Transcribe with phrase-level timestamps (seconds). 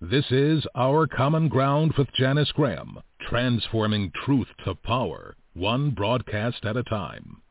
[0.00, 6.76] This is Our Common Ground with Janice Graham, transforming truth to power, one broadcast at
[6.76, 7.42] a time.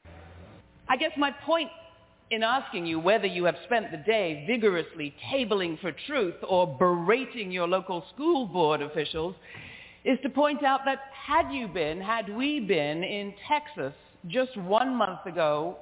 [0.87, 1.69] I guess my point
[2.31, 7.51] in asking you whether you have spent the day vigorously tabling for truth or berating
[7.51, 9.35] your local school board officials
[10.05, 13.93] is to point out that had you been, had we been in Texas
[14.29, 15.75] just one month ago,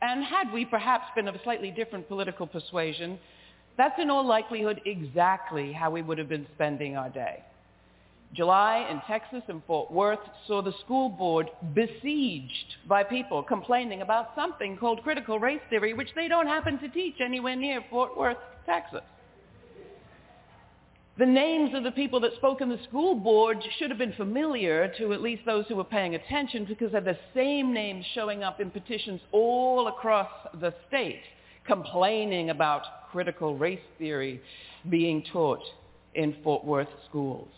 [0.00, 3.18] and had we perhaps been of a slightly different political persuasion,
[3.78, 7.42] that's in all likelihood exactly how we would have been spending our day.
[8.34, 14.32] July in Texas and Fort Worth saw the school board besieged by people complaining about
[14.34, 18.36] something called critical race theory, which they don't happen to teach anywhere near Fort Worth,
[18.66, 19.00] Texas.
[21.16, 24.92] The names of the people that spoke in the school board should have been familiar
[24.98, 28.60] to at least those who were paying attention because they're the same names showing up
[28.60, 30.28] in petitions all across
[30.60, 31.22] the state
[31.68, 34.40] complaining about critical race theory
[34.90, 35.62] being taught
[36.14, 37.48] in Fort Worth schools.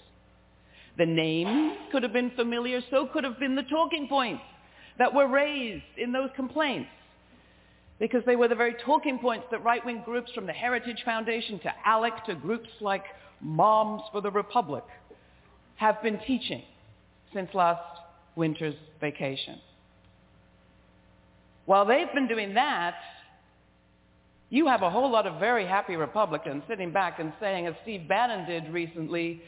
[0.98, 4.42] The names could have been familiar, so could have been the talking points
[4.98, 6.90] that were raised in those complaints
[7.98, 11.72] because they were the very talking points that right-wing groups from the Heritage Foundation to
[11.86, 13.04] ALEC to groups like
[13.40, 14.84] Moms for the Republic
[15.76, 16.62] have been teaching
[17.32, 17.82] since last
[18.36, 19.58] winter's vacation.
[21.66, 22.94] While they've been doing that,
[24.50, 28.08] you have a whole lot of very happy Republicans sitting back and saying, as Steve
[28.08, 29.42] Bannon did recently,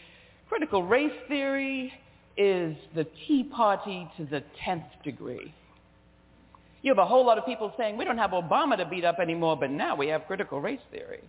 [0.48, 1.92] critical race theory
[2.36, 5.52] is the Tea Party to the 10th degree.
[6.82, 9.18] You have a whole lot of people saying, we don't have Obama to beat up
[9.18, 11.22] anymore, but now we have critical race theory.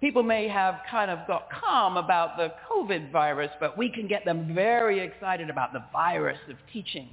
[0.00, 4.24] People may have kind of got calm about the COVID virus, but we can get
[4.24, 7.10] them very excited about the virus of teaching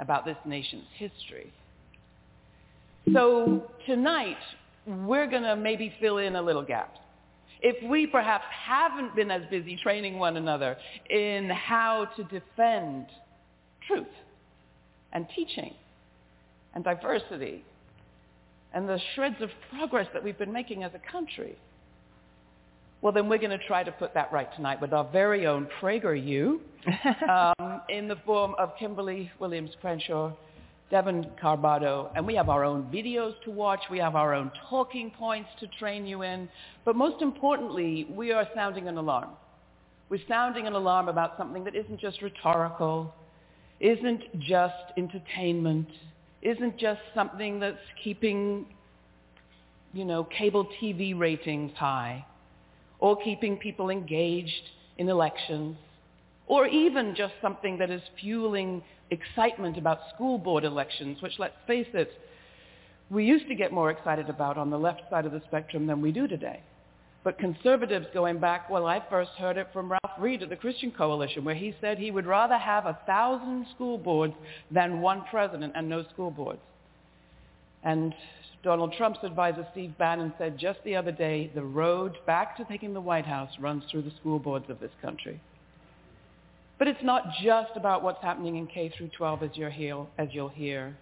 [0.00, 1.52] about this nation's history.
[3.12, 4.36] So tonight,
[4.86, 6.94] we're going to maybe fill in a little gap.
[7.60, 10.76] If we perhaps haven't been as busy training one another
[11.10, 13.06] in how to defend
[13.86, 14.06] truth
[15.12, 15.74] and teaching
[16.74, 17.64] and diversity
[18.74, 21.56] and the shreds of progress that we've been making as a country,
[23.00, 25.68] well, then we're going to try to put that right tonight with our very own
[25.80, 26.58] PragerU
[27.28, 30.32] um, in the form of Kimberly Williams Crenshaw,
[30.90, 33.80] Devon Carbado, and we have our own videos to watch.
[33.90, 36.48] We have our own talking points to train you in.
[36.84, 39.30] But most importantly, we are sounding an alarm.
[40.08, 43.12] We're sounding an alarm about something that isn't just rhetorical,
[43.80, 45.88] isn't just entertainment,
[46.42, 48.66] isn't just something that's keeping,
[49.92, 52.24] you know, cable TV ratings high
[53.00, 55.76] or keeping people engaged in elections,
[56.46, 61.88] or even just something that is fueling excitement about school board elections, which let's face
[61.94, 62.10] it,
[63.10, 66.00] we used to get more excited about on the left side of the spectrum than
[66.00, 66.60] we do today.
[67.22, 70.92] But conservatives going back, well, I first heard it from Ralph Reed of the Christian
[70.92, 74.34] Coalition, where he said he would rather have a thousand school boards
[74.70, 76.60] than one president and no school boards.
[77.82, 78.14] And
[78.62, 82.94] Donald Trump's advisor, Steve Bannon, said just the other day, the road back to taking
[82.94, 85.40] the White House runs through the school boards of this country.
[86.78, 90.28] But it's not just about what's happening in K through 12 as, you'll hear, as
[90.32, 90.96] you'll hear.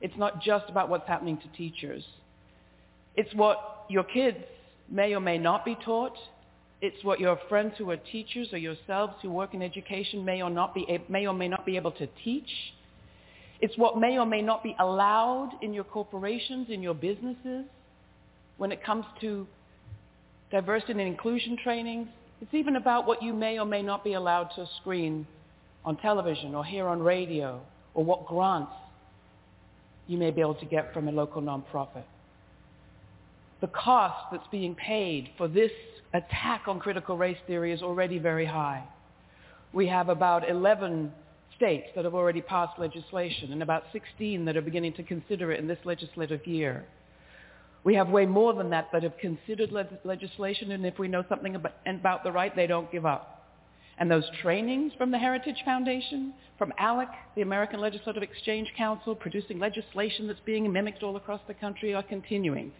[0.00, 2.04] It's not just about what's happening to teachers.
[3.16, 4.38] It's what your kids
[4.90, 6.16] may or may not be taught.
[6.82, 10.50] It's what your friends who are teachers or yourselves who work in education may or,
[10.50, 12.50] not be, may or may not be able to teach.
[13.60, 17.64] It's what may or may not be allowed in your corporations, in your businesses,
[18.58, 19.46] when it comes to
[20.50, 22.08] diversity and inclusion trainings.
[22.44, 25.26] It's even about what you may or may not be allowed to screen
[25.82, 27.62] on television or hear on radio,
[27.94, 28.70] or what grants
[30.06, 32.04] you may be able to get from a local nonprofit.
[33.62, 35.70] The cost that's being paid for this
[36.12, 38.84] attack on critical race theory is already very high.
[39.72, 41.12] We have about 11
[41.56, 45.60] states that have already passed legislation and about 16 that are beginning to consider it
[45.60, 46.84] in this legislative year.
[47.84, 51.24] We have way more than that that have considered le- legislation, and if we know
[51.28, 53.42] something about, about the right, they don't give up.
[53.98, 59.58] And those trainings from the Heritage Foundation, from ALEC, the American Legislative Exchange Council, producing
[59.58, 62.72] legislation that's being mimicked all across the country are continuing.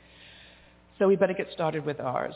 [0.99, 2.35] So we better get started with ours.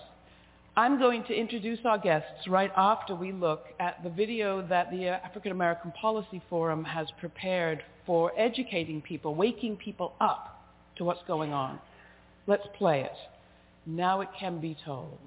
[0.76, 5.08] I'm going to introduce our guests right after we look at the video that the
[5.08, 10.62] uh, African American Policy Forum has prepared for educating people, waking people up
[10.96, 11.80] to what's going on.
[12.48, 13.12] Let's play it.
[13.84, 15.18] Now it can be told.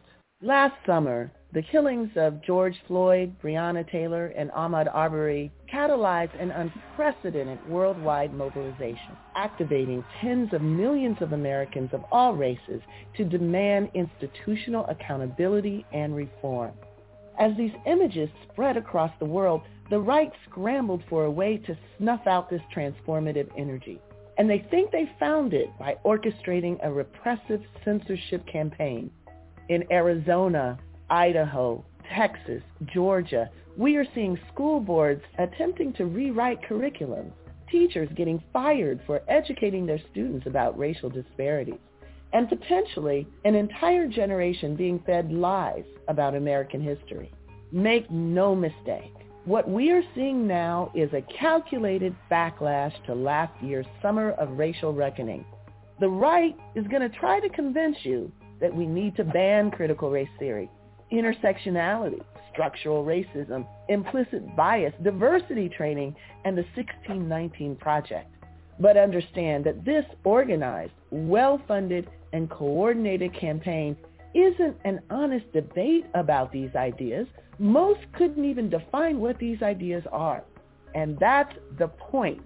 [0.41, 7.59] Last summer, the killings of George Floyd, Breonna Taylor, and Ahmaud Arbery catalyzed an unprecedented
[7.69, 12.81] worldwide mobilization, activating tens of millions of Americans of all races
[13.17, 16.71] to demand institutional accountability and reform.
[17.39, 22.25] As these images spread across the world, the right scrambled for a way to snuff
[22.25, 24.01] out this transformative energy.
[24.37, 29.11] And they think they found it by orchestrating a repressive censorship campaign
[29.69, 30.77] in Arizona,
[31.09, 31.83] Idaho,
[32.13, 32.61] Texas,
[32.93, 37.31] Georgia, we are seeing school boards attempting to rewrite curriculums,
[37.69, 41.79] teachers getting fired for educating their students about racial disparities,
[42.33, 47.31] and potentially an entire generation being fed lies about American history.
[47.71, 49.13] Make no mistake,
[49.45, 54.93] what we are seeing now is a calculated backlash to last year's summer of racial
[54.93, 55.43] reckoning.
[55.99, 60.11] The right is going to try to convince you that we need to ban critical
[60.11, 60.69] race theory,
[61.11, 62.21] intersectionality,
[62.53, 66.15] structural racism, implicit bias, diversity training,
[66.45, 68.29] and the 1619 Project.
[68.79, 73.97] But understand that this organized, well-funded, and coordinated campaign
[74.33, 77.27] isn't an honest debate about these ideas.
[77.59, 80.43] Most couldn't even define what these ideas are.
[80.95, 82.43] And that's the point.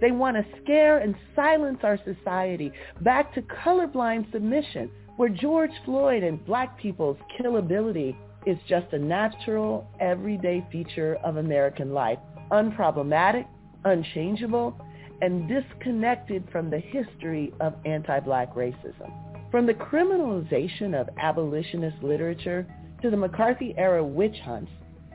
[0.00, 2.72] They want to scare and silence our society
[3.02, 8.16] back to colorblind submission where George Floyd and black people's killability
[8.46, 12.18] is just a natural, everyday feature of American life,
[12.50, 13.46] unproblematic,
[13.84, 14.76] unchangeable,
[15.22, 19.33] and disconnected from the history of anti-black racism.
[19.54, 22.66] From the criminalization of abolitionist literature
[23.02, 24.72] to the McCarthy-era witch hunts,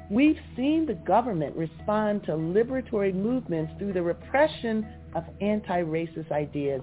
[0.09, 6.81] we've seen the government respond to liberatory movements through the repression of anti-racist ideas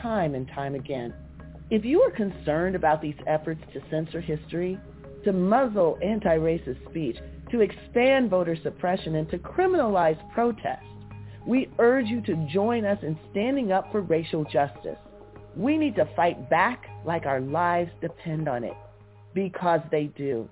[0.00, 1.12] time and time again.
[1.70, 4.78] If you are concerned about these efforts to censor history,
[5.24, 7.16] to muzzle anti-racist speech,
[7.50, 10.86] to expand voter suppression, and to criminalize protest,
[11.48, 14.98] we urge you to join us in standing up for racial justice.
[15.56, 18.76] We need to fight back like our lives depend on it,
[19.34, 20.48] because they do.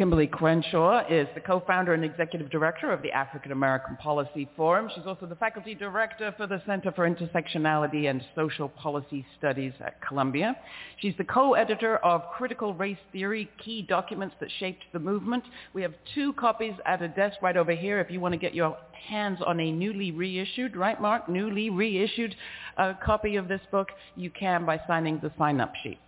[0.00, 4.88] Kimberly Crenshaw is the co-founder and executive director of the African American Policy Forum.
[4.94, 10.00] She's also the faculty director for the Center for Intersectionality and Social Policy Studies at
[10.00, 10.56] Columbia.
[11.00, 15.44] She's the co-editor of Critical Race Theory, Key Documents That Shaped the Movement.
[15.74, 18.54] We have two copies at a desk right over here if you want to get
[18.54, 22.34] your hands on a newly reissued, right Mark, newly reissued
[22.78, 25.98] uh, copy of this book, you can by signing the sign-up sheet.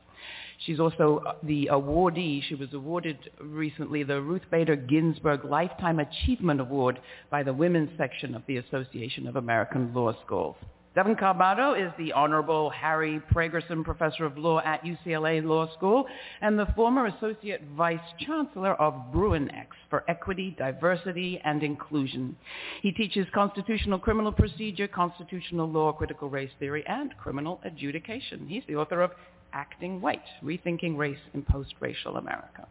[0.67, 2.43] She's also uh, the awardee.
[2.49, 7.01] She was awarded recently the Ruth Bader Ginsburg Lifetime Achievement Award
[7.31, 10.57] by the Women's Section of the Association of American Law Schools.
[10.95, 16.05] Devon Carbado is the Honorable Harry Pregerson Professor of Law at UCLA Law School
[16.43, 22.37] and the former Associate Vice Chancellor of Bruin-X for Equity, Diversity, and Inclusion.
[22.83, 28.47] He teaches constitutional criminal procedure, constitutional law, critical race theory, and criminal adjudication.
[28.47, 29.13] He's the author of
[29.53, 32.67] acting white, rethinking race in post-racial America.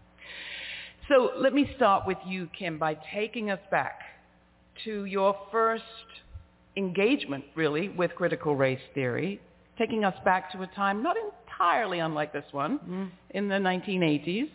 [1.07, 3.99] So let me start with you, Kim, by taking us back
[4.85, 5.83] to your first
[6.77, 9.41] engagement, really, with critical race theory,
[9.77, 13.09] taking us back to a time not entirely unlike this one, mm.
[13.31, 14.49] in the 1980s.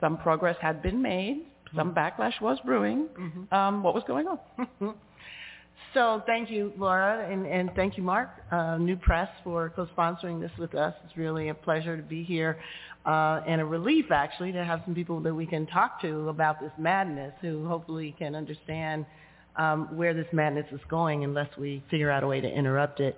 [0.00, 1.46] Some progress had been made.
[1.76, 2.22] Some mm-hmm.
[2.22, 3.08] backlash was brewing.
[3.18, 3.54] Mm-hmm.
[3.54, 4.38] Um, what was going on?
[5.94, 10.52] So thank you, Laura, and, and thank you, Mark, uh, New Press, for co-sponsoring this
[10.56, 10.94] with us.
[11.04, 12.58] It's really a pleasure to be here
[13.06, 16.60] uh, and a relief, actually, to have some people that we can talk to about
[16.60, 19.04] this madness who hopefully can understand
[19.56, 23.16] um, where this madness is going unless we figure out a way to interrupt it.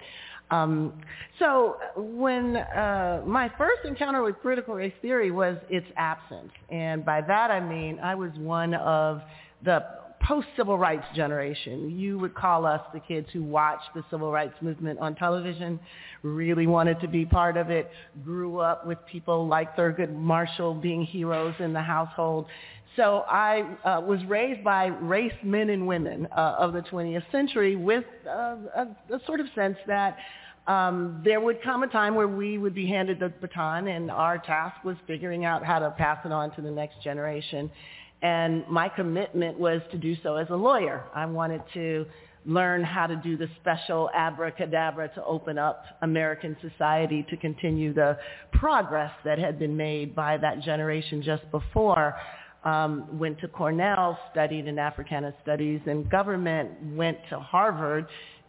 [0.51, 0.93] Um,
[1.39, 7.23] so when uh, my first encounter with critical race theory was its absence, and by
[7.23, 9.23] that I mean I was one of
[9.65, 9.83] the
[10.23, 11.91] post-civil rights generation.
[11.99, 15.81] You would call us the kids who watched the civil rights movement on television,
[16.23, 17.91] really wanted to be part of it,
[18.25, 22.47] grew up with people like Thurgood Marshall being heroes in the household.
[22.97, 27.75] So I uh, was raised by race men and women uh, of the 20th century
[27.75, 30.19] with uh, a, a sort of sense that
[30.67, 34.39] um, there would come a time where we would be handed the baton and our
[34.39, 37.71] task was figuring out how to pass it on to the next generation.
[38.23, 41.05] And my commitment was to do so as a lawyer.
[41.15, 42.07] I wanted to
[42.45, 48.19] learn how to do the special abracadabra to open up American society to continue the
[48.53, 52.15] progress that had been made by that generation just before.
[52.65, 58.07] Um, went to Cornell, studied in Africana Studies and Government, went to Harvard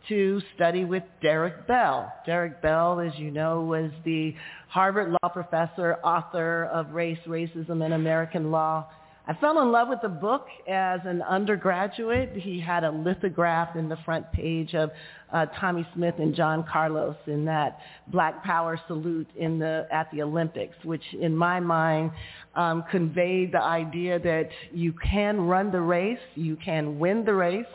[0.08, 2.13] to study with Derek Bell.
[2.25, 4.36] Derek Bell, as you know, was the
[4.68, 8.88] Harvard law professor, author of Race, Racism, and American Law.
[9.25, 12.34] I fell in love with the book as an undergraduate.
[12.36, 14.92] He had a lithograph in the front page of
[15.32, 20.24] uh, Tommie Smith and John Carlos in that Black Power salute in the at the
[20.24, 22.12] Olympics, which in my mind
[22.56, 27.65] um, conveyed the idea that you can run the race, you can win the race,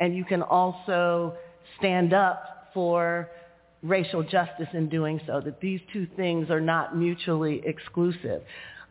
[0.00, 1.34] and you can also
[1.78, 3.28] stand up for
[3.82, 8.42] racial justice in doing so, that these two things are not mutually exclusive.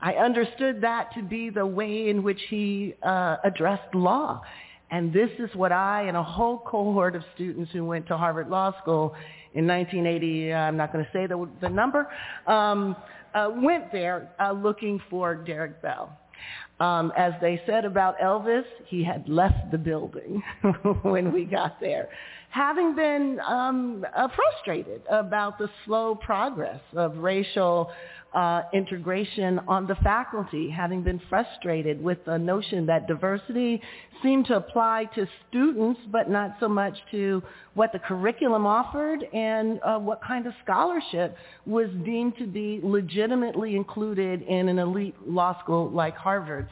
[0.04, 4.42] I understood that to be the way in which he uh, addressed law.
[4.92, 8.50] And this is what I and a whole cohort of students who went to Harvard
[8.50, 9.16] Law School
[9.54, 12.10] in 1980, uh, I'm not going to say the, the number,
[12.48, 12.98] um,
[13.34, 16.20] uh, went there uh, looking for Derek Bell.
[16.82, 20.44] Um, as they said about Elvis, he had left the building
[21.04, 22.10] when we got there
[22.54, 27.92] having been um, uh, frustrated about the slow progress of racial
[28.34, 33.82] uh, integration on the faculty, having been frustrated with the notion that diversity
[34.24, 39.80] seemed to apply to students, but not so much to what the curriculum offered and
[39.84, 41.36] uh, what kind of scholarship
[41.66, 46.68] was deemed to be legitimately included in an elite law school like Harvard.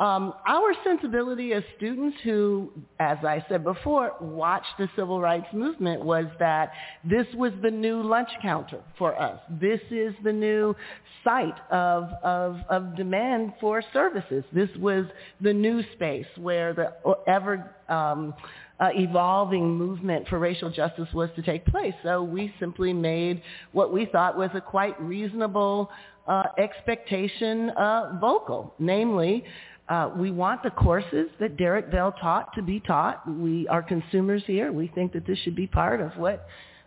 [0.00, 6.02] Um, our sensibility as students who, as I said before, watched the civil rights movement
[6.02, 6.72] was that
[7.04, 9.38] this was the new lunch counter for us.
[9.60, 10.74] This is the new
[11.22, 14.42] site of, of, of demand for services.
[14.54, 15.04] This was
[15.42, 16.94] the new space where the
[17.26, 18.32] ever um,
[18.80, 21.92] uh, evolving movement for racial justice was to take place.
[22.02, 23.42] So we simply made
[23.72, 25.90] what we thought was a quite reasonable
[26.26, 29.44] uh, expectation uh, vocal, namely
[29.90, 33.28] uh, we want the courses that Derek Bell taught to be taught.
[33.28, 34.70] We are consumers here.
[34.70, 36.46] We think that this should be part of what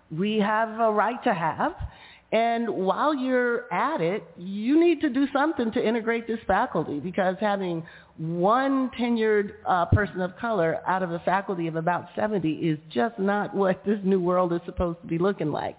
[0.10, 1.76] we have a right to have.
[2.32, 7.36] And while you're at it, you need to do something to integrate this faculty because
[7.42, 7.86] having
[8.18, 13.20] one tenured uh, person of color out of a faculty of about 70 is just
[13.20, 15.78] not what this new world is supposed to be looking like.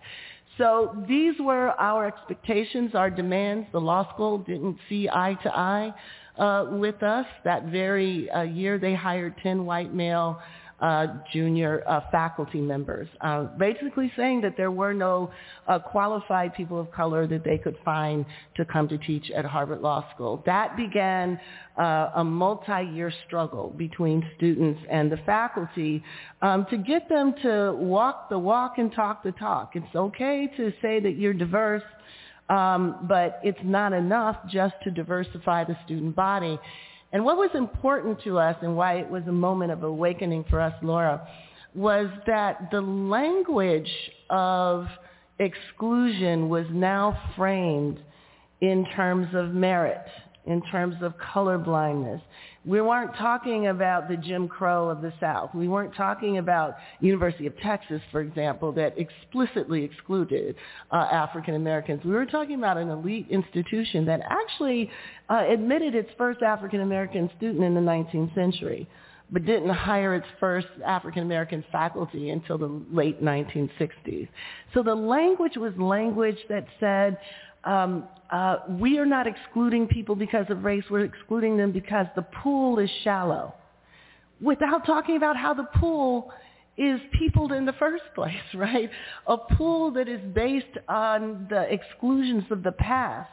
[0.59, 3.67] So these were our expectations, our demands.
[3.73, 5.95] The law school didn't see eye to eye
[6.39, 7.27] uh, with us.
[7.45, 10.41] That very uh, year, they hired 10 white male
[10.81, 15.31] uh, junior uh, faculty members, uh, basically saying that there were no
[15.67, 18.27] uh, qualified people of color that they could find
[18.57, 20.43] to come to teach at Harvard Law School.
[20.45, 21.41] That began
[21.79, 26.03] uh, a multi-year struggle between students and the faculty
[26.43, 29.77] um, to get them to walk the walk and talk the talk.
[29.77, 31.83] It's okay to say that you're diverse
[32.49, 36.59] um, but it's not enough just to diversify the student body.
[37.13, 40.61] And what was important to us and why it was a moment of awakening for
[40.61, 41.27] us, Laura,
[41.75, 43.91] was that the language
[44.31, 44.87] of
[45.39, 48.01] exclusion was now framed
[48.61, 50.07] in terms of merit,
[50.47, 52.21] in terms of colorblindness,
[52.67, 55.55] we weren't talking about the Jim Crow of the South.
[55.55, 60.57] We weren't talking about University of Texas, for example, that explicitly excluded
[60.91, 62.03] uh, African Americans.
[62.05, 64.91] We were talking about an elite institution that actually
[65.29, 68.89] uh, admitted its first African American student in the 19th century
[69.31, 74.29] but didn't hire its first African American faculty until the late 1960s.
[74.75, 77.19] So the language was language that said,
[77.65, 80.85] um, uh, we are not excluding people because of race.
[80.91, 83.55] We're excluding them because the pool is shallow.
[84.41, 86.33] Without talking about how the pool
[86.77, 88.91] is peopled in the first place, right?
[89.27, 93.31] A pool that is based on the exclusions of the past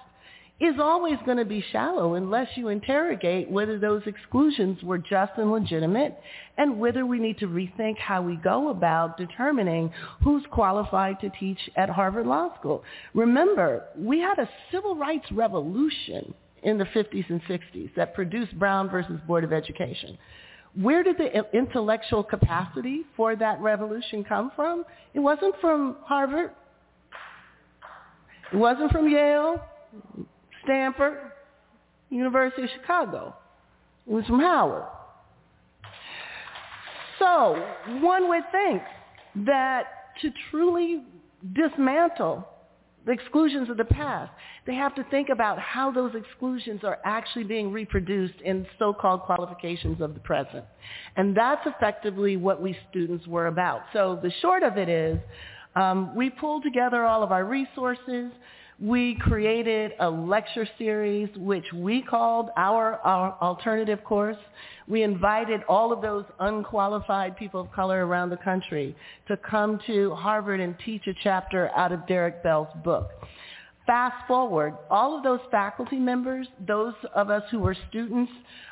[0.61, 5.51] is always going to be shallow unless you interrogate whether those exclusions were just and
[5.51, 6.15] legitimate
[6.55, 9.91] and whether we need to rethink how we go about determining
[10.23, 12.83] who's qualified to teach at Harvard Law School.
[13.15, 18.87] Remember, we had a civil rights revolution in the 50s and 60s that produced Brown
[18.87, 20.15] versus Board of Education.
[20.79, 24.85] Where did the intellectual capacity for that revolution come from?
[25.15, 26.51] It wasn't from Harvard.
[28.53, 29.59] It wasn't from Yale.
[30.63, 31.17] Stanford,
[32.09, 33.35] University of Chicago.
[34.05, 34.85] Was from Howard.
[37.19, 37.63] So
[38.01, 38.81] one would think
[39.45, 39.83] that
[40.21, 41.03] to truly
[41.53, 42.47] dismantle
[43.05, 44.31] the exclusions of the past.
[44.67, 50.01] They have to think about how those exclusions are actually being reproduced in so-called qualifications
[50.01, 50.65] of the present.
[51.15, 53.81] And that's effectively what we students were about.
[53.93, 55.19] So the short of it is
[55.75, 58.31] um, we pulled together all of our resources.
[58.81, 64.37] We created a lecture series which we called our, our alternative course.
[64.87, 68.95] We invited all of those unqualified people of color around the country
[69.27, 73.11] to come to Harvard and teach a chapter out of Derek Bell's book.
[73.85, 78.31] Fast forward, all of those faculty members, those of us who were students,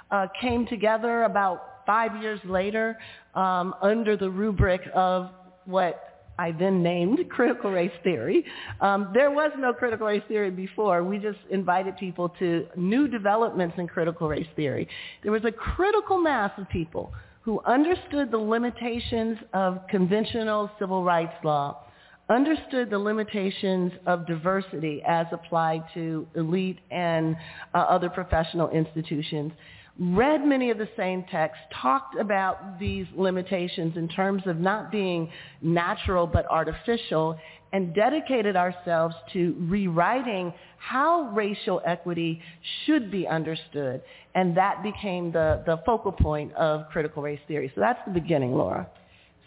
[0.10, 2.98] uh, came together about five years later
[3.36, 5.30] um, under the rubric of
[5.66, 6.09] what
[6.39, 8.46] I then named critical race theory.
[8.79, 11.03] Um, there was no critical race theory before.
[11.03, 14.88] We just invited people to new developments in critical race theory.
[15.22, 21.34] There was a critical mass of people who understood the limitations of conventional civil rights
[21.43, 21.84] law,
[22.29, 27.36] understood the limitations of diversity as applied to elite and
[27.74, 29.51] uh, other professional institutions,
[30.00, 35.29] read many of the same texts, talked about these limitations in terms of not being
[35.62, 37.38] natural but artificial,
[37.72, 42.41] and dedicated ourselves to rewriting how racial equity
[42.86, 44.01] should be understood.
[44.34, 47.72] And that became the, the focal point of critical race theory.
[47.75, 48.89] So that's the beginning, Laura.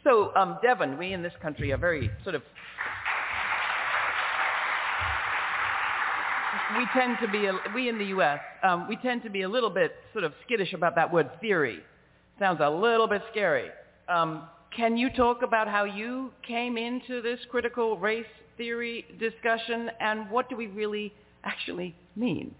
[0.05, 2.43] So, um, Devon, we in this country are very sort of
[6.79, 9.49] we tend to be, a, we in the U.S., um, we tend to be a
[9.49, 11.81] little bit sort of skittish about that word theory.
[12.39, 13.69] Sounds a little bit scary.
[14.09, 14.45] Um,
[14.77, 18.25] can you talk about how you came into this critical race
[18.57, 21.13] theory discussion and what do we really
[21.45, 22.55] actually mean?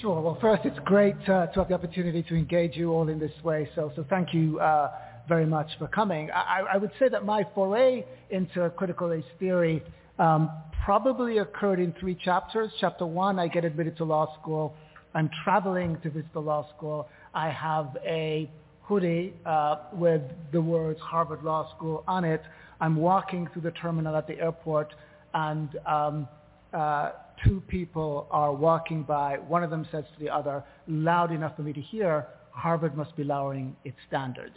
[0.00, 0.20] Sure.
[0.20, 3.32] Well, first, it's great uh, to have the opportunity to engage you all in this
[3.44, 3.68] way.
[3.74, 4.90] So, so thank you uh,
[5.28, 6.30] very much for coming.
[6.30, 9.82] I, I, would say that my foray into critical race theory
[10.18, 10.50] um,
[10.84, 12.70] probably occurred in three chapters.
[12.80, 14.74] Chapter one, I get admitted to law school.
[15.14, 17.08] I'm traveling to visit the law school.
[17.34, 18.50] I have a
[18.82, 22.42] hoodie uh, with the words Harvard Law School on it.
[22.80, 24.92] I'm walking through the terminal at the airport,
[25.34, 26.28] and um,
[26.72, 27.12] uh,
[27.44, 29.38] two people are walking by.
[29.38, 33.16] One of them says to the other, loud enough for me to hear, Harvard must
[33.16, 34.56] be lowering its standards.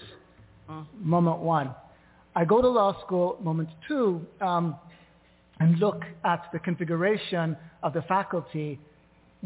[0.69, 0.83] Uh-huh.
[0.99, 1.73] Moment one.
[2.35, 3.37] I go to law school.
[3.41, 4.75] Moment two, um,
[5.59, 8.79] and look at the configuration of the faculty,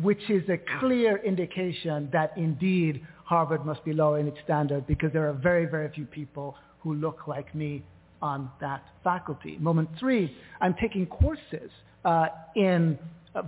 [0.02, 5.12] which is a clear indication that indeed Harvard must be low lowering its standard because
[5.14, 7.84] there are very, very few people who look like me
[8.22, 9.58] on that faculty.
[9.60, 11.72] Moment three, I'm taking courses
[12.06, 12.98] uh, in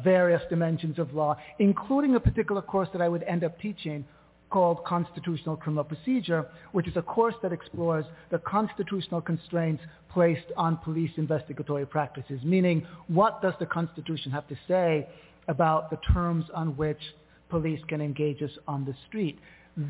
[0.04, 4.06] various dimensions of law, including a particular course that I would end up teaching
[4.55, 10.77] called Constitutional Criminal Procedure, which is a course that explores the constitutional constraints placed on
[10.77, 15.09] police investigatory practices, meaning what does the Constitution have to say
[15.49, 17.01] about the terms on which
[17.49, 19.37] police can engage us on the street.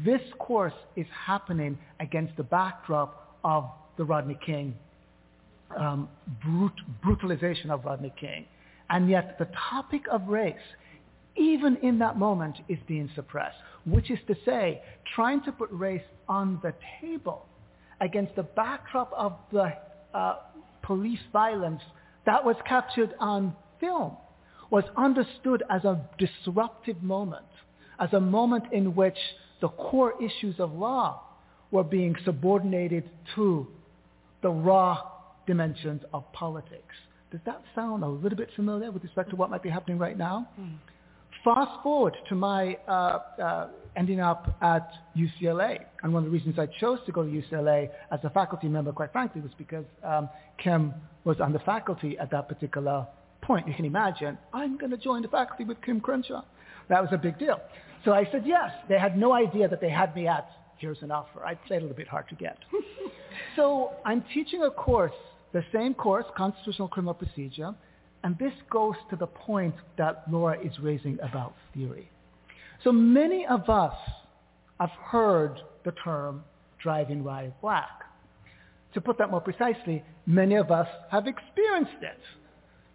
[0.04, 3.65] This course is happening against the backdrop of
[3.97, 4.73] the Rodney King,
[5.78, 6.10] um,
[6.43, 8.47] brut- brutalization of Rodney King.
[8.89, 10.56] And yet the topic of race,
[11.36, 14.82] even in that moment, is being suppressed which is to say,
[15.13, 17.45] trying to put race on the table
[18.02, 19.71] against the backdrop of the
[20.13, 20.38] uh,
[20.82, 21.82] police violence
[22.26, 24.17] that was captured on film
[24.71, 27.45] was understood as a disruptive moment,
[28.00, 29.17] as a moment in which
[29.62, 31.21] the core issues of law
[31.69, 33.67] were being subordinated to
[34.41, 35.00] the raw
[35.45, 36.95] dimensions of politics.
[37.32, 40.17] Does that sound a little bit familiar with respect to what might be happening right
[40.17, 40.48] now?
[40.60, 40.78] Mm.
[41.46, 45.78] Fast forward to my uh, uh, ending up at UCLA.
[46.02, 48.92] And one of the reasons I chose to go to UCLA as a faculty member,
[48.92, 50.28] quite frankly, was because um,
[50.58, 50.92] Kim
[51.24, 53.06] was on the faculty at that particular
[53.44, 53.68] point.
[53.68, 56.44] You can imagine, I'm going to join the faculty with Kim Crenshaw.
[56.90, 57.62] That was a big deal.
[58.06, 58.72] So I said yes.
[58.90, 61.46] They had no idea that they had me at, here's an offer.
[61.46, 62.58] I played a little bit hard to get.
[63.56, 65.14] so I'm teaching a course,
[65.54, 67.76] the same course, Constitutional Criminal Procedure,
[68.26, 72.10] and this goes to the point that Laura is raising about theory.
[72.84, 73.94] So many of us
[74.80, 76.44] have heard the term
[76.82, 78.02] driving while black.
[78.96, 82.18] To put that more precisely, many of us have experienced it.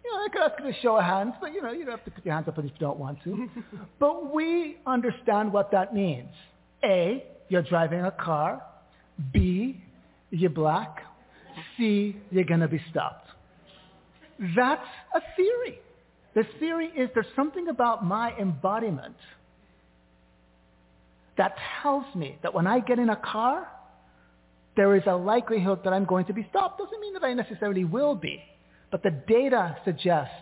[0.03, 1.95] You know, I could ask you to show of hands, but you know, you don't
[1.95, 3.49] have to put your hands up if you don't want to.
[3.99, 6.27] but we understand what that means.
[6.83, 8.61] A, you're driving a car.
[9.31, 9.81] B,
[10.29, 11.03] you're black.
[11.77, 13.30] C, you're going to be stopped.
[14.55, 14.81] That's
[15.13, 15.79] a theory.
[16.33, 19.15] The theory is there's something about my embodiment
[21.37, 23.67] that tells me that when I get in a car,
[24.75, 26.79] there is a likelihood that I'm going to be stopped.
[26.79, 28.41] Doesn't mean that I necessarily will be,
[28.89, 30.33] But the data suggests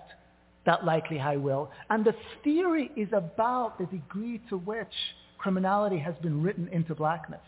[0.66, 1.72] that likely I will.
[1.90, 4.94] And the theory is about the degree to which
[5.38, 7.42] criminality has been written into blackness.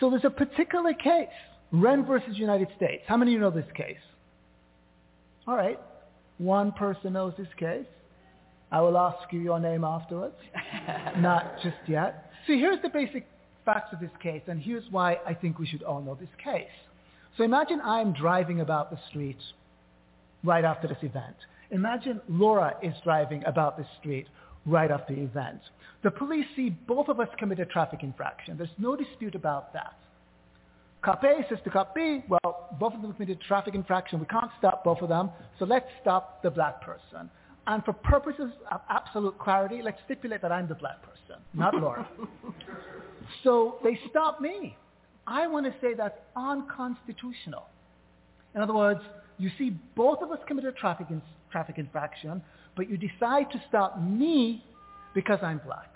[0.00, 1.28] So there's a particular case,
[1.72, 3.02] Whren versus United States.
[3.06, 3.96] How many of you know this case?
[5.46, 5.78] All right.
[6.38, 7.86] One person knows this case.
[8.72, 10.34] I will ask you your name afterwards.
[11.18, 12.30] Not just yet.
[12.46, 13.26] See, here's the basic
[13.64, 16.66] facts of this case, and here's why I think we should all know this case.
[17.36, 19.38] So imagine I'm driving about the street
[20.42, 21.36] right after this event.
[21.70, 24.26] Imagine Laura is driving about the street
[24.66, 25.60] right after the event.
[26.02, 28.56] The police see both of us commit a traffic infraction.
[28.56, 29.94] There's no dispute about that.
[31.04, 34.18] Cop A says to Cop B, well, both of them committed traffic infraction.
[34.18, 37.30] We can't stop both of them, so let's stop the black person.
[37.66, 42.08] And for purposes of absolute clarity, let's stipulate that I'm the black person, not Laura.
[43.44, 44.76] so they stop me.
[45.26, 47.66] I want to say that's unconstitutional.
[48.54, 49.00] In other words,
[49.38, 52.42] you see both of us committed a traffic, in, traffic infraction,
[52.76, 54.64] but you decide to stop me
[55.14, 55.94] because I'm black.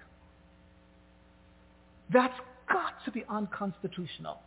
[2.13, 2.35] That's
[2.71, 4.41] got to be unconstitutional.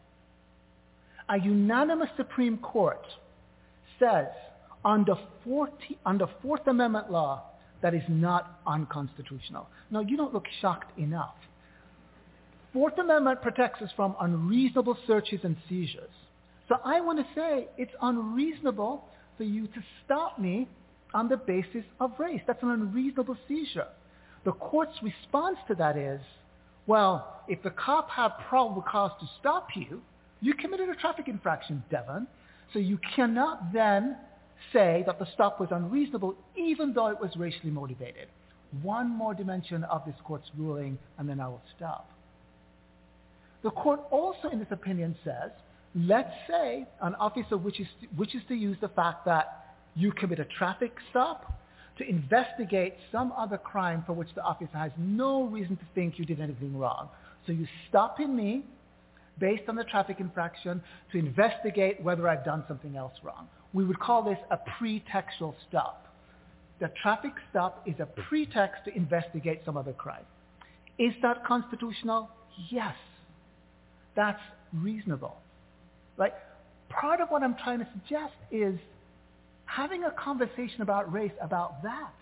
[1.31, 2.99] A unanimous Supreme Court
[3.99, 4.27] says
[4.83, 5.15] under,
[5.45, 5.71] 40,
[6.05, 7.43] under Fourth Amendment law
[7.81, 9.67] that is not unconstitutional.
[9.89, 11.35] Now, you don't look shocked enough.
[12.73, 16.11] Fourth Amendment protects us from unreasonable searches and seizures.
[16.67, 19.05] So I want to say it's unreasonable
[19.37, 20.67] for you to stop me
[21.13, 22.41] on the basis of race.
[22.45, 23.87] That's an unreasonable seizure.
[24.43, 26.19] The court's response to that is,
[26.87, 30.01] well, if the cop had probable cause to stop you,
[30.41, 32.27] you committed a traffic infraction, Devon,
[32.73, 34.17] so you cannot then
[34.73, 38.27] say that the stop was unreasonable even though it was racially motivated.
[38.81, 42.09] One more dimension of this court's ruling, and then I will stop.
[43.63, 45.51] The court also in this opinion says,
[45.95, 50.45] let's say an officer wishes to, wishes to use the fact that you commit a
[50.45, 51.59] traffic stop
[51.97, 56.25] to investigate some other crime for which the officer has no reason to think you
[56.25, 57.09] did anything wrong.
[57.45, 58.63] So you stop in me
[59.39, 63.47] based on the traffic infraction to investigate whether I've done something else wrong.
[63.73, 66.07] We would call this a pretextual stop.
[66.79, 70.25] The traffic stop is a pretext to investigate some other crime.
[70.97, 72.29] Is that constitutional?
[72.69, 72.95] Yes.
[74.15, 74.41] That's
[74.73, 75.37] reasonable.
[76.17, 76.33] Right?
[76.89, 78.77] Part of what I'm trying to suggest is
[79.65, 82.13] having a conversation about race about that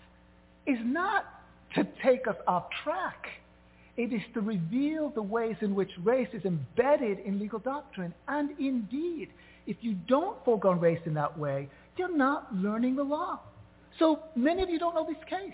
[0.66, 1.24] is not
[1.74, 3.26] to take us off track.
[4.00, 8.14] It is to reveal the ways in which race is embedded in legal doctrine.
[8.28, 9.28] And indeed,
[9.66, 13.40] if you don't forego race in that way, you're not learning the law.
[13.98, 15.52] So many of you don't know this case.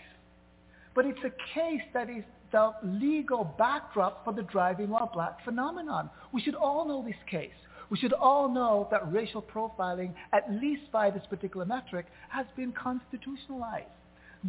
[0.95, 6.09] But it's a case that is the legal backdrop for the driving while black phenomenon.
[6.33, 7.51] We should all know this case.
[7.91, 12.71] We should all know that racial profiling, at least by this particular metric, has been
[12.71, 13.89] constitutionalized.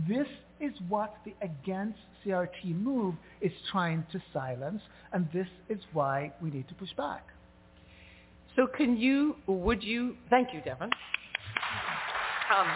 [0.08, 0.28] This
[0.60, 4.82] is what the Against CRT move is trying to silence,
[5.14, 7.28] and this is why we need to push back.
[8.56, 10.90] So can you, would you, thank you, Devon.
[12.56, 12.68] Um,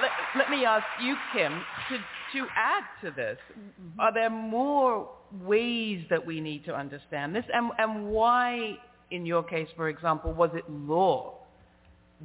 [0.00, 1.52] let, let, me ask you, Kim,
[1.90, 4.00] to, to add to this, mm-hmm.
[4.00, 5.08] are there more
[5.44, 7.44] ways that we need to understand this?
[7.52, 8.78] And, and why
[9.12, 11.41] in your case, for example, was it law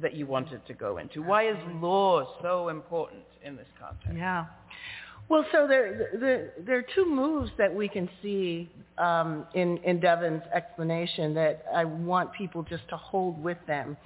[0.00, 1.22] that you wanted to go into?
[1.22, 4.16] Why is law so important in this context?
[4.16, 4.46] Yeah.
[5.28, 10.00] Well, so there, there, there are two moves that we can see um, in, in
[10.00, 13.96] Devon's explanation that I want people just to hold with them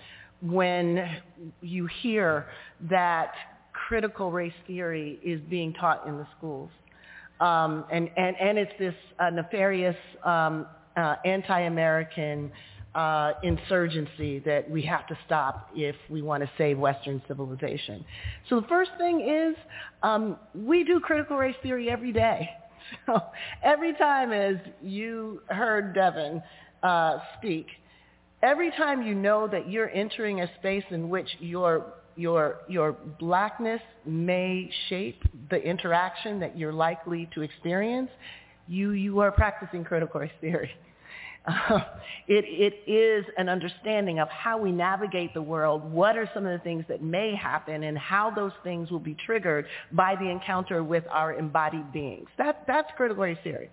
[0.41, 1.19] when
[1.61, 2.47] you hear
[2.91, 3.33] that
[3.73, 6.71] critical race theory is being taught in the schools.
[7.41, 12.51] Um, and, and, and it's this uh, nefarious um, uh, anti-American
[12.95, 18.05] uh, insurgency that we have to stop if we want to save Western civilization.
[18.49, 19.57] So the first thing is
[20.03, 22.49] um, we do critical race theory every day.
[23.07, 23.23] So
[23.63, 26.43] every time as you heard Devon
[26.83, 27.67] uh, speak,
[28.43, 33.81] every time you know that you're entering a space in which your your your blackness
[34.05, 38.11] may shape the interaction that you're likely to experience,
[38.67, 40.71] you you are practicing critical race theory.
[42.29, 42.45] It,
[42.87, 46.63] it is an understanding of how we navigate the world, what are some of the
[46.63, 51.03] things that may happen, and how those things will be triggered by the encounter with
[51.11, 52.29] our embodied beings.
[52.39, 53.71] That, that's critical race theory.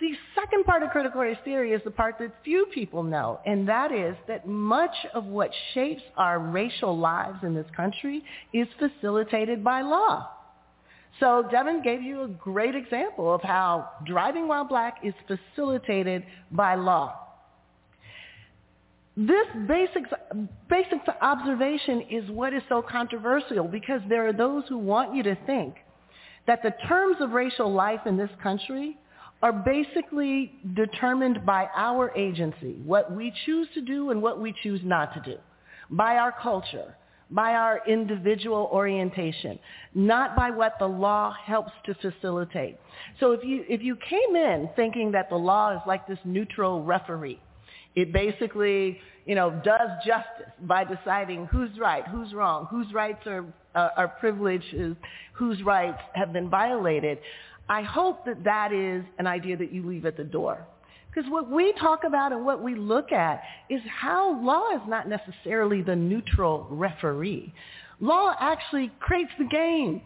[0.00, 3.68] The second part of critical race theory is the part that few people know, and
[3.68, 9.62] that is that much of what shapes our racial lives in this country is facilitated
[9.62, 10.28] by law.
[11.20, 16.74] So Devon gave you a great example of how driving while black is facilitated by
[16.74, 17.20] law.
[19.16, 20.02] This basic,
[20.68, 25.36] basic observation is what is so controversial because there are those who want you to
[25.46, 25.76] think
[26.48, 28.98] that the terms of racial life in this country
[29.40, 34.80] are basically determined by our agency, what we choose to do and what we choose
[34.82, 35.38] not to do,
[35.90, 36.96] by our culture,
[37.30, 39.58] by our individual orientation,
[39.94, 42.76] not by what the law helps to facilitate.
[43.20, 46.82] So if you, if you came in thinking that the law is like this neutral
[46.84, 47.40] referee,
[47.94, 53.44] it basically, you know, does justice by deciding who's right, who's wrong, whose rights are,
[53.74, 54.74] uh, are privileged,
[55.32, 57.18] whose rights have been violated.
[57.68, 60.66] I hope that that is an idea that you leave at the door.
[61.14, 65.08] Because what we talk about and what we look at is how law is not
[65.08, 67.52] necessarily the neutral referee.
[68.00, 70.00] Law actually creates the game.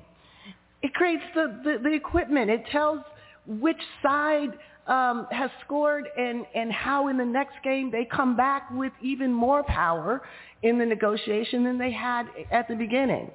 [0.82, 2.50] It creates the, the, the equipment.
[2.50, 3.00] It tells
[3.46, 4.50] which side
[4.86, 9.32] um, has scored and, and how in the next game they come back with even
[9.32, 10.22] more power
[10.62, 13.30] in the negotiation than they had at the beginning.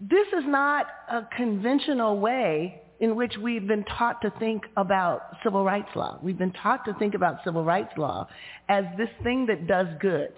[0.00, 5.64] This is not a conventional way in which we've been taught to think about civil
[5.64, 6.18] rights law.
[6.22, 8.28] We've been taught to think about civil rights law
[8.68, 10.32] as this thing that does good.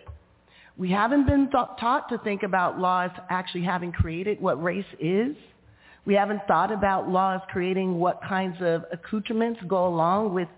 [0.76, 5.36] We haven't been taught to think about laws actually having created what race is
[6.06, 10.48] we haven't thought about laws creating what kinds of accoutrements go along with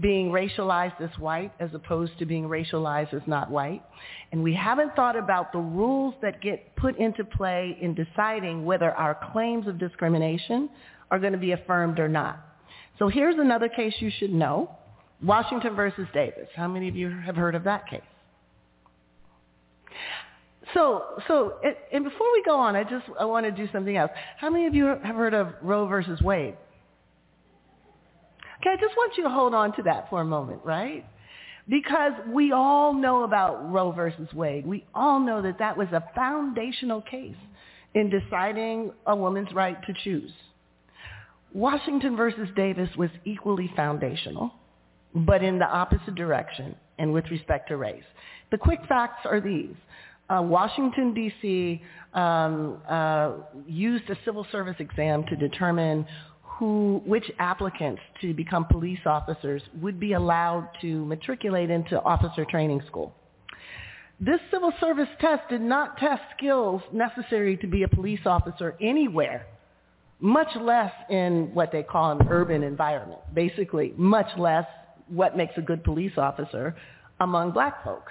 [0.00, 3.82] being racialized as white as opposed to being racialized as not white.
[4.30, 8.92] And we haven't thought about the rules that get put into play in deciding whether
[8.92, 10.68] our claims of discrimination
[11.10, 12.38] are going to be affirmed or not.
[12.98, 14.70] So here's another case you should know.
[15.22, 16.48] Washington versus Davis.
[16.54, 18.00] How many of you have heard of that case?
[20.74, 21.54] So, so,
[21.92, 24.10] and before we go on, I just I want to do something else.
[24.36, 26.56] How many of you have heard of Roe versus Wade?
[28.60, 31.06] Okay, I just want you to hold on to that for a moment, right?
[31.68, 34.66] Because we all know about Roe versus Wade.
[34.66, 37.36] We all know that that was a foundational case
[37.94, 40.32] in deciding a woman's right to choose.
[41.52, 44.52] Washington versus Davis was equally foundational,
[45.14, 48.04] but in the opposite direction and with respect to race.
[48.50, 49.74] The quick facts are these
[50.30, 51.82] uh, Washington, D.C.
[52.12, 53.32] Um, uh,
[53.66, 56.06] used a civil service exam to determine
[56.42, 62.82] who, which applicants to become police officers would be allowed to matriculate into officer training
[62.86, 63.14] school.
[64.20, 69.46] This civil service test did not test skills necessary to be a police officer anywhere,
[70.20, 73.20] much less in what they call an urban environment.
[73.34, 74.66] Basically, much less
[75.08, 76.76] what makes a good police officer
[77.20, 78.10] among black folk.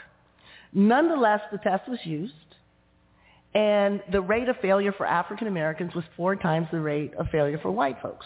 [0.74, 2.34] Nonetheless, the test was used,
[3.54, 7.60] and the rate of failure for African Americans was four times the rate of failure
[7.62, 8.26] for white folks,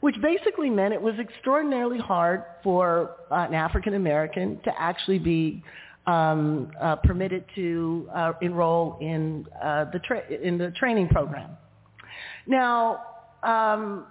[0.00, 5.62] which basically meant it was extraordinarily hard for an African American to actually be
[6.06, 11.50] um, uh, permitted to uh, enroll in uh, the tra- in the training program.
[12.46, 13.00] Now,
[13.42, 14.06] um,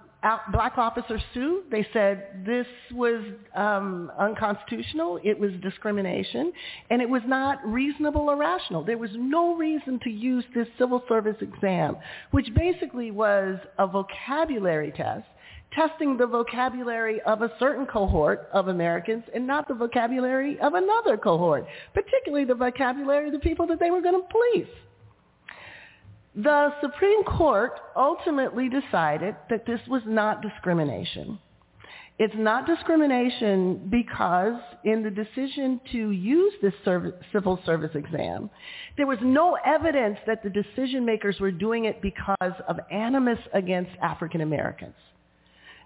[0.52, 1.64] black officers sued.
[1.70, 3.22] They said this was
[3.54, 5.20] um, unconstitutional.
[5.22, 6.52] It was discrimination,
[6.90, 8.84] and it was not reasonable or rational.
[8.84, 11.96] There was no reason to use this civil service exam,
[12.30, 15.26] which basically was a vocabulary test
[15.72, 21.16] testing the vocabulary of a certain cohort of Americans and not the vocabulary of another
[21.16, 24.72] cohort, particularly the vocabulary of the people that they were going to police.
[26.36, 31.38] The Supreme Court ultimately decided that this was not discrimination.
[32.18, 36.74] It's not discrimination because in the decision to use this
[37.32, 38.50] civil service exam,
[38.98, 43.92] there was no evidence that the decision makers were doing it because of animus against
[44.02, 44.94] African Americans.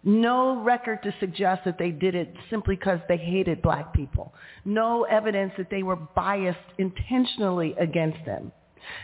[0.02, 4.34] No record to suggest that they did it simply because they hated black people.
[4.64, 8.50] No evidence that they were biased intentionally against them.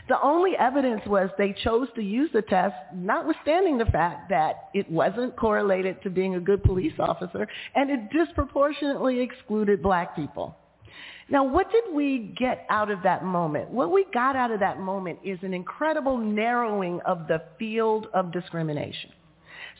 [0.08, 4.90] The only evidence was they chose to use the test, notwithstanding the fact that it
[4.90, 10.56] wasn't correlated to being a good police officer, and it disproportionately excluded black people.
[11.28, 13.68] Now, what did we get out of that moment?
[13.70, 18.32] What we got out of that moment is an incredible narrowing of the field of
[18.32, 19.10] discrimination.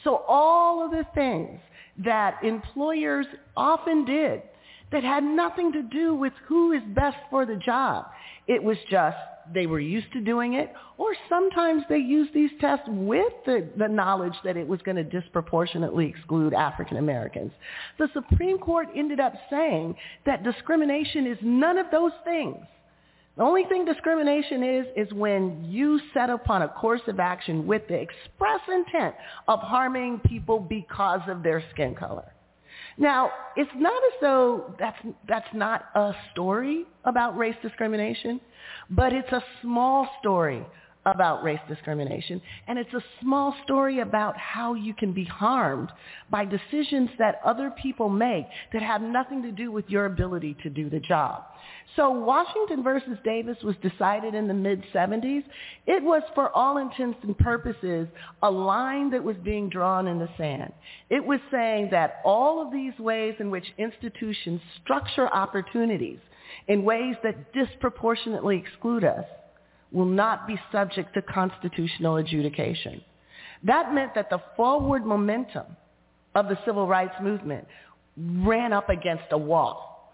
[0.02, 1.60] So all of the things
[2.04, 4.42] that employers often did
[4.90, 8.06] that had nothing to do with who is best for the job.
[8.46, 9.16] It was just
[9.54, 13.88] they were used to doing it, or sometimes they used these tests with the, the
[13.88, 17.52] knowledge that it was going to disproportionately exclude African Americans.
[17.98, 22.56] The Supreme Court ended up saying that discrimination is none of those things.
[23.36, 27.86] The only thing discrimination is, is when you set upon a course of action with
[27.86, 29.14] the express intent
[29.46, 32.32] of harming people because of their skin color.
[32.98, 38.40] Now, it's not as though that's, that's not a story about race discrimination,
[38.90, 40.64] but it's a small story
[41.06, 42.42] about race discrimination.
[42.66, 45.90] And it's a small story about how you can be harmed
[46.30, 50.70] by decisions that other people make that have nothing to do with your ability to
[50.70, 51.44] do the job.
[51.94, 55.44] So Washington versus Davis was decided in the mid-70s.
[55.86, 58.08] It was, for all intents and purposes,
[58.42, 60.72] a line that was being drawn in the sand.
[61.08, 66.18] It was saying that all of these ways in which institutions structure opportunities
[66.68, 69.24] in ways that disproportionately exclude us
[69.96, 73.00] will not be subject to constitutional adjudication.
[73.64, 75.64] That meant that the forward momentum
[76.34, 77.66] of the civil rights movement
[78.18, 80.12] ran up against a wall.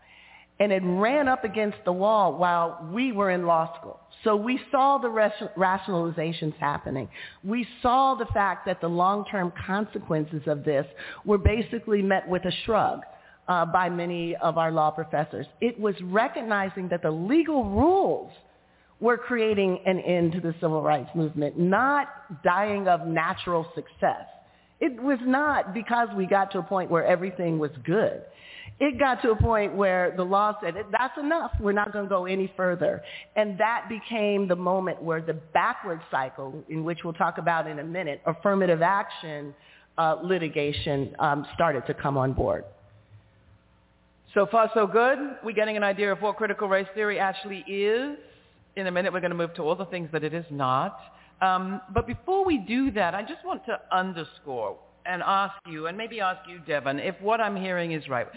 [0.61, 3.99] And it ran up against the wall while we were in law school.
[4.23, 7.09] So we saw the rationalizations happening.
[7.43, 10.87] We saw the fact that the long-term consequences of this
[11.25, 13.01] were basically met with a shrug
[13.49, 15.47] uh, by many of our law professors.
[15.61, 18.31] It was recognizing that the legal rules
[19.03, 22.07] we're creating an end to the civil rights movement, not
[22.45, 24.27] dying of natural success.
[24.81, 28.23] It was not because we got to a point where everything was good.
[28.79, 31.51] It got to a point where the law said, that's enough.
[31.61, 33.03] We're not going to go any further.
[33.35, 37.81] And that became the moment where the backward cycle, in which we'll talk about in
[37.81, 39.53] a minute, affirmative action
[39.99, 42.65] uh, litigation um, started to come on board.
[44.33, 45.19] So far, so good.
[45.45, 48.17] We're getting an idea of what critical race theory actually is
[48.77, 50.99] in a minute we're going to move to all the things that it is not.
[51.41, 55.99] Um, but before we do that, I just want to underscore and ask you, and
[55.99, 58.29] maybe ask you, Devon, if what I'm hearing is right.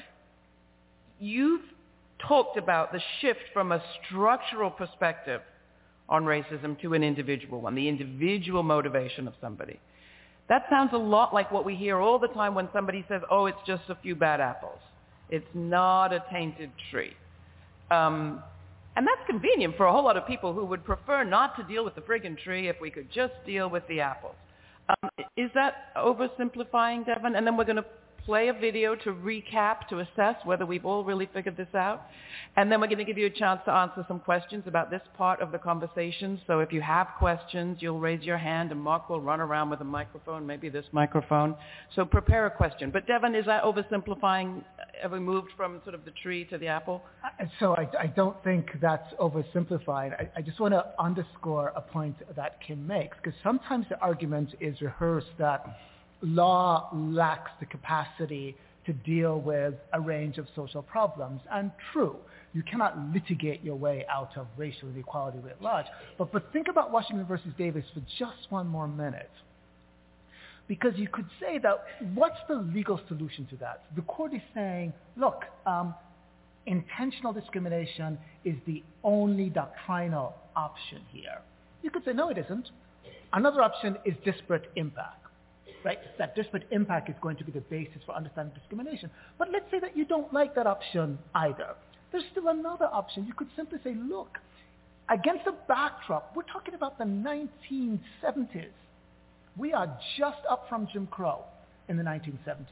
[1.20, 1.62] You've
[2.28, 5.42] talked about the shift from a structural perspective
[6.10, 9.80] on racism to an individual one, the individual motivation of somebody.
[10.50, 13.48] That sounds a lot like what we hear all the time when somebody says, oh,
[13.48, 14.80] it's just a few bad apples.
[15.30, 17.14] It's not a tainted tree.
[17.90, 18.44] Um,
[18.96, 21.84] and that's convenient for a whole lot of people who would prefer not to deal
[21.84, 24.36] with the friggin' tree if we could just deal with the apples.
[24.90, 27.36] Um, is that oversimplifying, Devon?
[27.36, 27.86] And then we're going to
[28.26, 32.08] play a video to recap, to assess whether we've all really figured this out.
[32.56, 35.02] And then we're going to give you a chance to answer some questions about this
[35.16, 36.42] part of the conversation.
[36.48, 39.82] So if you have questions, you'll raise your hand and Mark will run around with
[39.82, 41.56] a microphone, maybe this microphone.
[41.96, 42.90] So prepare a question.
[42.92, 44.64] But Devon, is that oversimplifying?
[45.02, 47.04] Have we moved from sort of the tree to the apple?
[47.24, 50.14] Uh, so I, I don't think that's oversimplifying.
[50.14, 54.50] I, I just want to underscore a point that Kim makes, because sometimes the argument
[54.60, 55.78] is rehearsed that
[56.26, 61.42] law lacks the capacity to deal with a range of social problems.
[61.52, 62.18] And true,
[62.54, 65.88] you cannot litigate your way out of racial inequality writ large.
[66.18, 69.32] But, but think about Washington versus Davis for just one more minute.
[70.68, 71.84] Because you could say that
[72.16, 73.84] what's the legal solution to that?
[73.96, 75.94] The court is saying, look, um,
[76.66, 81.40] intentional discrimination is the only doctrinal option here.
[81.84, 82.70] You could say, no, it isn't.
[83.34, 85.25] Another option is disparate impact
[85.86, 86.00] right?
[86.18, 89.12] That disparate impact is going to be the basis for understanding discrimination.
[89.38, 91.76] But let's say that you don't like that option either.
[92.12, 93.26] There's still another option.
[93.26, 94.40] You could simply say, look,
[95.10, 98.74] against the backdrop, we're talking about the 1970s.
[99.58, 101.44] We are just up from Jim Crow
[101.88, 102.66] in the 1970s.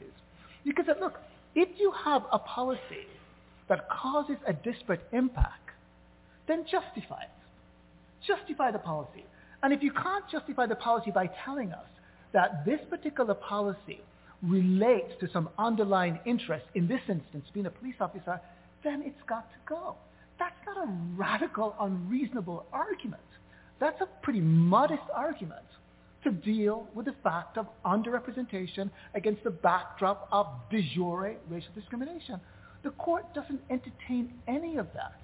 [0.63, 1.19] You could say, look,
[1.56, 3.06] if you have a policy
[3.69, 5.69] that causes a disparate impact,
[6.47, 7.30] then justify it.
[8.26, 9.23] Justify the policy.
[9.62, 11.86] And if you can't justify the policy by telling us
[12.34, 14.02] that this particular policy
[14.41, 18.39] relates to some underlying interest, in this instance being a police officer,
[18.84, 19.96] then it's got to go.
[20.39, 23.22] That's not a radical, unreasonable argument.
[23.80, 25.65] That's a pretty modest argument
[26.24, 32.39] to deal with the fact of underrepresentation against the backdrop of de jure racial discrimination.
[32.84, 35.19] The court doesn't entertain any of that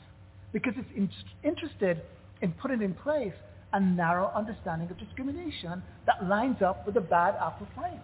[0.54, 1.10] because it's in-
[1.44, 2.02] interested
[2.42, 3.34] in putting in place
[3.74, 8.00] a narrow understanding of discrimination that lines up with the bad apple frame.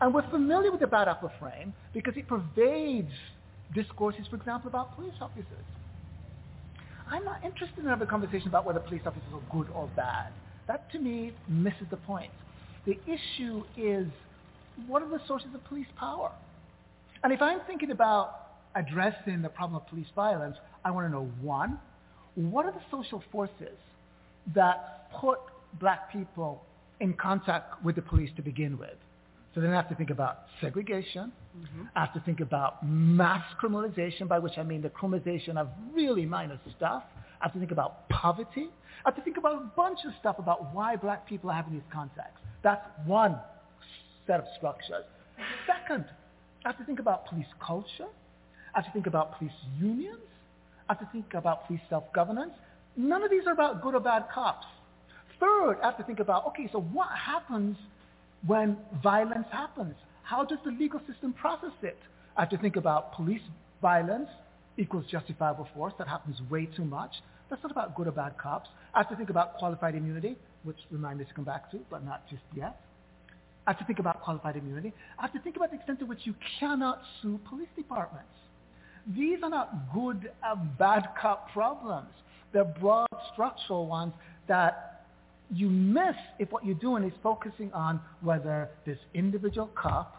[0.00, 3.12] And we're familiar with the bad apple frame because it pervades
[3.74, 5.66] discourses, for example, about police officers.
[7.10, 10.32] I'm not interested in having a conversation about whether police officers are good or bad.
[10.68, 12.30] That, to me, misses the point.
[12.86, 14.06] The issue is,
[14.86, 16.30] what are the sources of police power?
[17.24, 21.28] And if I'm thinking about addressing the problem of police violence, I want to know,
[21.42, 21.78] one,
[22.36, 23.76] what are the social forces
[24.54, 25.38] that put
[25.78, 26.62] black people
[27.00, 28.96] in contact with the police to begin with.
[29.54, 31.32] So then I have to think about segregation.
[31.58, 31.82] Mm-hmm.
[31.96, 36.24] I have to think about mass criminalization, by which I mean the criminalization of really
[36.24, 37.02] minor stuff.
[37.40, 38.68] I have to think about poverty.
[39.04, 41.72] I have to think about a bunch of stuff about why black people are having
[41.72, 42.40] these contacts.
[42.62, 43.38] That's one
[44.26, 45.04] set of structures.
[45.66, 46.04] Second,
[46.64, 48.06] I have to think about police culture.
[48.74, 50.20] I have to think about police unions.
[50.88, 52.52] I have to think about police self-governance.
[52.96, 54.66] None of these are about good or bad cops.
[55.40, 57.76] Third, I have to think about, okay, so what happens
[58.46, 59.94] when violence happens?
[60.22, 61.98] How does the legal system process it?
[62.36, 63.40] I have to think about police
[63.82, 64.28] violence
[64.76, 65.92] equals justifiable force.
[65.98, 67.10] That happens way too much.
[67.48, 68.68] That's not about good or bad cops.
[68.94, 72.04] I have to think about qualified immunity, which remind me to come back to, but
[72.04, 72.80] not just yet.
[73.66, 74.92] I have to think about qualified immunity.
[75.18, 78.28] I have to think about the extent to which you cannot sue police departments.
[79.16, 82.10] These are not good and bad cop problems.
[82.52, 84.12] They're broad structural ones
[84.48, 84.89] that
[85.52, 90.16] you miss if what you're doing is focusing on whether this individual cop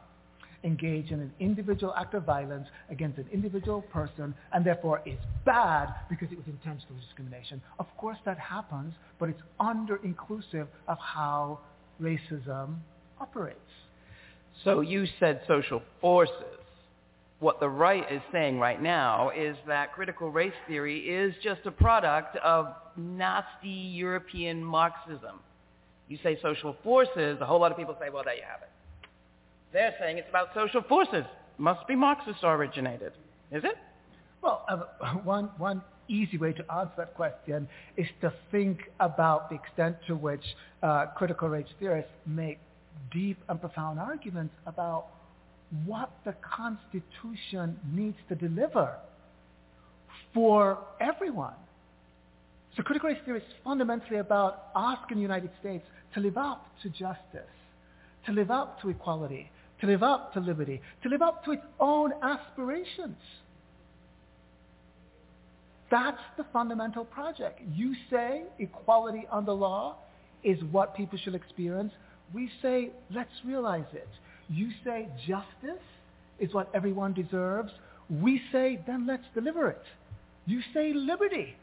[0.64, 5.88] engaged in an individual act of violence against an individual person and therefore is bad
[6.10, 7.62] because it was intentional discrimination.
[7.80, 11.60] Of course that happens, but it's under-inclusive of how
[12.02, 12.76] racism
[13.20, 13.60] operates.
[14.64, 16.36] So you said social forces.
[17.40, 21.72] What the right is saying right now is that critical race theory is just a
[21.72, 25.40] product of nasty European Marxism.
[26.08, 28.70] You say social forces, a whole lot of people say, well, there you have it.
[29.72, 31.24] They're saying it's about social forces.
[31.58, 33.14] Must be Marxist originated.
[33.52, 33.76] Is it?
[34.42, 39.56] Well, uh, one, one easy way to answer that question is to think about the
[39.56, 40.44] extent to which
[40.84, 42.60] uh, critical race theorists make
[43.14, 45.08] deep and profound arguments about
[45.86, 48.96] what the Constitution needs to deliver
[50.34, 51.54] for everyone.
[52.76, 56.90] So critical race theory is fundamentally about asking the United States to live up to
[56.90, 57.42] justice,
[58.26, 59.52] to live up to equality,
[59.82, 63.18] to live up to liberty, to live up to its own aspirations.
[65.90, 67.60] That's the fundamental project.
[67.74, 69.98] You say equality under law
[70.44, 71.92] is what people should experience.
[72.34, 74.08] We say, let's realize it.
[74.48, 75.84] You say justice
[76.40, 77.72] is what everyone deserves.
[78.10, 79.84] We say, then let's deliver it.
[80.46, 81.58] You say liberty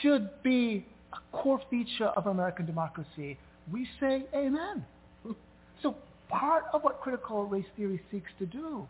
[0.00, 3.38] should be a core feature of American democracy.
[3.70, 4.84] We say amen.
[5.82, 5.96] So
[6.28, 8.86] part of what critical race theory seeks to do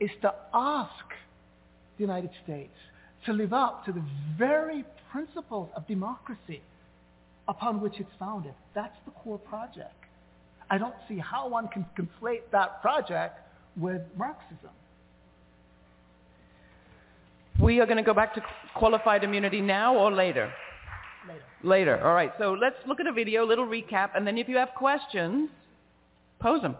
[0.00, 1.04] is to ask
[1.98, 2.72] the United States
[3.26, 4.02] to live up to the
[4.38, 6.62] very principles of democracy
[7.48, 8.54] upon which it's founded.
[8.74, 9.92] That's the core project.
[10.70, 13.38] I don't see how one can conflate that project
[13.76, 14.70] with Marxism.
[17.62, 18.42] We are going to go back to
[18.74, 20.52] qualified immunity now or later?
[21.28, 21.44] Later.
[21.62, 22.04] Later.
[22.04, 22.32] All right.
[22.36, 25.48] So let's look at a video, a little recap, and then if you have questions,
[26.40, 26.76] pose them.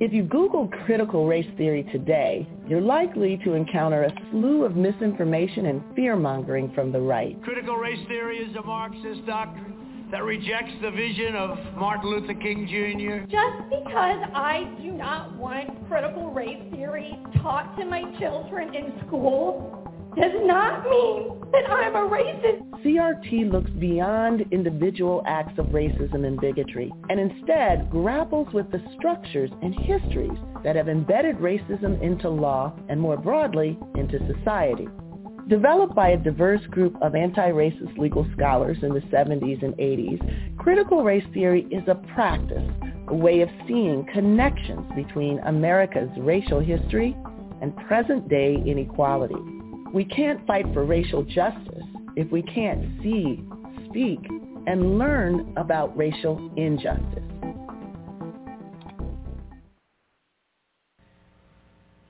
[0.00, 5.66] If you Google critical race theory today, you're likely to encounter a slew of misinformation
[5.66, 7.42] and fear-mongering from the right.
[7.42, 9.73] Critical race theory is a Marxist doctrine
[10.14, 13.26] that rejects the vision of Martin Luther King Jr.
[13.28, 19.90] Just because I do not want critical race theory taught to my children in school
[20.16, 22.62] does not mean that I'm a racist.
[22.84, 29.50] CRT looks beyond individual acts of racism and bigotry and instead grapples with the structures
[29.62, 34.86] and histories that have embedded racism into law and more broadly into society.
[35.48, 41.04] Developed by a diverse group of anti-racist legal scholars in the 70s and 80s, critical
[41.04, 42.70] race theory is a practice,
[43.08, 47.14] a way of seeing connections between America's racial history
[47.60, 49.34] and present-day inequality.
[49.92, 51.84] We can't fight for racial justice
[52.16, 53.44] if we can't see,
[53.90, 54.20] speak,
[54.66, 57.23] and learn about racial injustice.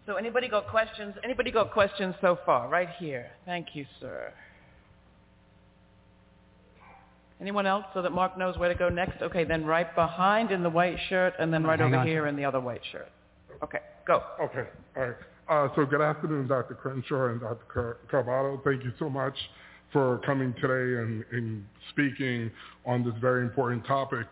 [0.07, 1.15] So anybody got questions?
[1.25, 2.69] Anybody got questions so far?
[2.69, 3.31] Right here.
[3.47, 4.33] Thank you, sir.
[7.41, 9.21] Anyone else so that Mark knows where to go next?
[9.23, 12.07] Okay, then right behind in the white shirt and then right Hang over on.
[12.07, 13.09] here in the other white shirt.
[13.63, 14.23] Okay, go.
[14.41, 15.17] Okay, all right.
[15.49, 16.75] Uh, so good afternoon, Dr.
[16.75, 17.65] Crenshaw and Dr.
[17.73, 18.63] Car- Carbado.
[18.65, 19.35] Thank you so much
[19.93, 22.51] for coming today and, and speaking
[22.87, 24.27] on this very important topic.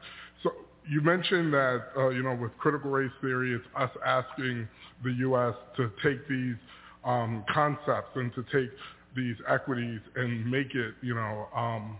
[0.88, 4.68] You mentioned that, uh, you know, with critical race theory, it's us asking
[5.04, 5.54] the U.S.
[5.76, 6.56] to take these
[7.04, 8.70] um, concepts and to take
[9.16, 11.96] these equities and make it, you know, um,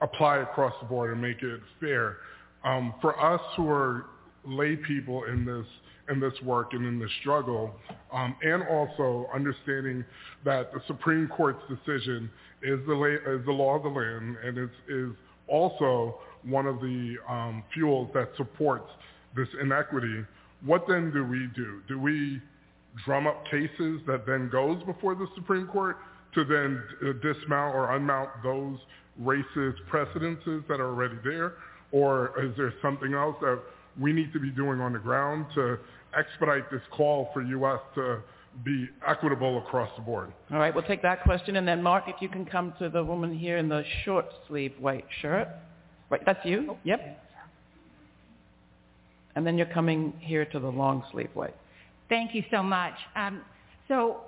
[0.00, 2.18] apply across the board and make it fair.
[2.64, 4.06] Um, for us who are
[4.46, 5.66] lay people in this
[6.08, 7.74] in this work and in this struggle,
[8.12, 10.04] um, and also understanding
[10.44, 12.30] that the Supreme Court's decision
[12.62, 15.10] is the, is the law of the land and it's is
[15.48, 18.90] also one of the um, fuels that supports
[19.34, 20.24] this inequity.
[20.64, 21.82] What then do we do?
[21.88, 22.40] Do we
[23.04, 25.96] drum up cases that then goes before the Supreme Court
[26.34, 28.78] to then uh, dismount or unmount those
[29.20, 31.54] racist precedences that are already there?
[31.92, 33.60] Or is there something else that
[34.00, 35.78] we need to be doing on the ground to
[36.16, 37.80] expedite this call for U.S.
[37.94, 38.22] to
[38.64, 40.32] be equitable across the board.
[40.50, 41.56] All right, we'll take that question.
[41.56, 44.72] And then, Mark, if you can come to the woman here in the short sleeve
[44.78, 45.48] white shirt.
[46.10, 46.66] Right, that's you?
[46.70, 46.78] Oh.
[46.84, 47.22] Yep.
[49.34, 51.54] And then you're coming here to the long sleeve white.
[52.08, 52.94] Thank you so much.
[53.16, 53.42] Um,
[53.88, 54.18] so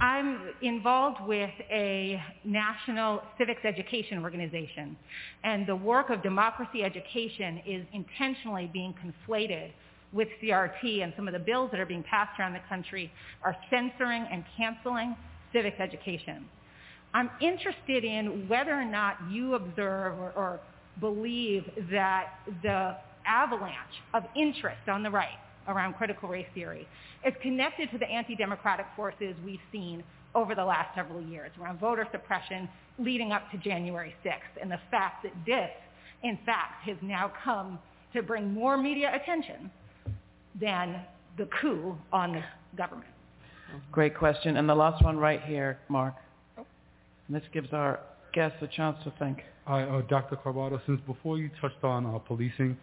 [0.00, 4.96] I'm involved with a national civics education organization,
[5.44, 9.70] and the work of democracy education is intentionally being conflated
[10.12, 13.10] with CRT and some of the bills that are being passed around the country
[13.42, 15.16] are censoring and canceling
[15.52, 16.46] civics education.
[17.14, 20.60] I'm interested in whether or not you observe or, or
[21.00, 23.74] believe that the avalanche
[24.14, 25.38] of interest on the right
[25.68, 26.86] around critical race theory
[27.24, 30.02] is connected to the anti-democratic forces we've seen
[30.34, 32.68] over the last several years around voter suppression
[32.98, 35.70] leading up to January 6th and the fact that this,
[36.22, 37.78] in fact, has now come
[38.12, 39.70] to bring more media attention
[40.60, 41.02] than
[41.38, 42.42] the coup on the
[42.76, 43.08] government?
[43.90, 44.56] Great question.
[44.56, 46.14] And the last one right here, Mark.
[46.58, 46.66] Oh.
[47.28, 48.00] And this gives our
[48.32, 49.38] guests a chance to think.
[49.66, 50.36] Hi, uh, Dr.
[50.36, 50.80] Carbado.
[50.86, 52.76] Since before you touched on uh, policing,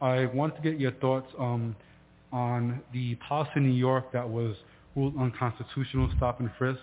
[0.00, 1.74] I wanted to get your thoughts um,
[2.32, 4.54] on the policy in New York that was
[4.94, 6.80] ruled unconstitutional, stop and frisk,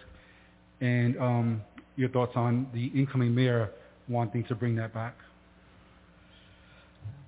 [0.82, 1.62] and um,
[1.96, 3.70] your thoughts on the incoming mayor
[4.10, 5.16] wanting to bring that back.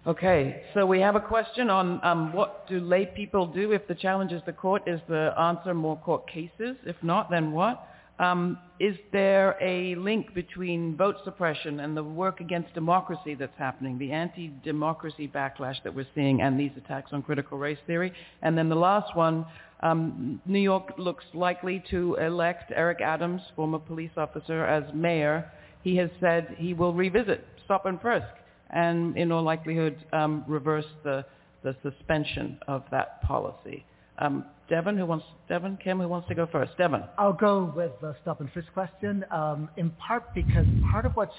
[0.05, 3.95] Okay, so we have a question on um, what do lay people do if the
[3.95, 4.83] challenge is the court?
[4.87, 6.77] Is the answer more court cases?
[6.85, 7.86] If not, then what?
[8.19, 13.97] Um, is there a link between vote suppression and the work against democracy that's happening,
[13.97, 18.11] the anti-democracy backlash that we're seeing and these attacks on critical race theory?
[18.41, 19.45] And then the last one,
[19.81, 25.51] um, New York looks likely to elect Eric Adams, former police officer, as mayor.
[25.83, 28.25] He has said he will revisit stop and frisk
[28.71, 31.25] and in all likelihood um, reverse the,
[31.63, 33.85] the suspension of that policy.
[34.19, 36.77] Um, Devon, who wants Devon Kim, who wants to go first?
[36.77, 37.03] Devon.
[37.17, 39.23] I'll go with the stop and frisk question.
[39.31, 41.35] Um, in part because part of what's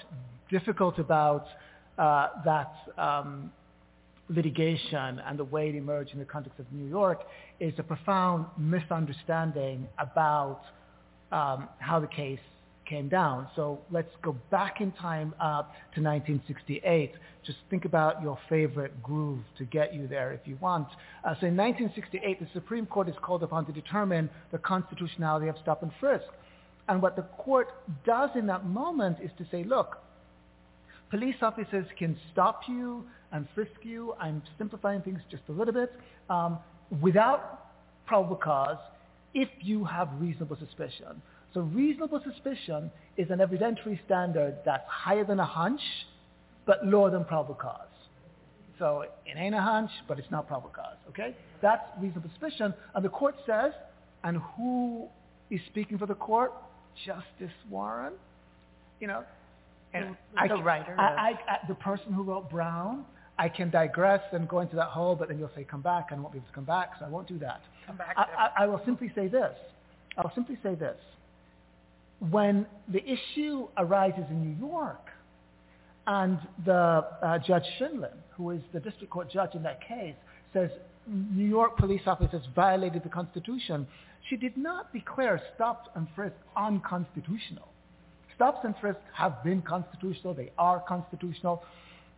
[0.50, 1.46] difficult about
[1.98, 3.52] uh, that um,
[4.28, 7.22] litigation and the way it emerged in the context of New York
[7.60, 10.60] is a profound misunderstanding about
[11.32, 12.38] um, how the case
[12.88, 13.48] came down.
[13.54, 15.62] So let's go back in time uh,
[15.94, 17.12] to 1968.
[17.44, 20.88] Just think about your favorite groove to get you there if you want.
[21.24, 25.56] Uh, so in 1968, the Supreme Court is called upon to determine the constitutionality of
[25.62, 26.26] stop and frisk.
[26.88, 27.68] And what the court
[28.06, 29.98] does in that moment is to say, look,
[31.10, 34.14] police officers can stop you and frisk you.
[34.18, 35.92] I'm simplifying things just a little bit.
[36.30, 36.58] Um,
[37.02, 37.66] without
[38.06, 38.78] probable cause
[39.34, 41.20] if you have reasonable suspicion.
[41.54, 45.80] So reasonable suspicion is an evidentiary standard that's higher than a hunch,
[46.66, 47.88] but lower than probable cause.
[48.78, 50.96] So it ain't a hunch, but it's not probable cause.
[51.08, 51.34] Okay?
[51.62, 52.74] That's reasonable suspicion.
[52.94, 53.72] And the court says,
[54.24, 55.08] and who
[55.50, 56.52] is speaking for the court?
[57.06, 58.12] Justice Warren.
[59.00, 59.24] You know,
[59.94, 60.94] and the I, writer.
[60.98, 63.04] I, I, I, the person who wrote Brown.
[63.40, 66.08] I can digress and go into that hole, but then you'll say, come back.
[66.10, 67.60] I won't be able to come back, so I won't do that.
[67.86, 68.14] Come back.
[68.16, 69.56] I, I will simply say this.
[70.16, 70.96] I'll simply say this
[72.30, 75.06] when the issue arises in New York
[76.06, 76.72] and the
[77.22, 80.14] uh, Judge Scheindlin, who is the district court judge in that case,
[80.52, 80.70] says
[81.06, 83.86] New York police officers violated the Constitution,
[84.28, 87.68] she did not declare stops and frisks unconstitutional.
[88.34, 90.34] Stops and frisks have been constitutional.
[90.34, 91.62] They are constitutional.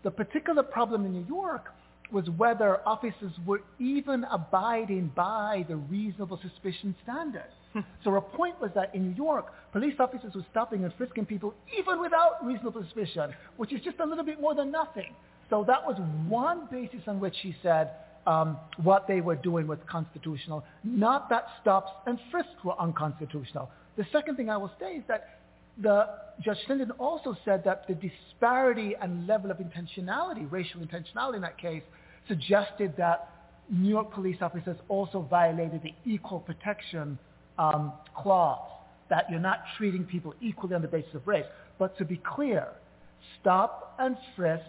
[0.03, 1.72] The particular problem in New York
[2.12, 7.51] was whether officers were even abiding by the reasonable suspicion standard.
[8.05, 11.55] So her point was that in New York, police officers were stopping and frisking people
[11.79, 15.14] even without reasonable suspicion, which is just a little bit more than nothing.
[15.51, 15.97] So that was
[16.29, 17.91] one basis on which she said
[18.27, 23.71] um, what they were doing was constitutional, not that stops and frisks were unconstitutional.
[23.97, 25.41] The second thing I will say is that
[25.81, 26.07] the,
[26.43, 31.59] Judge Scheindlin also said that the disparity and level of intentionality, racial intentionality in that
[31.59, 31.83] case,
[32.29, 33.29] suggested that
[33.71, 37.18] New York police officers also violated the equal protection
[37.61, 38.66] um, clause,
[39.11, 41.44] that you're not treating people equally on the basis of race.
[41.78, 42.68] But to be clear,
[43.40, 44.62] stop and frisk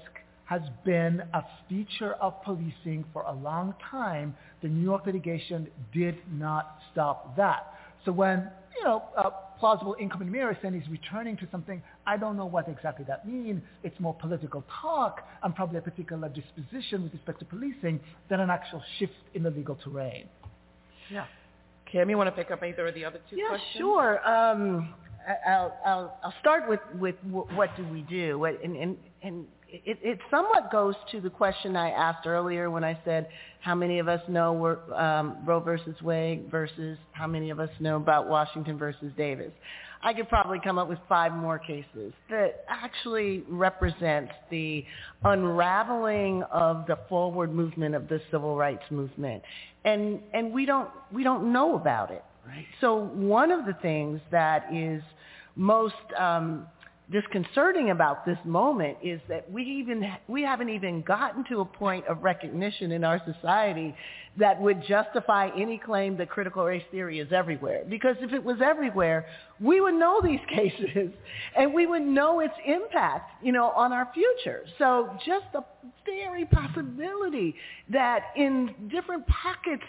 [0.46, 4.36] has been a feature of policing for a long time.
[4.62, 7.74] The New York litigation did not stop that.
[8.04, 9.30] So when, you know, uh,
[9.60, 10.10] plausible is
[10.62, 13.62] saying he's returning to something, I don't know what exactly that means.
[13.84, 18.50] It's more political talk and probably a particular disposition with respect to policing than an
[18.50, 20.28] actual shift in the legal terrain.
[21.10, 21.28] Yeah.
[21.92, 23.72] Kim, you want to pick up either of the other two yeah, questions?
[23.76, 24.28] Yeah, sure.
[24.28, 24.94] Um,
[25.48, 28.46] I'll, I'll, I'll start with, with what do we do?
[28.46, 32.98] And, and, and it, it somewhat goes to the question I asked earlier when I
[33.06, 33.28] said
[33.60, 37.98] how many of us know um, Roe versus Wade versus how many of us know
[37.98, 39.52] about Washington versus Davis.
[40.04, 44.84] I could probably come up with five more cases that actually represent the
[45.24, 49.44] unraveling of the forward movement of the civil rights movement.
[49.86, 52.24] And, and we, don't, we don't know about it.
[52.48, 52.66] Right.
[52.82, 55.04] So one of the things that is
[55.56, 56.66] most um,
[57.12, 62.06] disconcerting about this moment is that we even we haven't even gotten to a point
[62.08, 63.94] of recognition in our society
[64.38, 67.84] that would justify any claim that critical race theory is everywhere.
[67.90, 69.26] Because if it was everywhere,
[69.60, 71.12] we would know these cases
[71.58, 74.64] and we would know its impact, you know, on our future.
[74.78, 75.64] So just the
[76.06, 77.56] very possibility
[77.90, 79.84] that in different pockets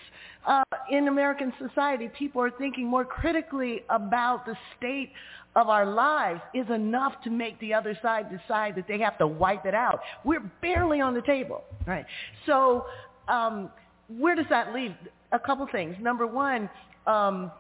[0.47, 5.13] uh, in American society, people are thinking more critically about the state
[5.55, 9.27] of our lives is enough to make the other side decide that they have to
[9.27, 10.01] wipe it out.
[10.25, 12.07] We're barely on the table, right?
[12.47, 12.87] So
[13.29, 13.71] um,
[14.09, 14.93] where does that leave?
[15.33, 15.97] A couple things.
[16.01, 16.69] Number one,
[17.07, 17.51] um,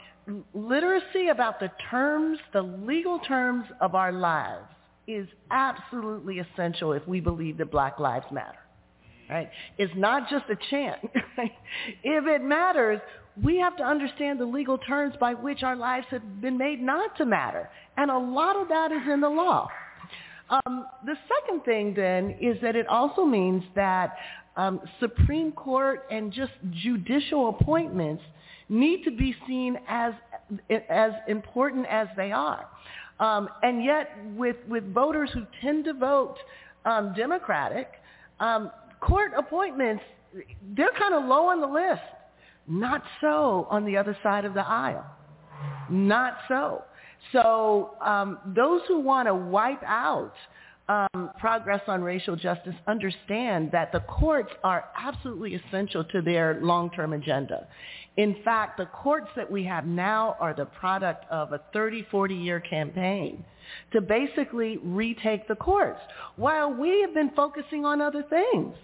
[0.54, 4.66] literacy about the terms, the legal terms of our lives
[5.06, 8.58] is absolutely essential if we believe that Black Lives Matter.
[9.28, 9.50] Right?
[9.78, 10.98] It's not just a chant.
[12.02, 13.00] if it matters,
[13.40, 17.16] we have to understand the legal terms by which our lives have been made not
[17.16, 17.70] to matter.
[17.96, 19.68] And a lot of that is in the law.
[20.50, 24.16] Um, the second thing then is that it also means that
[24.56, 28.22] um, Supreme Court and just judicial appointments
[28.68, 30.12] need to be seen as
[30.90, 32.66] as important as they are.
[33.18, 36.36] Um, and yet, with with voters who tend to vote
[36.84, 37.88] um, Democratic,
[38.40, 38.70] um,
[39.00, 40.02] court appointments
[40.76, 42.02] they're kind of low on the list.
[42.66, 45.04] Not so on the other side of the aisle.
[45.90, 46.84] Not so.
[47.32, 50.32] So um, those who want to wipe out
[50.88, 57.12] um, progress on racial justice understand that the courts are absolutely essential to their long-term
[57.12, 57.66] agenda.
[58.16, 62.34] In fact, the courts that we have now are the product of a 30, 40
[62.34, 63.44] year campaign
[63.92, 66.00] to basically retake the courts
[66.36, 68.74] while we have been focusing on other things.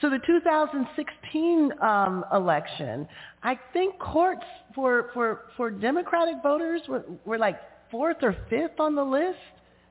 [0.00, 3.06] So the 2016 um, election,
[3.42, 4.44] I think courts
[4.74, 9.38] for, for, for Democratic voters were, were like fourth or fifth on the list.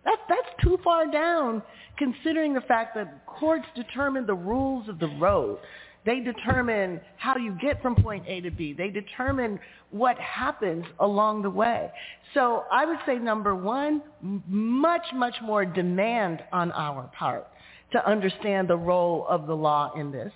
[0.06, 1.62] That, that's too far down
[1.98, 5.60] considering the fact that courts determine the rules of the road.
[6.06, 8.74] They determine how you get from point A to B.
[8.74, 9.60] They determine
[9.92, 11.92] what happens along the way.
[12.34, 17.48] So I would say number one, much, much more demand on our part
[17.92, 20.32] to understand the role of the law in this,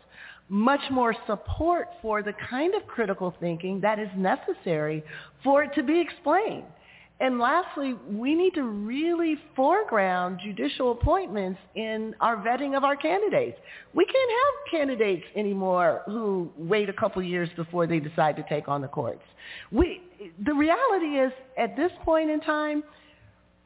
[0.50, 5.04] much more support for the kind of critical thinking that is necessary
[5.44, 6.66] for it to be explained.
[7.20, 13.58] And lastly, we need to really foreground judicial appointments in our vetting of our candidates.
[13.94, 18.68] We can't have candidates anymore who wait a couple years before they decide to take
[18.68, 19.24] on the courts.
[19.72, 20.02] We,
[20.46, 22.84] the reality is, at this point in time,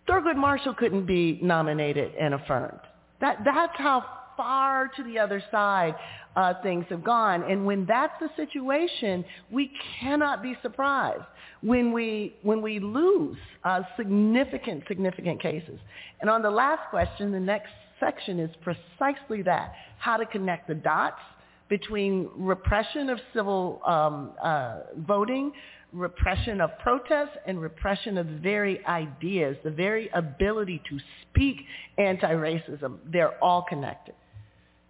[0.08, 2.80] Thurgood Marshall couldn't be nominated and affirmed.
[3.22, 4.04] That, that's how
[4.36, 5.96] far to the other side
[6.36, 7.44] uh, things have gone.
[7.50, 11.24] And when that's the situation, we cannot be surprised
[11.62, 15.80] when we, when we lose uh, significant, significant cases.
[16.22, 20.76] And on the last question, the next section is precisely that, how to connect the
[20.76, 21.22] dots
[21.70, 25.52] between repression of civil um, uh, voting
[25.94, 31.58] repression of protests and repression of the very ideas, the very ability to speak
[31.98, 32.98] anti-racism.
[33.12, 34.16] They're all connected.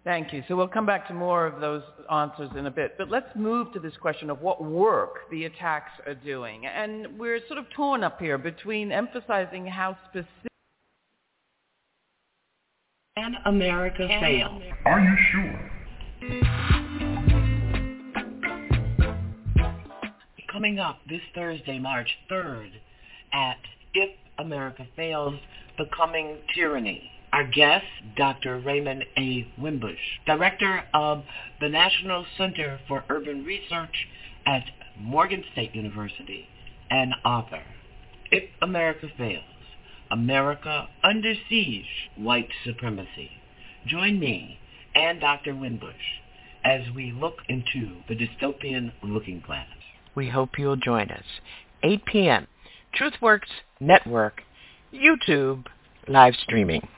[0.04, 0.42] Thank you.
[0.48, 2.94] So we'll come back to more of those answers in a bit.
[2.96, 6.66] But let's move to this question of what work the attacks are doing.
[6.66, 10.50] And we're sort of torn up here between emphasizing how specific
[13.18, 14.62] Can America Can fail?
[14.86, 16.77] Are you sure?
[20.58, 22.70] Coming up this Thursday, March 3rd
[23.32, 23.58] at
[23.94, 25.38] If America Fails,
[25.76, 27.12] Becoming Tyranny.
[27.32, 27.86] Our guest,
[28.16, 28.58] Dr.
[28.58, 29.46] Raymond A.
[29.56, 31.22] Winbush, Director of
[31.60, 34.08] the National Center for Urban Research
[34.46, 34.64] at
[34.98, 36.48] Morgan State University
[36.90, 37.62] and author.
[38.32, 39.44] If America Fails,
[40.10, 43.30] America Under Siege, White Supremacy.
[43.86, 44.58] Join me
[44.92, 45.54] and Dr.
[45.54, 46.18] Winbush
[46.64, 49.77] as we look into the dystopian looking glass.
[50.18, 51.22] We hope you'll join us.
[51.84, 52.48] 8 p.m.
[52.98, 53.46] TruthWorks
[53.78, 54.42] Network,
[54.92, 55.66] YouTube,
[56.08, 56.88] live streaming.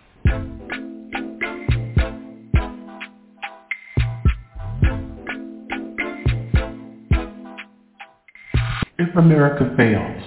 [8.98, 10.24] If America Fails.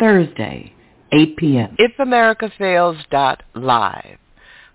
[0.00, 0.74] Thursday,
[1.12, 1.76] 8 p.m.
[1.78, 2.96] If America Fails.
[3.54, 4.18] Live.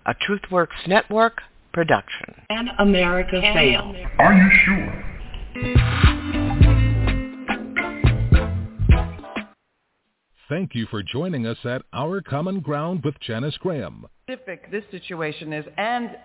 [0.06, 1.42] a TruthWorks Network
[1.74, 2.34] production.
[2.48, 3.94] And America Fails.
[4.18, 6.07] Are you sure?
[10.48, 14.06] Thank you for joining us at Our Common Ground with Janice Graham.
[14.26, 16.16] This situation is, and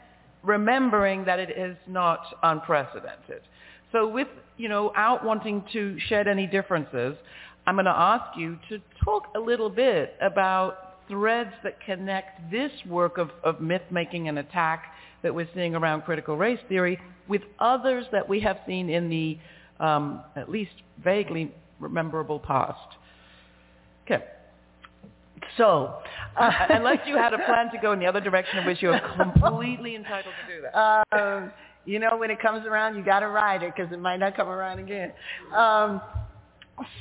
[0.43, 3.41] remembering that it is not unprecedented.
[3.91, 7.17] So with, you know, out wanting to shed any differences,
[7.67, 12.71] I'm going to ask you to talk a little bit about threads that connect this
[12.87, 14.85] work of, of myth-making and attack
[15.21, 16.97] that we're seeing around critical race theory
[17.27, 19.37] with others that we have seen in the
[19.83, 20.71] um, at least
[21.03, 22.95] vaguely rememberable past.
[24.03, 24.23] Okay.
[25.57, 25.99] So,
[26.37, 29.95] uh, unless you had a plan to go in the other direction, which you're completely
[29.95, 31.05] entitled to do that.
[31.11, 31.51] Um,
[31.85, 34.35] you know, when it comes around, you got to ride it because it might not
[34.35, 35.11] come around again.
[35.55, 36.01] Um,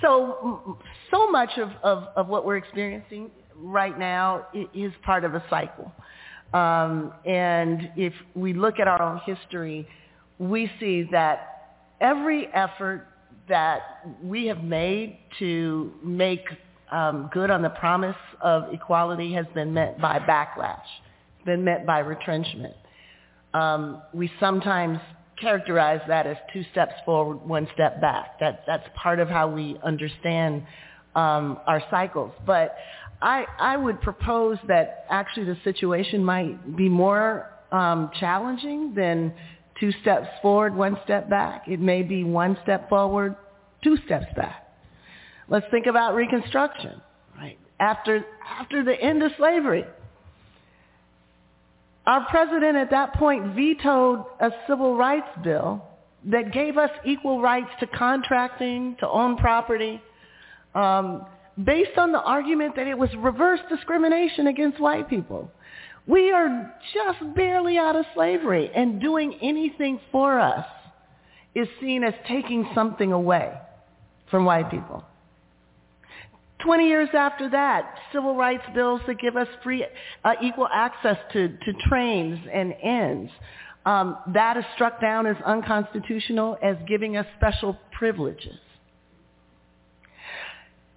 [0.01, 0.79] so,
[1.11, 5.93] so much of, of, of what we're experiencing right now is part of a cycle.
[6.53, 9.89] Um, and if we look at our own history,
[10.39, 13.07] we see that every effort
[13.49, 13.81] that
[14.23, 16.45] we have made to make
[16.93, 20.85] um, good on the promise of equality has been met by backlash,
[21.45, 22.75] been met by retrenchment.
[23.55, 24.99] Um, we sometimes
[25.41, 28.39] characterize that as two steps forward, one step back.
[28.41, 30.65] That, that's part of how we understand
[31.15, 32.33] um, our cycles.
[32.47, 32.77] But
[33.21, 39.33] I, I would propose that actually the situation might be more um, challenging than
[39.81, 41.67] two steps forward, one step back.
[41.67, 43.35] It may be one step forward,
[43.83, 44.72] two steps back.
[45.53, 47.03] Let's think about Reconstruction,
[47.37, 47.59] right?
[47.79, 49.85] After, after the end of slavery,
[52.07, 55.85] our president at that point vetoed a civil rights bill
[56.25, 60.01] that gave us equal rights to contracting, to own property,
[60.75, 61.27] um,
[61.63, 65.51] based on the argument that it was reverse discrimination against white people.
[66.07, 70.65] We are just barely out of slavery, and doing anything for us
[71.55, 73.53] is seen as taking something away
[74.31, 75.05] from white people.
[76.63, 79.87] 20 years after that, civil rights bills that give us free,
[80.25, 83.31] uh, equal access to, to trains and ends.
[83.85, 88.59] Um, that is struck down as unconstitutional as giving us special privileges.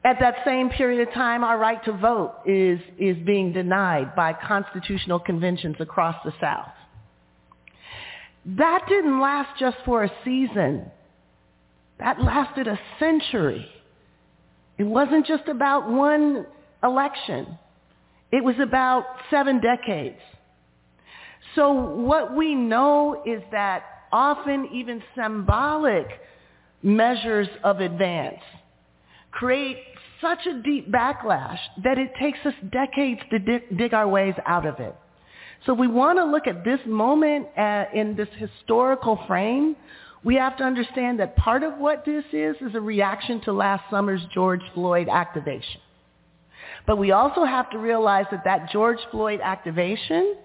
[0.03, 4.33] At that same period of time, our right to vote is, is being denied by
[4.33, 6.69] constitutional conventions across the South.
[8.45, 10.91] That didn't last just for a season.
[11.97, 13.67] That lasted a century.
[14.77, 16.45] It wasn't just about one
[16.83, 17.57] election.
[18.31, 20.19] It was about seven decades.
[21.55, 26.07] So what we know is that often even symbolic
[26.83, 28.41] measures of advance
[29.31, 29.77] create
[30.21, 34.65] such a deep backlash that it takes us decades to dig, dig our ways out
[34.65, 34.95] of it.
[35.65, 39.75] So we want to look at this moment uh, in this historical frame
[40.23, 43.83] we have to understand that part of what this is is a reaction to last
[43.89, 45.81] summer's George Floyd activation.
[46.87, 50.35] But we also have to realize that that George Floyd activation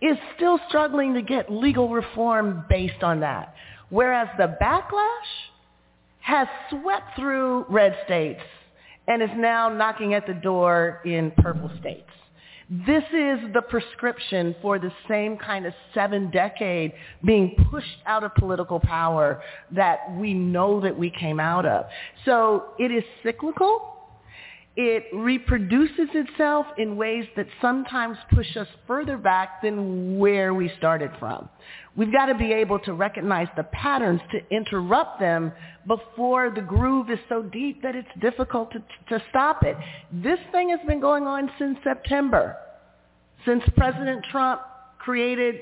[0.00, 3.54] is still struggling to get legal reform based on that.
[3.90, 5.30] Whereas the backlash
[6.20, 8.40] has swept through red states
[9.06, 12.10] and is now knocking at the door in purple states.
[12.70, 16.92] This is the prescription for the same kind of seven decade
[17.24, 21.84] being pushed out of political power that we know that we came out of.
[22.24, 24.03] So it is cyclical.
[24.76, 31.12] It reproduces itself in ways that sometimes push us further back than where we started
[31.20, 31.48] from.
[31.94, 35.52] We've got to be able to recognize the patterns to interrupt them
[35.86, 39.76] before the groove is so deep that it's difficult to, to stop it.
[40.12, 42.56] This thing has been going on since September,
[43.46, 44.60] since President Trump
[44.98, 45.60] created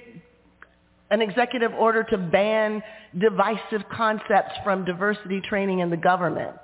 [1.11, 2.83] an executive order to ban
[3.19, 6.57] divisive concepts from diversity training in the government.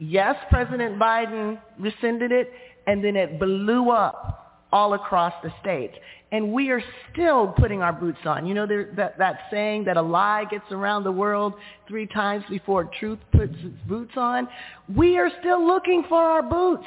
[0.00, 2.50] Yes, President Biden rescinded it,
[2.88, 5.94] and then it blew up all across the states
[6.32, 6.82] and we are
[7.12, 8.46] still putting our boots on.
[8.46, 11.54] You know there, that, that saying that a lie gets around the world
[11.88, 14.48] three times before truth puts its boots on?
[14.94, 16.86] We are still looking for our boots.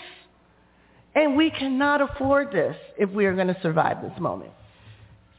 [1.16, 4.52] And we cannot afford this if we are going to survive this moment.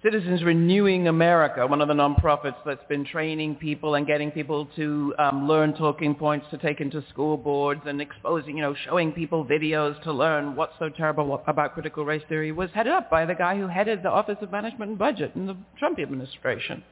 [0.04, 5.14] Citizens Renewing America, one of the nonprofits that's been training people and getting people to
[5.18, 9.46] um, learn talking points to take into school boards and exposing, you know, showing people
[9.46, 13.34] videos to learn what's so terrible about critical race theory, was headed up by the
[13.34, 16.84] guy who headed the Office of Management and Budget in the Trump administration.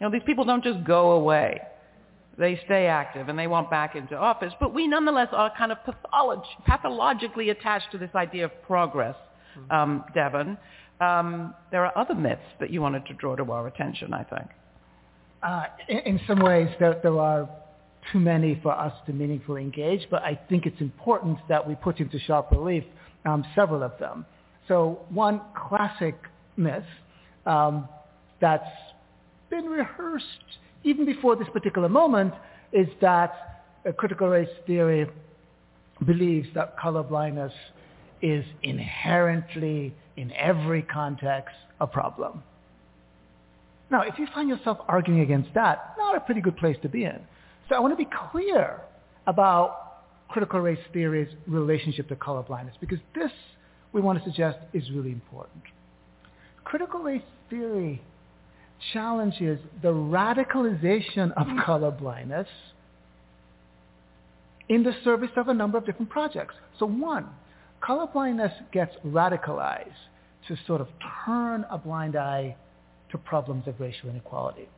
[0.00, 1.60] You know, these people don't just go away.
[2.38, 4.52] They stay active and they want back into office.
[4.60, 9.16] But we nonetheless are kind of patholog- pathologically attached to this idea of progress,
[9.70, 10.56] um, Devon
[11.00, 14.48] um, there are other myths that you wanted to draw to our attention, I think.
[15.42, 17.48] Uh, in, in, some ways, there, there, are
[18.12, 22.00] too many for us to meaningfully engage, but I think it's important that we put
[22.00, 22.84] into sharp relief
[23.24, 24.26] um, several of them.
[24.68, 26.14] So one classic
[26.56, 26.84] myth
[27.46, 27.88] um,
[28.40, 28.64] that's
[29.48, 30.26] been rehearsed
[30.84, 32.34] even before this particular moment
[32.72, 33.64] is that
[33.96, 35.08] critical race theory
[36.06, 37.52] believes that color blindness
[38.22, 42.42] is inherently, in every context, a problem.
[43.90, 47.04] Now, if you find yourself arguing against that, not a pretty good place to be
[47.04, 47.18] in.
[47.68, 48.80] So I want to be clear
[49.26, 53.32] about critical race theory's relationship to color blindness, because this,
[53.92, 55.62] we want to suggest, is really important.
[56.64, 58.02] Critical race theory
[58.92, 62.46] challenges the radicalization of color blindness
[64.68, 66.54] in the service of a number of different projects.
[66.78, 67.26] So one,
[67.82, 69.88] colorblindness gets radicalized
[70.48, 70.88] to sort of
[71.24, 72.56] turn a blind eye
[73.10, 74.68] to problems of racial inequality.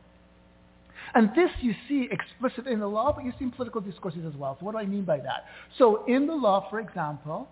[1.15, 4.35] And this you see explicit in the law, but you see in political discourses as
[4.35, 4.57] well.
[4.59, 5.45] So what do I mean by that?
[5.77, 7.47] So in the law, for example,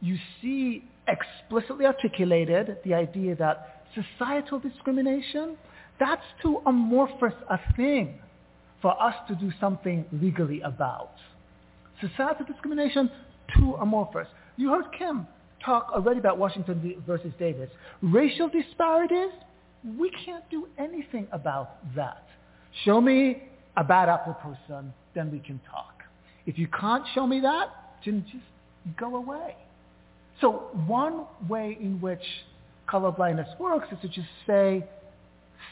[0.00, 5.56] you see explicitly articulated the idea that societal discrimination,
[6.00, 8.18] that's too amorphous a thing
[8.80, 11.12] for us to do something legally about.
[12.00, 13.10] Societal discrimination,
[13.56, 14.28] too amorphous.
[14.56, 15.26] You heard Kim
[15.64, 17.70] talk already about Washington versus Davis.
[18.02, 19.32] Racial disparities,
[19.98, 22.26] we can't do anything about that.
[22.84, 23.44] Show me
[23.76, 26.02] a bad apple person, then we can talk.
[26.46, 27.68] If you can't show me that,
[28.04, 28.44] then just
[28.98, 29.56] go away.
[30.40, 32.22] So one way in which
[32.88, 34.84] colorblindness works is to just say,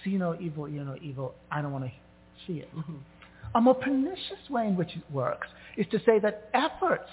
[0.05, 1.91] see no evil, you know evil, I don't want to
[2.47, 2.75] see it.
[2.75, 2.97] Mm-hmm.
[3.55, 7.11] A more pernicious way in which it works is to say that efforts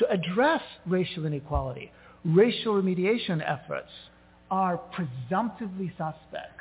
[0.00, 1.92] to address racial inequality,
[2.24, 3.90] racial remediation efforts,
[4.50, 6.60] are presumptively suspect.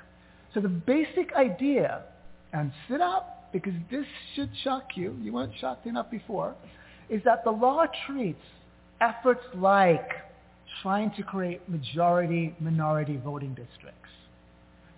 [0.54, 2.04] So the basic idea,
[2.54, 6.54] and sit up because this should shock you, you weren't shocked enough before,
[7.10, 8.42] is that the law treats
[9.02, 10.10] efforts like
[10.84, 13.96] trying to create majority-minority voting districts.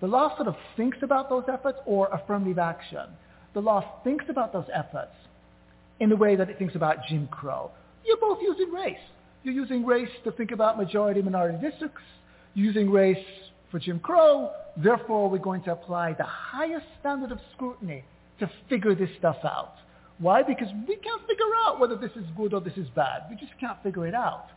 [0.02, 3.06] The law sort of thinks about those efforts or affirmative action.
[3.54, 5.14] The law thinks about those efforts
[6.00, 7.72] in the way that it thinks about Jim Crow.
[8.06, 8.98] You're both using race.
[9.44, 12.02] You're using race to think about majority-minority districts,
[12.54, 13.26] using race
[13.72, 14.52] for Jim Crow.
[14.78, 18.04] Therefore, we're going to apply the highest standard of scrutiny
[18.40, 19.76] to figure this stuff out.
[20.20, 20.44] Why?
[20.44, 23.24] Because we can't figure out whether this is good or this is bad.
[23.30, 24.48] We just can't figure it out.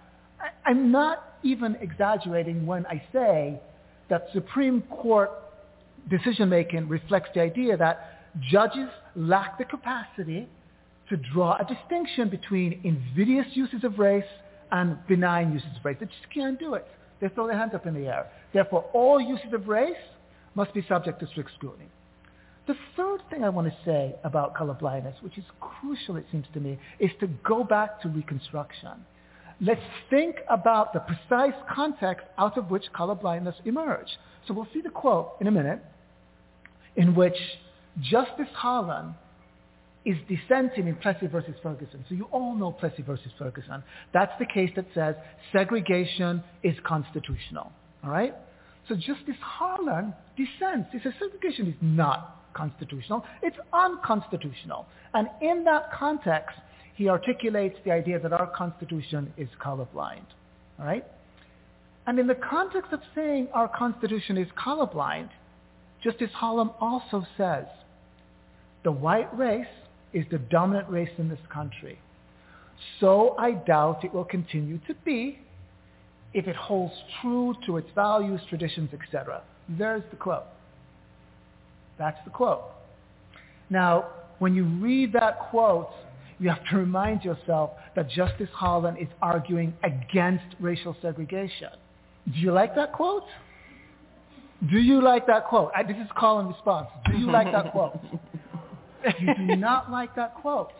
[0.67, 3.61] I, am not even exaggerating when I say
[4.11, 5.31] that Supreme Court
[6.11, 8.21] decision-making reflects the idea that
[8.51, 10.49] judges lack the capacity
[11.09, 14.25] to draw a distinction between invidious uses of race
[14.73, 15.97] and benign uses of race.
[16.01, 16.87] They just can't do it.
[17.21, 18.27] They throw their hands up in the air.
[18.53, 19.97] Therefore, all uses of race
[20.55, 21.89] must be subject to strict scrutiny.
[22.67, 26.61] The third thing I want to say about colorblindness, which is crucial, it seems to
[26.61, 29.05] me, is to go back to Reconstruction.
[29.61, 34.17] Let's think about the precise context out of which colorblindness emerged.
[34.49, 35.81] So we'll see the quote in a minute
[36.97, 37.37] in which
[38.01, 39.15] Justice Harlan
[40.05, 42.05] is dissenting in Plessy versus Ferguson.
[42.09, 43.83] So you all know Plessy versus Ferguson.
[44.13, 45.15] That's the case that says
[45.53, 47.73] segregation is constitutional.
[48.03, 48.35] All right?
[48.89, 50.91] So Justice Harlan dissents.
[50.93, 53.25] He says segregation is not constitutional.
[53.43, 54.87] It's unconstitutional.
[55.15, 56.57] And in that context,
[56.95, 60.27] he articulates the idea that our Constitution is colorblind.
[60.79, 61.05] All right?
[62.07, 65.31] And in the context of saying our Constitution is colorblind,
[66.03, 67.65] Justice Harlan also says
[68.85, 69.67] the white race
[70.15, 71.99] is the dominant race in this country.
[73.01, 75.39] So I doubt it will continue to be
[76.33, 79.43] if it holds true to its values, traditions, etc.
[79.69, 80.45] There's the quote.
[81.99, 82.63] That's the quote.
[83.71, 84.07] Now,
[84.39, 85.91] when you read that quote,
[86.39, 91.71] you have to remind yourself that Justice Harlan is arguing against racial segregation.
[92.33, 93.25] Do you like that quote?
[94.71, 95.71] Do you like that quote?
[95.77, 96.89] I, this is call and response.
[97.07, 97.99] Do you like that quote?
[99.21, 100.73] you do not like that quote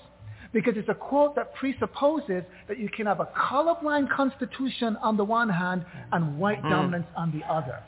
[0.53, 5.25] because it's a quote that presupposes that you can have a colorblind constitution on the
[5.25, 6.71] one hand and white mm.
[6.71, 7.81] dominance on the other.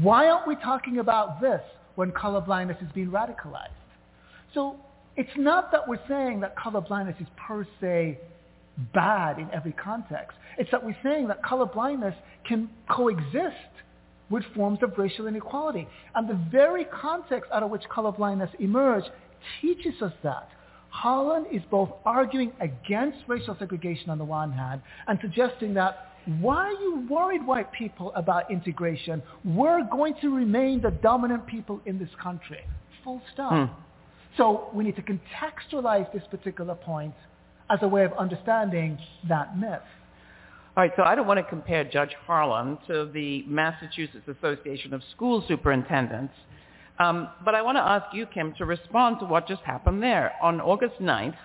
[0.00, 1.60] Why aren't we talking about this
[1.96, 3.68] when colorblindness is being radicalized?
[4.54, 4.76] So
[5.16, 8.18] it's not that we're saying that colorblindness is per se
[8.94, 10.38] bad in every context.
[10.58, 12.14] It's that we're saying that colorblindness
[12.46, 13.56] can coexist
[14.30, 15.86] with forms of racial inequality.
[16.14, 19.10] And the very context out of which colorblindness emerged
[19.60, 20.48] teaches us that.
[20.90, 26.66] Harlan is both arguing against racial segregation on the one hand and suggesting that why
[26.66, 29.22] are you worried, white people, about integration?
[29.44, 32.60] We're going to remain the dominant people in this country.
[33.02, 33.52] Full stop.
[33.52, 33.74] Hmm.
[34.36, 37.14] So we need to contextualize this particular point
[37.70, 39.80] as a way of understanding that myth.
[40.74, 45.02] All right, so I don't want to compare Judge Harlan to the Massachusetts Association of
[45.14, 46.32] School Superintendents,
[46.98, 50.32] um, but I want to ask you, Kim, to respond to what just happened there.
[50.42, 51.36] On August 9th,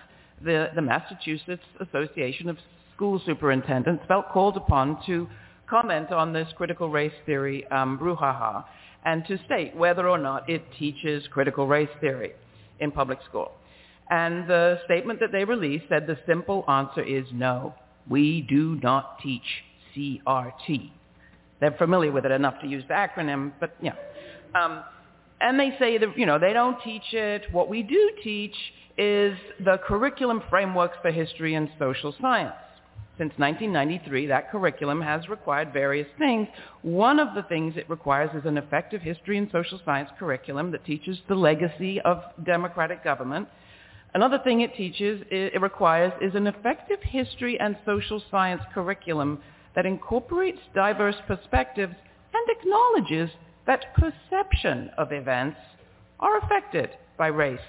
[0.44, 2.58] the, the Massachusetts Association of
[2.94, 5.28] School Superintendents felt called upon to
[5.68, 8.64] comment on this critical race theory um, brouhaha
[9.04, 12.32] and to state whether or not it teaches critical race theory
[12.80, 13.52] in public school.
[14.10, 17.74] And the statement that they released said the simple answer is no,
[18.08, 19.42] we do not teach
[19.94, 20.90] CRT.
[21.60, 23.94] They're familiar with it enough to use the acronym, but yeah.
[24.54, 24.82] Um,
[25.40, 27.44] and they say that, you know, they don't teach it.
[27.52, 28.54] What we do teach
[28.96, 32.54] is the curriculum frameworks for history and social science.
[33.16, 36.46] Since 1993, that curriculum has required various things.
[36.82, 40.84] One of the things it requires is an effective history and social science curriculum that
[40.84, 43.48] teaches the legacy of democratic government.
[44.14, 49.40] Another thing it teaches, it requires, is an effective history and social science curriculum
[49.74, 51.94] that incorporates diverse perspectives
[52.32, 53.30] and acknowledges
[53.68, 55.58] that perception of events
[56.18, 57.60] are affected by race,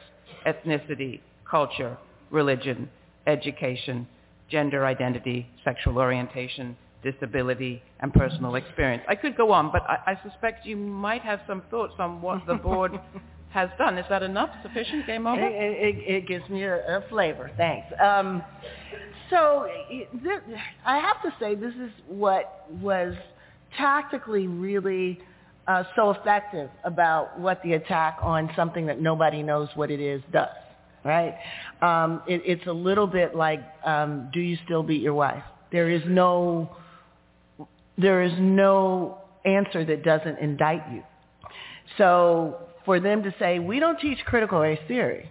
[0.48, 1.20] ethnicity,
[1.50, 1.98] culture,
[2.32, 2.90] religion,
[3.28, 4.08] education,
[4.50, 9.04] gender identity, sexual orientation, disability, and personal experience.
[9.08, 12.46] I could go on, but I, I suspect you might have some thoughts on what
[12.48, 12.94] the board
[13.50, 13.98] has done.
[13.98, 14.50] Is that enough?
[14.64, 15.06] Sufficient?
[15.06, 15.42] Game over?
[15.42, 17.52] It, it, it gives me a, a flavor.
[17.58, 17.88] Thanks.
[18.02, 18.42] Um,
[19.30, 19.68] so
[20.24, 20.40] this,
[20.86, 23.16] I have to say this is what was
[23.78, 25.20] tactically really
[25.70, 30.22] uh, so effective about what the attack on something that nobody knows what it is
[30.34, 30.50] does
[31.04, 31.36] right?
[31.82, 35.44] Um, it, it's a little bit like, um, do you still beat your wife?
[35.72, 36.76] There is no,
[37.98, 41.04] there is no answer that doesn't indict you.
[41.98, 45.30] So for them to say, we don't teach critical race theory,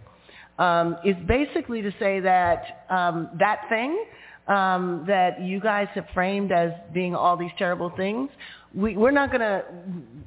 [0.59, 4.05] um, is basically to say that um, that thing
[4.49, 8.31] um, that you guys have framed as being all these terrible things,
[8.75, 9.65] we, we're not going to,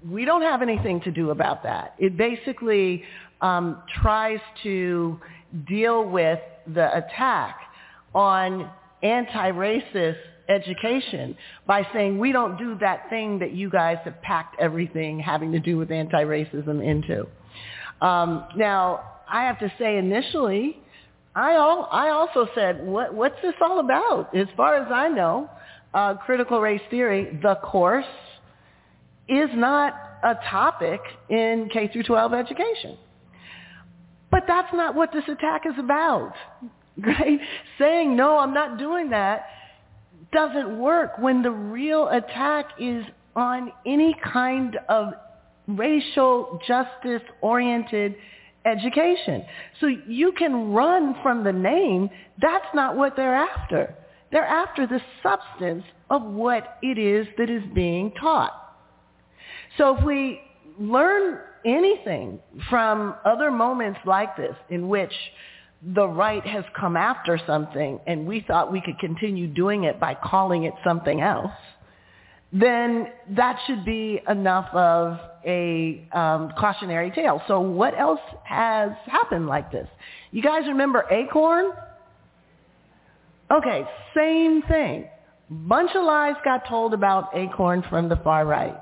[0.10, 1.96] we don't have anything to do about that.
[2.00, 3.04] It basically
[3.42, 5.20] um, tries to
[5.68, 6.40] deal with
[6.74, 7.60] the attack
[8.14, 8.70] on
[9.04, 10.18] anti-racist
[10.50, 11.36] education
[11.66, 15.60] by saying we don't do that thing that you guys have packed everything having to
[15.60, 17.28] do with anti-racism into.
[18.06, 20.78] Um, now, I have to say initially,
[21.36, 24.36] I, al- I also said, what, what's this all about?
[24.36, 25.50] As far as I know,
[25.94, 28.06] uh, critical race theory, the course,
[29.28, 29.94] is not
[30.24, 32.98] a topic in K through 12 education.
[34.30, 36.34] But that's not what this attack is about,
[36.98, 37.40] right?
[37.78, 39.46] Saying, no, I'm not doing that
[40.32, 43.04] doesn't work when the real attack is
[43.36, 45.14] on any kind of
[45.68, 48.16] racial justice oriented
[48.66, 49.44] education.
[49.80, 52.10] So you can run from the name.
[52.42, 53.96] That's not what they're after.
[54.32, 58.54] They're after the substance of what it is that is being taught.
[59.78, 60.42] So if we
[60.80, 65.14] learn anything from other moments like this in which
[65.96, 70.16] the right has come after something and we thought we could continue doing it by
[70.16, 71.52] calling it something else,
[72.54, 77.42] then that should be enough of a um, cautionary tale.
[77.48, 79.88] So what else has happened like this?
[80.32, 81.72] You guys remember Acorn?
[83.50, 85.08] Okay, same thing.
[85.50, 88.82] Bunch of lies got told about Acorn from the far right.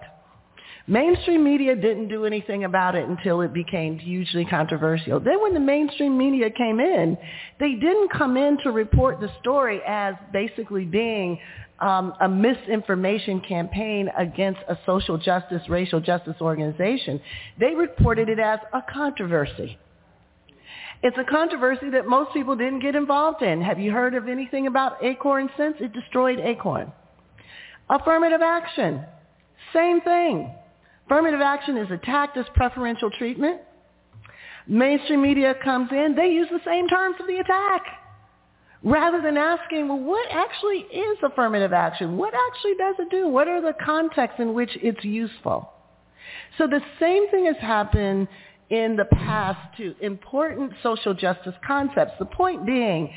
[0.89, 5.19] Mainstream media didn't do anything about it until it became hugely controversial.
[5.19, 7.15] Then when the mainstream media came in,
[7.59, 11.37] they didn't come in to report the story as basically being
[11.79, 17.21] um, a misinformation campaign against a social justice, racial justice organization.
[17.59, 19.77] They reported it as a controversy.
[21.03, 23.61] It's a controversy that most people didn't get involved in.
[23.61, 25.75] Have you heard of anything about Acorn since?
[25.81, 26.91] It destroyed Acorn.
[27.91, 29.05] Affirmative action.
[29.71, 30.55] Same thing.
[31.09, 33.61] Affirmative action is attacked as preferential treatment.
[34.67, 37.81] Mainstream media comes in, they use the same terms for the attack.
[38.83, 42.15] Rather than asking, well, what actually is affirmative action?
[42.15, 43.27] What actually does it do?
[43.27, 45.71] What are the contexts in which it's useful?
[46.59, 48.27] So the same thing has happened
[48.69, 52.13] in the past to important social justice concepts.
[52.19, 53.11] The point being,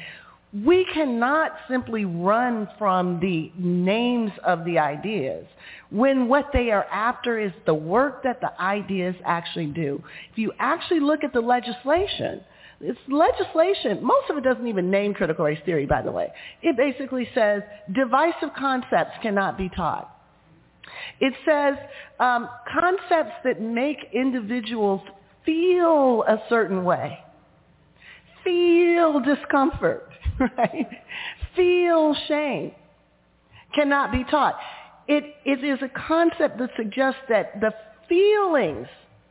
[0.52, 5.46] we cannot simply run from the names of the ideas
[5.90, 10.02] when what they are after is the work that the ideas actually do.
[10.30, 12.42] If you actually look at the legislation,
[12.80, 14.04] it's legislation.
[14.04, 16.28] Most of it doesn't even name critical race theory, by the way.
[16.62, 20.14] It basically says divisive concepts cannot be taught.
[21.20, 21.76] It says
[22.20, 22.48] um,
[22.78, 25.00] concepts that make individuals
[25.46, 27.20] feel a certain way,
[28.44, 30.11] feel discomfort,
[30.58, 30.88] right?
[31.56, 32.72] Feel shame,
[33.74, 34.56] cannot be taught.
[35.08, 37.72] It, it is a concept that suggests that the
[38.08, 38.86] feelings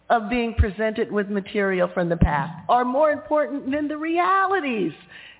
[0.09, 4.91] of being presented with material from the past are more important than the realities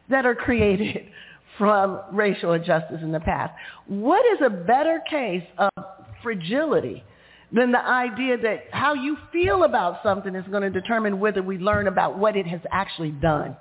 [0.10, 1.08] that are created
[1.58, 3.54] from racial injustice in the past.
[3.88, 5.70] What is a better case of
[6.24, 7.04] fragility
[7.52, 11.58] than the idea that how you feel about something is going to determine whether we
[11.58, 13.58] learn about what it has actually done?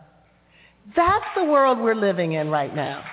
[0.97, 3.05] That's the world we're living in right now.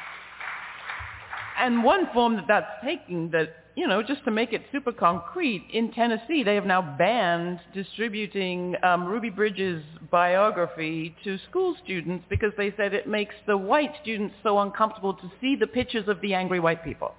[1.59, 5.68] And one form that that's taking that you know, just to make it super concrete,
[5.72, 12.51] in Tennessee, they have now banned distributing um, Ruby Bridges' biography to school students because
[12.57, 16.34] they said it makes the white students so uncomfortable to see the pictures of the
[16.34, 17.13] angry white people.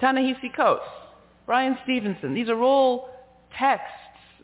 [0.00, 0.82] Ta-Nehisi Coates,
[1.46, 3.08] Bryan Stevenson, these are all
[3.56, 3.86] texts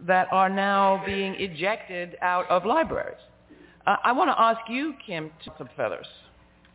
[0.06, 3.18] that are now being ejected out of libraries.
[3.86, 6.06] Uh, I want to ask you, Kim, some feathers.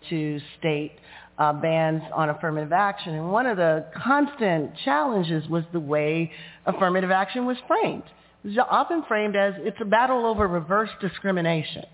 [0.10, 0.92] To state
[1.38, 3.16] uh, bans on affirmative action.
[3.16, 6.32] And one of the constant challenges was the way
[6.66, 8.04] affirmative action was framed.
[8.44, 11.86] It was often framed as it's a battle over reverse discrimination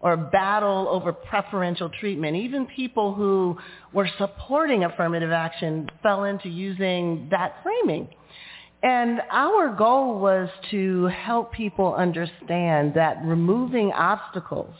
[0.00, 2.36] or a battle over preferential treatment.
[2.36, 3.56] Even people who
[3.92, 8.08] were supporting affirmative action fell into using that framing.
[8.86, 14.76] And our goal was to help people understand that removing obstacles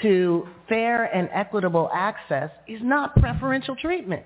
[0.00, 4.22] to fair and equitable access is not preferential treatment.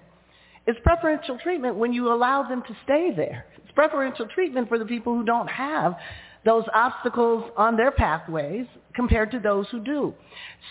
[0.68, 3.46] It's preferential treatment when you allow them to stay there.
[3.56, 5.96] It's preferential treatment for the people who don't have
[6.44, 10.14] those obstacles on their pathways compared to those who do.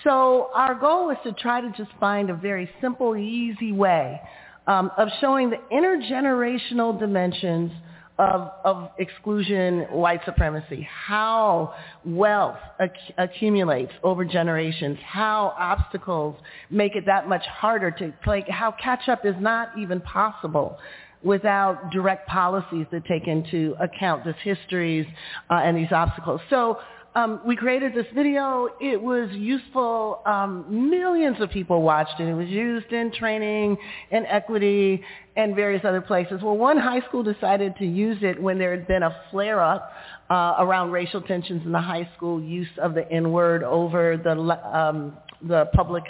[0.05, 4.21] So our goal is to try to just find a very simple, easy way
[4.65, 7.73] um, of showing the intergenerational dimensions
[8.19, 11.73] of, of exclusion, white supremacy, how
[12.05, 16.35] wealth ac- accumulates over generations, how obstacles
[16.69, 20.77] make it that much harder to play, how catch-up is not even possible
[21.23, 25.05] without direct policies that take into account these histories
[25.49, 26.41] uh, and these obstacles.
[26.49, 26.77] So
[27.15, 28.69] um, we created this video.
[28.79, 30.21] It was useful.
[30.25, 32.27] Um, millions of people watched it.
[32.27, 33.77] It was used in training
[34.11, 35.03] and equity
[35.35, 36.41] and various other places.
[36.43, 39.91] Well, one high school decided to use it when there had been a flare-up
[40.29, 44.31] uh, around racial tensions in the high school use of the N-word over the
[44.77, 46.03] um, the public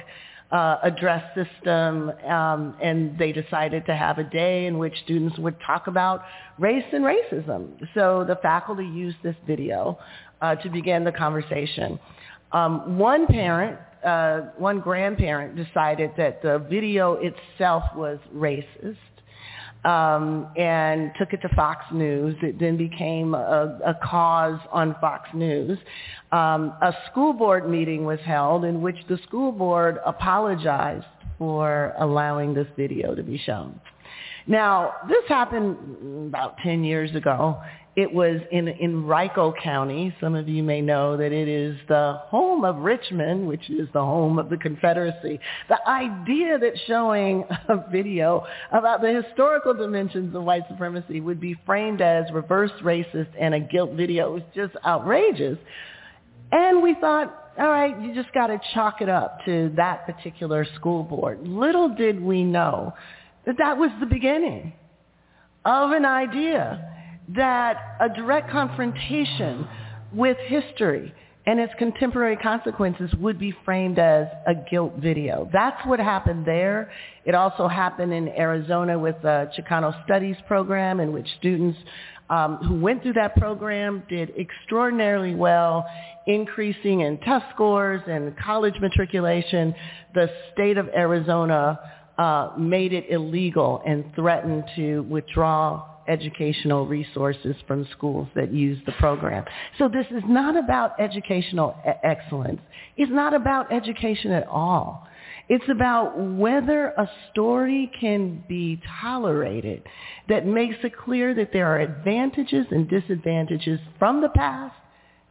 [0.52, 5.56] uh, address system, um, and they decided to have a day in which students would
[5.66, 6.24] talk about
[6.58, 7.78] race and racism.
[7.94, 10.00] So the faculty used this video
[10.42, 12.00] uh, to begin the conversation.
[12.52, 18.98] Um, one parent, uh, one grandparent decided that the video itself was racist
[19.86, 22.36] um, and took it to Fox News.
[22.42, 25.78] It then became a, a cause on Fox News.
[26.32, 31.06] Um, a school board meeting was held in which the school board apologized
[31.38, 33.80] for allowing this video to be shown.
[34.48, 37.62] Now, this happened about 10 years ago,
[37.96, 40.16] it was in, in Henrico County.
[40.22, 44.02] Some of you may know that it is the home of Richmond, which is the
[44.02, 45.40] home of the Confederacy.
[45.68, 51.56] The idea that showing a video about the historical dimensions of white supremacy would be
[51.66, 55.58] framed as reverse racist and a guilt video was just outrageous.
[56.52, 60.66] And we thought, all right, you just got to chalk it up to that particular
[60.76, 61.46] school board.
[61.46, 62.94] Little did we know
[63.46, 64.74] that that was the beginning
[65.66, 66.89] of an idea
[67.36, 69.68] that a direct confrontation
[70.14, 71.14] with history
[71.46, 75.50] and its contemporary consequences would be framed as a guilt video.
[75.52, 76.92] That's what happened there.
[77.26, 81.80] It also happened in Arizona with the Chicano Studies program in which students
[82.30, 85.88] um, who went through that program did extraordinarily well,
[86.28, 89.74] increasing in test scores and college matriculation.
[90.14, 91.80] The state of Arizona
[92.20, 98.92] uh, made it illegal and threatened to withdraw educational resources from schools that use the
[98.94, 99.46] program.
[99.78, 102.62] So this is not about educational excellence.
[102.98, 105.08] It's not about education at all.
[105.48, 109.84] It's about whether a story can be tolerated
[110.28, 114.76] that makes it clear that there are advantages and disadvantages from the past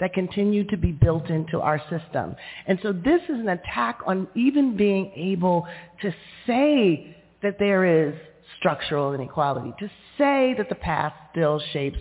[0.00, 2.34] that continue to be built into our system.
[2.66, 5.66] And so this is an attack on even being able
[6.02, 6.12] to
[6.46, 8.14] say that there is
[8.58, 11.98] structural inequality, to say that the past still shapes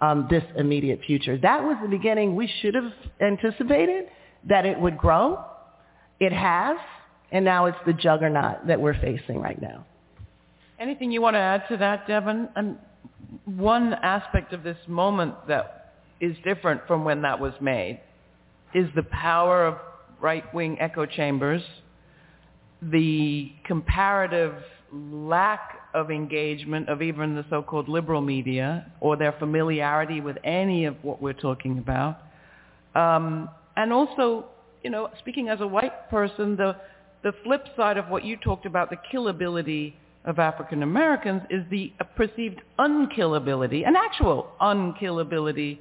[0.00, 1.36] um, this immediate future.
[1.38, 2.34] That was the beginning.
[2.34, 4.06] We should have anticipated
[4.48, 5.44] that it would grow.
[6.18, 6.76] It has,
[7.30, 9.86] and now it's the juggernaut that we're facing right now.
[10.78, 12.48] Anything you want to add to that, Devon?
[12.56, 12.78] And
[13.44, 18.00] one aspect of this moment that is different from when that was made
[18.74, 19.76] is the power of
[20.20, 21.62] right-wing echo chambers,
[22.82, 24.54] the comparative
[24.92, 30.96] lack of engagement of even the so-called liberal media or their familiarity with any of
[31.02, 32.18] what we're talking about.
[32.94, 34.46] Um, and also,
[34.82, 36.76] you know, speaking as a white person, the,
[37.22, 39.94] the flip side of what you talked about, the killability
[40.24, 45.78] of African Americans is the perceived unkillability, an actual unkillability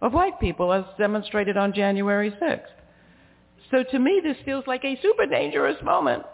[0.00, 2.62] of white people as demonstrated on January 6th.
[3.70, 6.24] So to me, this feels like a super dangerous moment,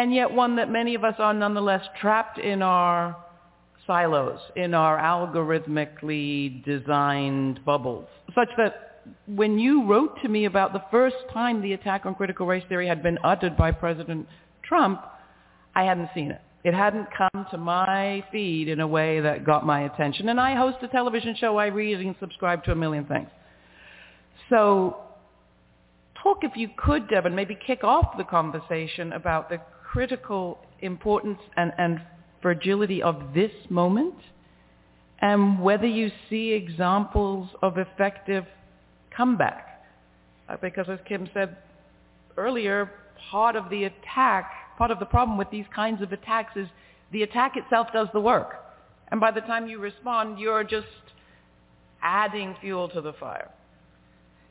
[0.00, 3.14] and yet one that many of us are nonetheless trapped in our
[3.86, 10.82] silos, in our algorithmically designed bubbles, such that when you wrote to me about the
[10.90, 14.26] first time the attack on critical race theory had been uttered by President
[14.62, 15.02] Trump,
[15.74, 16.40] I hadn't seen it.
[16.64, 20.30] It hadn't come to my feed in a way that got my attention.
[20.30, 21.58] And I host a television show.
[21.58, 23.28] I read and subscribe to a million things.
[24.48, 24.96] So
[26.22, 29.60] talk, if you could, Devon, maybe kick off the conversation about the
[29.90, 32.00] critical importance and, and
[32.40, 34.14] fragility of this moment
[35.20, 38.44] and whether you see examples of effective
[39.14, 39.82] comeback.
[40.48, 41.56] Uh, because as Kim said
[42.36, 42.90] earlier,
[43.30, 46.66] part of the attack part of the problem with these kinds of attacks is
[47.12, 48.54] the attack itself does the work.
[49.10, 50.86] And by the time you respond, you're just
[52.00, 53.50] adding fuel to the fire.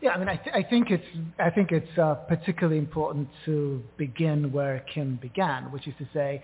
[0.01, 1.05] Yeah, I mean, I, th- I think it's
[1.39, 6.41] I think it's uh, particularly important to begin where Kim began, which is to say,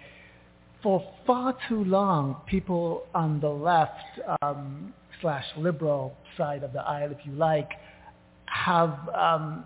[0.84, 4.04] for far too long, people on the left
[4.42, 7.70] um, slash liberal side of the aisle, if you like,
[8.48, 9.66] have um,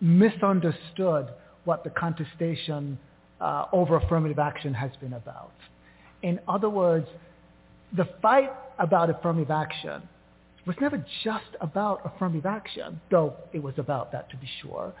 [0.00, 1.28] misunderstood
[1.64, 2.96] what the contestation
[3.40, 5.52] uh, over affirmative action has been about.
[6.22, 7.08] In other words,
[7.96, 10.08] the fight about affirmative action
[10.66, 14.92] was never just about affirmative action, though it was about that to be sure.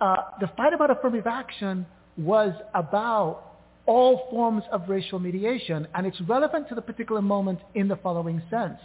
[0.00, 3.50] Uh, the fight about affirmative action was about
[3.86, 8.40] all forms of racial mediation, and it's relevant to the particular moment in the following
[8.50, 8.78] sense.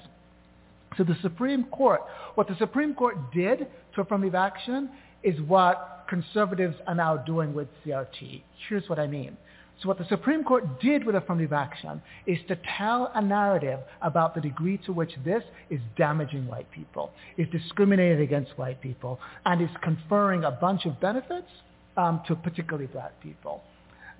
[0.97, 2.01] So the Supreme Court,
[2.35, 4.89] what the Supreme Court did to affirmative action
[5.23, 8.41] is what conservatives are now doing with CRT.
[8.69, 9.37] Here's what I mean.
[9.81, 14.33] So what the Supreme Court did with affirmative action is to tell a narrative about
[14.33, 19.61] the degree to which this is damaging white people, is discriminating against white people, and
[19.61, 21.49] is conferring a bunch of benefits
[21.97, 23.63] um, to particularly black people.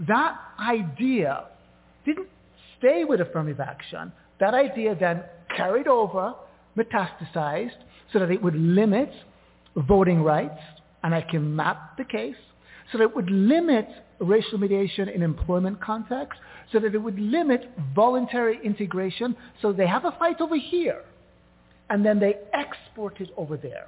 [0.07, 1.45] That idea
[2.06, 2.27] didn't
[2.77, 4.11] stay with affirmative action.
[4.41, 5.23] That idea then
[5.56, 6.34] carried over,
[6.77, 7.77] metastasized,
[8.11, 9.10] so that it would limit
[9.76, 10.60] voting rights,
[11.03, 12.36] and I can map the case
[12.91, 13.88] so that it would limit
[14.20, 16.40] racial mediation in employment context,
[16.72, 21.04] so that it would limit voluntary integration, so they have a fight over here,
[21.90, 23.88] and then they export it over there.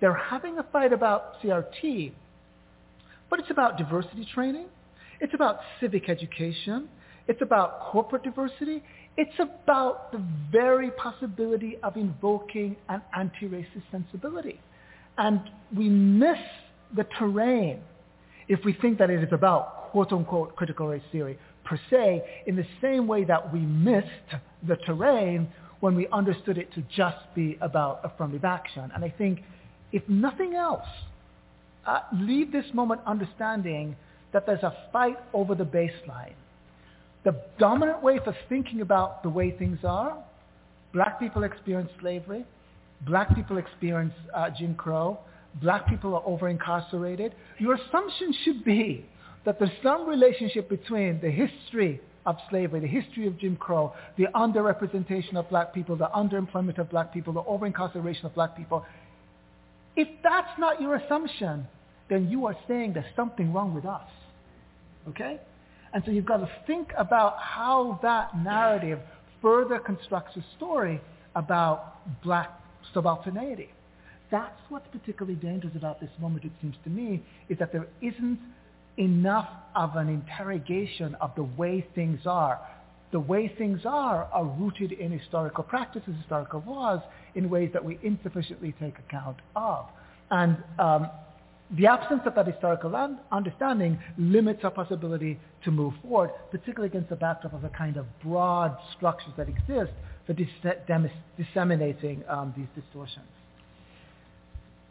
[0.00, 2.12] They're having a fight about CRT,
[3.30, 4.66] but it's about diversity training.
[5.20, 6.88] It's about civic education.
[7.26, 8.82] It's about corporate diversity.
[9.16, 10.22] It's about the
[10.52, 14.60] very possibility of invoking an anti-racist sensibility.
[15.16, 15.40] And
[15.74, 16.38] we miss
[16.94, 17.80] the terrain
[18.48, 22.66] if we think that it is about quote-unquote critical race theory per se in the
[22.82, 24.06] same way that we missed
[24.66, 25.48] the terrain
[25.80, 28.90] when we understood it to just be about affirmative action.
[28.94, 29.40] And I think
[29.92, 30.86] if nothing else,
[31.86, 33.96] uh, leave this moment understanding
[34.32, 36.34] that there's a fight over the baseline.
[37.24, 40.16] The dominant way for thinking about the way things are,
[40.92, 42.44] black people experience slavery,
[43.06, 45.18] black people experience uh, Jim Crow,
[45.60, 49.06] black people are over-incarcerated, your assumption should be
[49.44, 54.26] that there's some relationship between the history of slavery, the history of Jim Crow, the
[54.34, 58.84] underrepresentation of black people, the underemployment of black people, the over-incarceration of black people.
[59.96, 61.66] If that's not your assumption,
[62.08, 64.08] then you are saying there's something wrong with us.
[65.08, 65.38] Okay?
[65.92, 68.98] And so you've got to think about how that narrative
[69.40, 71.00] further constructs a story
[71.36, 72.50] about black
[72.94, 73.68] subalternity.
[74.30, 78.38] That's what's particularly dangerous about this moment, it seems to me, is that there isn't
[78.98, 82.60] enough of an interrogation of the way things are.
[83.12, 87.00] The way things are are rooted in historical practices, historical laws,
[87.34, 89.86] in ways that we insufficiently take account of.
[90.30, 91.10] And um,
[91.70, 92.94] The absence of that historical
[93.32, 98.06] understanding limits our possibility to move forward, particularly against the backdrop of the kind of
[98.22, 99.92] broad structures that exist
[100.26, 103.26] for dem- disseminating um, these distortions.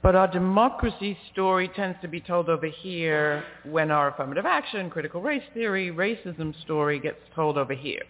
[0.03, 5.21] But our democracy story tends to be told over here when our affirmative action, critical
[5.21, 8.01] race theory, racism story gets told over here.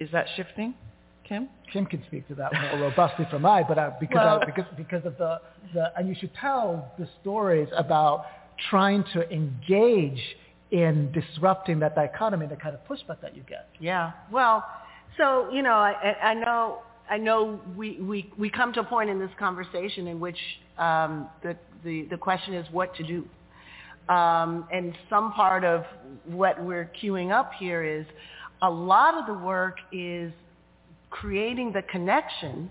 [0.00, 0.74] Is that shifting?
[1.22, 1.48] Kim?
[1.72, 4.64] Kim can speak to that more robustly from I, but uh, because, Well- I, because
[4.76, 5.40] because of the,
[5.72, 8.26] the and you should tell the stories about
[8.70, 10.20] trying to engage
[10.72, 13.68] in disrupting that dichotomy, the kind of pushback that you get.
[13.80, 14.10] Yeah.
[14.32, 14.64] Well,
[15.16, 18.84] so you know, I, I I know I know we, we we come to a
[18.84, 20.38] point in this conversation in which
[20.78, 23.28] um, the, the the question is what to do,
[24.12, 25.84] um, and some part of
[26.26, 28.06] what we're queuing up here is
[28.62, 30.32] a lot of the work is
[31.10, 32.70] creating the connections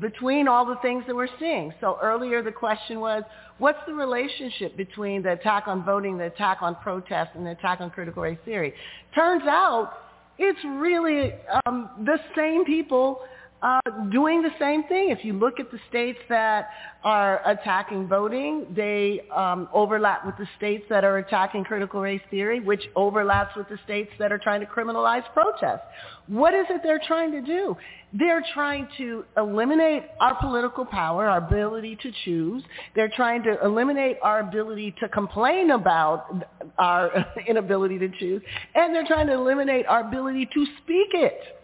[0.00, 1.72] between all the things that we're seeing.
[1.80, 3.22] So earlier the question was,
[3.58, 7.80] what's the relationship between the attack on voting, the attack on protest, and the attack
[7.80, 8.74] on critical race theory?
[9.14, 9.94] Turns out
[10.38, 11.32] it's really
[11.64, 13.20] um, the same people
[13.62, 13.80] uh,
[14.10, 15.10] doing the same thing.
[15.10, 16.68] If you look at the states that
[17.02, 22.60] are attacking voting, they um, overlap with the states that are attacking critical race theory,
[22.60, 25.82] which overlaps with the states that are trying to criminalize protest.
[26.26, 27.76] What is it they're trying to do?
[28.12, 32.62] They're trying to eliminate our political power, our ability to choose.
[32.94, 36.44] They're trying to eliminate our ability to complain about
[36.78, 38.42] our inability to choose.
[38.74, 41.55] And they're trying to eliminate our ability to speak it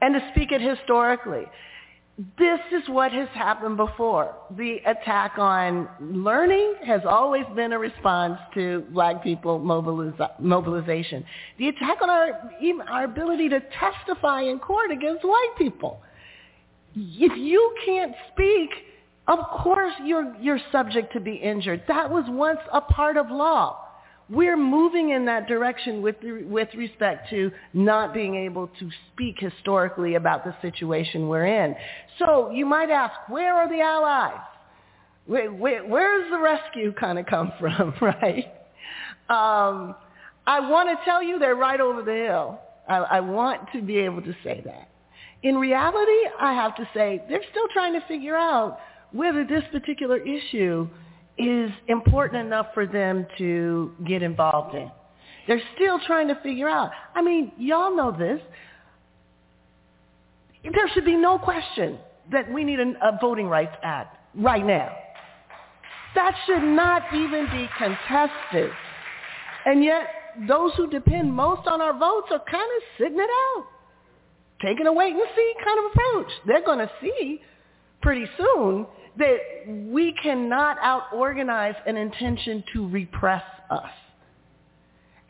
[0.00, 1.44] and to speak it historically.
[2.38, 4.34] This is what has happened before.
[4.56, 11.24] The attack on learning has always been a response to black people mobiliza- mobilization.
[11.58, 12.52] The attack on our,
[12.90, 16.02] our ability to testify in court against white people.
[16.94, 18.68] If you can't speak,
[19.26, 21.84] of course you're, you're subject to be injured.
[21.88, 23.86] That was once a part of law
[24.30, 30.14] we're moving in that direction with with respect to not being able to speak historically
[30.14, 31.74] about the situation we're in.
[32.18, 34.40] So you might ask, where are the allies?
[35.26, 38.46] Where, where, where's the rescue kind of come from, right?
[39.28, 39.94] Um,
[40.46, 42.60] I want to tell you they're right over the hill.
[42.88, 44.88] I, I want to be able to say that.
[45.42, 48.78] In reality, I have to say they're still trying to figure out
[49.12, 50.88] whether this particular issue
[51.40, 54.90] is important enough for them to get involved in.
[55.46, 56.90] They're still trying to figure out.
[57.14, 58.40] I mean, y'all know this.
[60.62, 61.98] There should be no question
[62.30, 64.94] that we need a, voting rights act right now.
[66.14, 68.70] That should not even be contested.
[69.64, 70.04] And yet,
[70.48, 73.66] those who depend most on our votes are kind of sitting it out,
[74.62, 76.32] taking a wait and see kind of approach.
[76.46, 77.40] They're going to see
[78.02, 78.86] pretty soon
[79.18, 83.90] that we cannot out-organize an intention to repress us.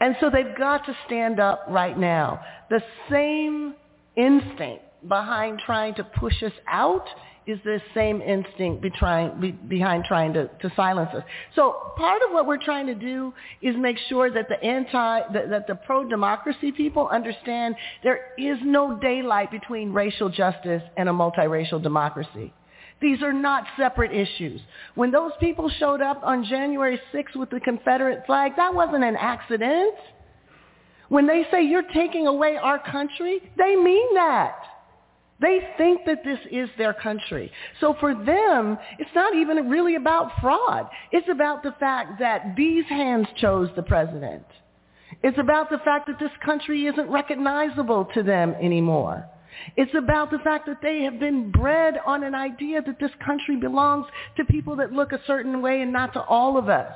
[0.01, 2.40] And so they've got to stand up right now.
[2.70, 3.74] The same
[4.16, 7.07] instinct behind trying to push us out
[7.47, 11.24] is the same instinct be trying, be, behind trying to, to silence us.
[11.55, 13.32] So part of what we're trying to do
[13.62, 18.98] is make sure that the anti, that, that the pro-democracy people understand there is no
[18.98, 22.52] daylight between racial justice and a multiracial democracy.
[23.01, 24.60] These are not separate issues.
[24.94, 29.16] When those people showed up on January 6th with the Confederate flag, that wasn't an
[29.16, 29.94] accident.
[31.09, 34.56] When they say you're taking away our country, they mean that.
[35.40, 37.51] They think that this is their country.
[37.81, 40.86] So for them, it's not even really about fraud.
[41.12, 44.44] It's about the fact that these hands chose the president.
[45.22, 49.27] It's about the fact that this country isn't recognizable to them anymore.
[49.77, 53.57] It's about the fact that they have been bred on an idea that this country
[53.57, 54.07] belongs
[54.37, 56.95] to people that look a certain way and not to all of us.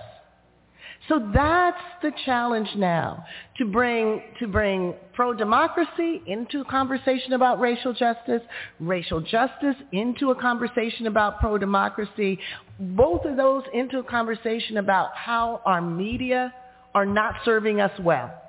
[1.09, 3.27] So that's the challenge now,
[3.59, 8.41] to bring, to bring pro-democracy into a conversation about racial justice,
[8.81, 12.39] racial justice into a conversation about pro-democracy,
[12.81, 16.55] both of those into a conversation about how our media
[16.95, 18.41] are not serving us well.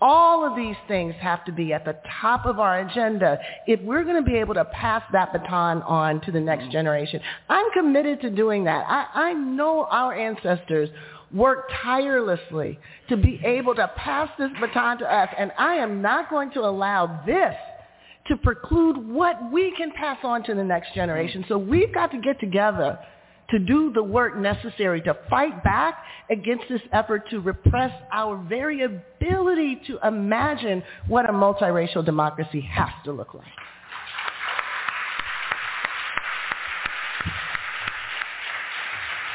[0.00, 4.04] All of these things have to be at the top of our agenda if we're
[4.04, 7.20] going to be able to pass that baton on to the next generation.
[7.48, 8.84] I'm committed to doing that.
[8.86, 10.90] I, I know our ancestors
[11.32, 12.78] worked tirelessly
[13.08, 16.60] to be able to pass this baton to us, and I am not going to
[16.60, 17.54] allow this
[18.28, 21.44] to preclude what we can pass on to the next generation.
[21.48, 22.98] So we've got to get together
[23.50, 28.82] to do the work necessary to fight back against this effort to repress our very
[28.82, 33.46] ability to imagine what a multiracial democracy has to look like.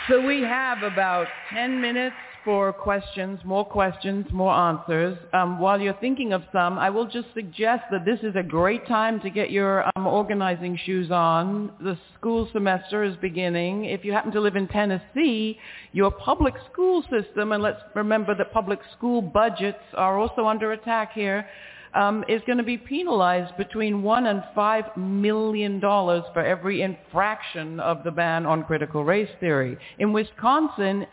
[0.10, 5.18] So we have about 10 minutes for questions, more questions, more answers.
[5.34, 8.88] Um, while you're thinking of some, I will just suggest that this is a great
[8.88, 11.72] time to get your um, organizing shoes on.
[11.82, 13.86] The school semester is beginning.
[13.86, 15.60] If you happen to live in Tennessee,
[15.92, 21.14] your public school system, and let's remember that public school budgets are also under attack
[21.14, 21.48] here,
[21.94, 27.80] um, is going to be penalized between one and five million dollars for every infraction
[27.80, 29.78] of the ban on critical race theory.
[30.00, 31.06] In Wisconsin,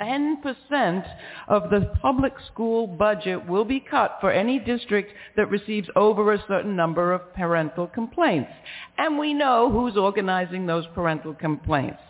[0.00, 1.04] 10%
[1.48, 6.44] of the public school budget will be cut for any district that receives over a
[6.48, 8.50] certain number of parental complaints.
[8.96, 12.00] And we know who's organizing those parental complaints.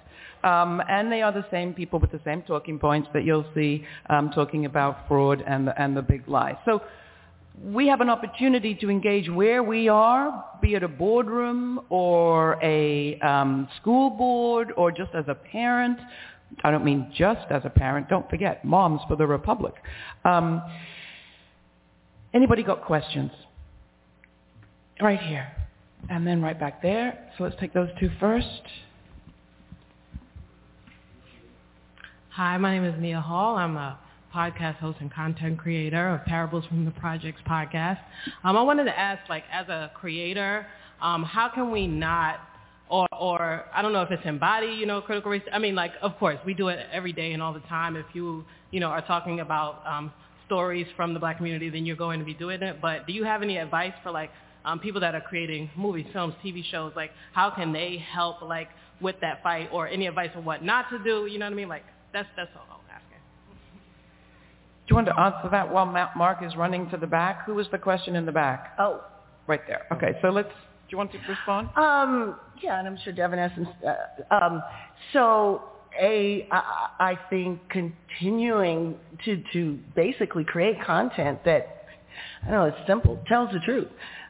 [0.44, 3.84] Um, and they are the same people with the same talking points that you'll see
[4.08, 6.58] um, talking about fraud and the, and the big lie.
[6.64, 6.82] So
[7.62, 13.18] we have an opportunity to engage where we are, be it a boardroom or a
[13.20, 15.98] um, school board or just as a parent.
[16.64, 18.08] I don't mean just as a parent.
[18.08, 19.74] Don't forget, moms for the republic.
[20.24, 20.62] Um,
[22.34, 23.30] anybody got questions?
[25.00, 25.50] Right here.
[26.08, 27.30] And then right back there.
[27.36, 28.46] So let's take those two first.
[32.30, 33.56] Hi, my name is Mia Hall.
[33.56, 33.98] I'm a
[34.34, 37.98] podcast host and content creator of Parables from the Projects podcast.
[38.44, 40.66] Um, I wanted to ask, like, as a creator,
[41.02, 42.36] um, how can we not,
[42.90, 45.42] or, or I don't know if it's embody, you know, critical race.
[45.52, 47.96] I mean, like, of course, we do it every day and all the time.
[47.96, 50.12] If you, you know, are talking about um,
[50.46, 52.80] stories from the black community, then you're going to be doing it.
[52.80, 54.30] But do you have any advice for like
[54.64, 56.92] um, people that are creating movies, films, TV shows?
[56.96, 58.68] Like, how can they help, like,
[59.00, 61.26] with that fight, or any advice on what not to do?
[61.26, 61.68] You know what I mean?
[61.68, 62.66] Like, that's that's all.
[62.70, 63.18] I'm asking.
[64.86, 67.44] Do you want to answer that while Mark is running to the back?
[67.46, 68.74] Who was the question in the back?
[68.78, 69.02] Oh.
[69.48, 69.86] Right there.
[69.90, 70.50] Okay, so let's,
[70.88, 71.68] do you want to respond?
[71.76, 73.68] Um, yeah, and I'm sure Devon has some.
[73.86, 74.62] Uh, um,
[75.12, 75.64] so,
[76.00, 78.96] a, I, I think continuing
[79.26, 81.84] to, to basically create content that,
[82.46, 83.88] I know it's simple, tells the truth.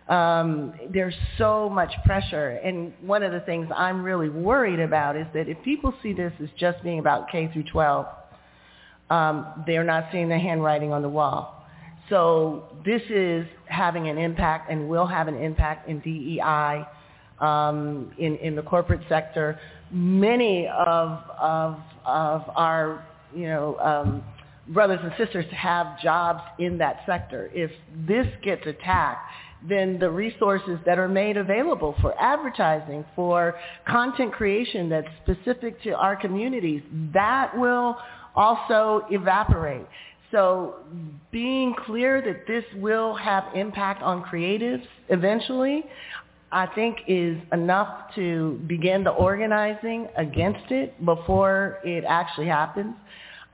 [0.08, 2.58] Um, there's so much pressure.
[2.64, 6.32] And one of the things I'm really worried about is that if people see this
[6.42, 8.06] as just being about K through 12,
[9.10, 11.57] um, they're not seeing the handwriting on the wall.
[12.08, 16.86] So this is having an impact and will have an impact in DEI,
[17.40, 19.58] um, in, in the corporate sector.
[19.90, 23.04] Many of, of, of our,
[23.34, 24.24] you know, um,
[24.68, 27.50] brothers and sisters have jobs in that sector.
[27.52, 27.70] If
[28.06, 29.30] this gets attacked,
[29.68, 33.54] then the resources that are made available for advertising, for
[33.88, 36.82] content creation that's specific to our communities,
[37.12, 37.96] that will
[38.36, 39.86] also evaporate.
[40.30, 40.76] So
[41.30, 45.84] being clear that this will have impact on creatives eventually,
[46.52, 52.94] I think is enough to begin the organizing against it before it actually happens.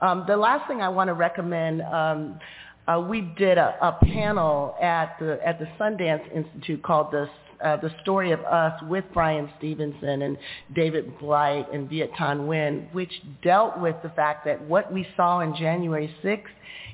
[0.01, 2.39] Um, the last thing I want to recommend, um,
[2.87, 7.29] uh, we did a, a panel at the at the Sundance Institute called the
[7.63, 10.37] uh, the story of us with Bryan Stevenson and
[10.73, 13.11] David Blight and Viet Thanh Nguyen, which
[13.43, 16.43] dealt with the fact that what we saw in January 6th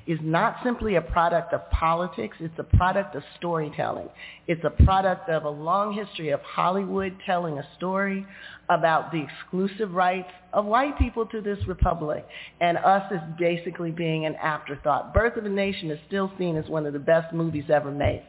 [0.06, 4.08] is not simply a product of politics, it's a product of storytelling.
[4.48, 8.26] It's a product of a long history of Hollywood telling a story
[8.68, 12.26] about the exclusive rights of white people to this republic
[12.60, 15.14] and us as basically being an afterthought.
[15.14, 18.24] Birth of a Nation is still seen as one of the best movies ever made.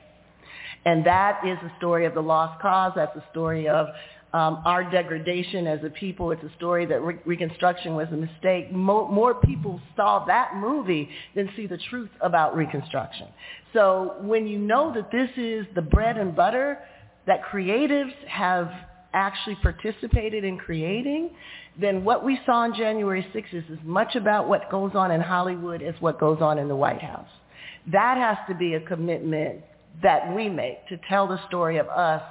[0.86, 2.94] And that is the story of the lost cause.
[2.96, 3.88] That's the story of
[4.34, 6.32] um, our degradation as a people.
[6.32, 8.72] It's a story that re- Reconstruction was a mistake.
[8.72, 13.28] More, more people saw that movie than see the truth about Reconstruction.
[13.74, 16.80] So when you know that this is the bread and butter
[17.28, 18.72] that creatives have
[19.14, 21.30] actually participated in creating,
[21.80, 25.22] then what we saw on January 6th is as much about what goes on in
[25.22, 27.30] Hollywood as what goes on in the White House.
[27.92, 29.62] That has to be a commitment
[30.02, 32.22] that we make to tell the story of us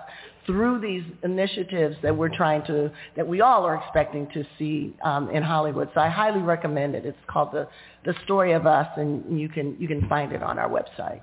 [0.46, 5.30] through these initiatives that we're trying to, that we all are expecting to see um,
[5.30, 5.88] in Hollywood.
[5.94, 7.06] So I highly recommend it.
[7.06, 7.68] It's called the,
[8.04, 11.20] the Story of Us, and you can, you can find it on our website.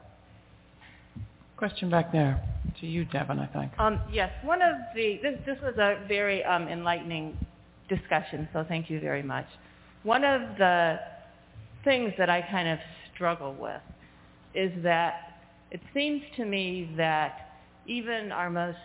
[1.58, 2.42] Question back there
[2.80, 3.74] to you, Devon, I think.
[3.78, 7.38] Um, yes, one of the, this, this was a very um, enlightening
[7.90, 9.48] discussion, so thank you very much.
[10.04, 11.00] One of the
[11.84, 12.80] things that I kind of
[13.14, 13.82] struggle with
[14.56, 15.29] is that
[15.72, 17.52] it seems to me that
[17.86, 18.78] even our most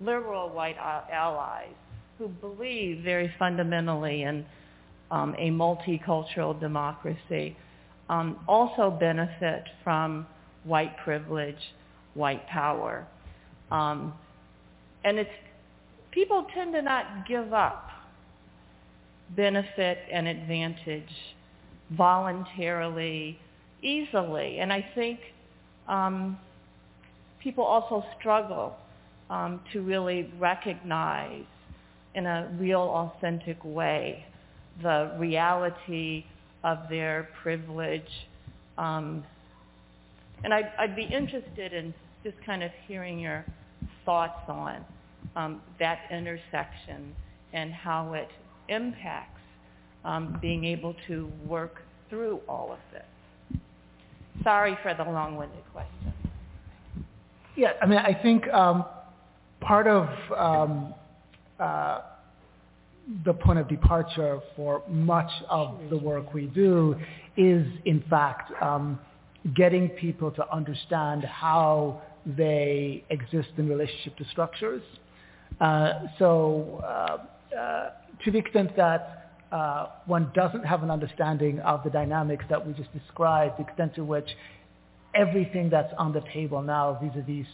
[0.00, 1.74] liberal white allies
[2.18, 4.44] who believe very fundamentally in
[5.10, 7.56] um, a multicultural democracy
[8.08, 10.26] um, also benefit from
[10.64, 11.56] white privilege,
[12.14, 13.06] white power.
[13.70, 14.14] Um,
[15.04, 15.30] and it's,
[16.10, 17.88] people tend to not give up
[19.36, 21.08] benefit and advantage
[21.90, 23.38] voluntarily,
[23.82, 24.58] easily.
[24.58, 25.20] And I think
[25.88, 26.38] um,
[27.42, 28.76] people also struggle
[29.30, 31.44] um, to really recognize
[32.14, 34.24] in a real, authentic way
[34.82, 36.24] the reality
[36.64, 38.10] of their privilege.
[38.76, 39.24] Um,
[40.44, 41.92] and I'd, I'd, be interested in
[42.22, 43.44] just kind of hearing your
[44.04, 44.84] thoughts on
[45.36, 47.14] um, that intersection
[47.52, 48.28] and how it
[48.68, 49.40] impacts
[50.04, 53.04] um, being able to work through all of this.
[54.44, 56.12] Sorry for the long-winded question.
[57.56, 58.84] Yeah, I mean, I think um,
[59.60, 60.94] part of um,
[61.58, 62.02] uh,
[63.24, 66.94] the point of departure for much of the work we do
[67.36, 68.98] is, in fact, um,
[69.56, 72.02] getting people to understand how
[72.36, 74.82] they exist in relationship to structures.
[75.60, 77.90] Uh, so uh, uh,
[78.24, 82.72] to the extent that uh, one doesn't have an understanding of the dynamics that we
[82.74, 84.28] just described, the extent to which
[85.14, 87.46] everything that's on the table now vis-a-vis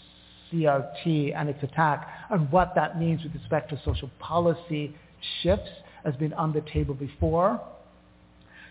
[0.53, 4.95] CRT and its attack and what that means with respect to social policy
[5.43, 5.71] shifts
[6.05, 7.61] has been on the table before,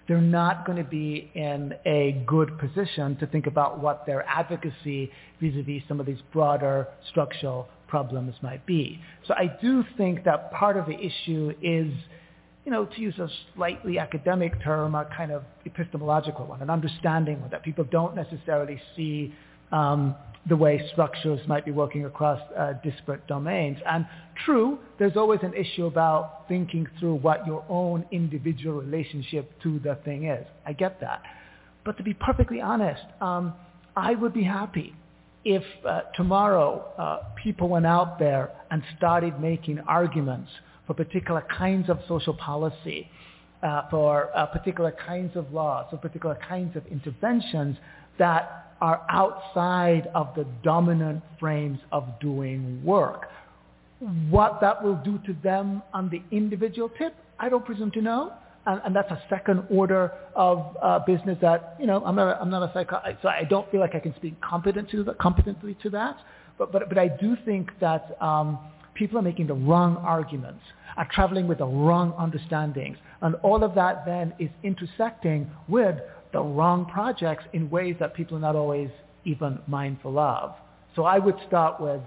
[0.07, 5.09] they're not going to be in a good position to think about what their advocacy
[5.41, 8.99] vis-a-vis some of these broader structural problems might be.
[9.27, 11.91] So I do think that part of the issue is,
[12.65, 17.41] you know, to use a slightly academic term, a kind of epistemological one, an understanding
[17.41, 19.33] one that people don't necessarily see
[19.71, 20.15] um,
[20.47, 23.77] the way structures might be working across uh, disparate domains.
[23.85, 24.05] And
[24.45, 29.95] true, there's always an issue about thinking through what your own individual relationship to the
[30.03, 30.45] thing is.
[30.65, 31.21] I get that.
[31.85, 33.53] But to be perfectly honest, um,
[33.95, 34.95] I would be happy
[35.45, 40.49] if uh, tomorrow uh, people went out there and started making arguments
[40.87, 43.09] for particular kinds of social policy,
[43.61, 47.77] uh, for uh, particular kinds of laws, for particular kinds of interventions
[48.19, 53.29] that are outside of the dominant frames of doing work.
[54.29, 58.33] What that will do to them on the individual tip, I don't presume to know.
[58.65, 62.41] And, and that's a second order of uh, business that, you know, I'm not, a,
[62.41, 66.17] I'm not a psychologist, so I don't feel like I can speak competently to that.
[66.57, 68.59] But, but, but I do think that um,
[68.93, 70.63] people are making the wrong arguments,
[70.97, 72.97] are traveling with the wrong understandings.
[73.21, 75.95] And all of that then is intersecting with
[76.31, 78.89] the wrong projects in ways that people are not always
[79.25, 80.55] even mindful of.
[80.95, 82.01] So I would start with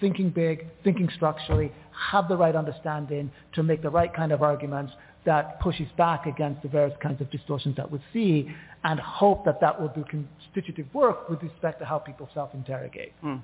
[0.00, 1.72] thinking big, thinking structurally,
[2.10, 4.92] have the right understanding to make the right kind of arguments
[5.24, 8.48] that pushes back against the various kinds of distortions that we see
[8.84, 13.12] and hope that that will do constitutive work with respect to how people self-interrogate.
[13.20, 13.36] Hmm.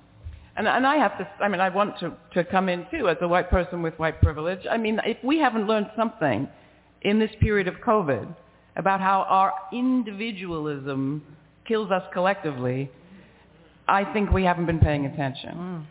[0.56, 3.16] And, and I have to, I mean, I want to, to come in too as
[3.20, 4.60] a white person with white privilege.
[4.70, 6.48] I mean, if we haven't learned something
[7.02, 8.34] in this period of COVID,
[8.76, 11.22] about how our individualism
[11.66, 12.90] kills us collectively,
[13.86, 15.54] I think we haven't been paying attention.
[15.54, 15.86] Mm.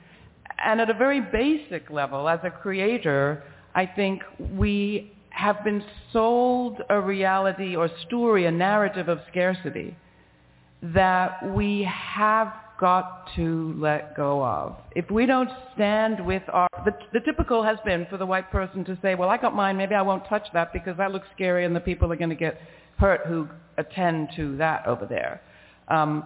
[0.65, 3.44] And at a very basic level, as a creator,
[3.76, 4.22] I think
[4.56, 9.95] we have been sold a reality or story, a narrative of scarcity
[10.81, 12.53] that we have
[12.84, 14.76] got to let go of.
[14.93, 18.84] If we don't stand with our, the, the typical has been for the white person
[18.84, 21.64] to say, well, I got mine, maybe I won't touch that because that looks scary
[21.64, 22.60] and the people are going to get
[22.97, 23.47] hurt who
[23.77, 25.41] attend to that over there.
[25.88, 26.26] Um,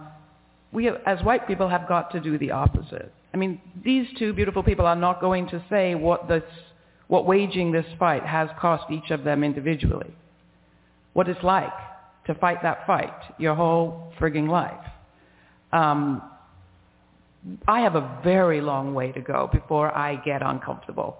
[0.72, 3.12] we, have, as white people, have got to do the opposite.
[3.32, 6.42] I mean, these two beautiful people are not going to say what this,
[7.06, 10.12] what waging this fight has cost each of them individually.
[11.12, 11.70] What it's like
[12.26, 14.84] to fight that fight your whole frigging life.
[15.72, 16.20] Um,
[17.66, 21.18] I have a very long way to go before I get uncomfortable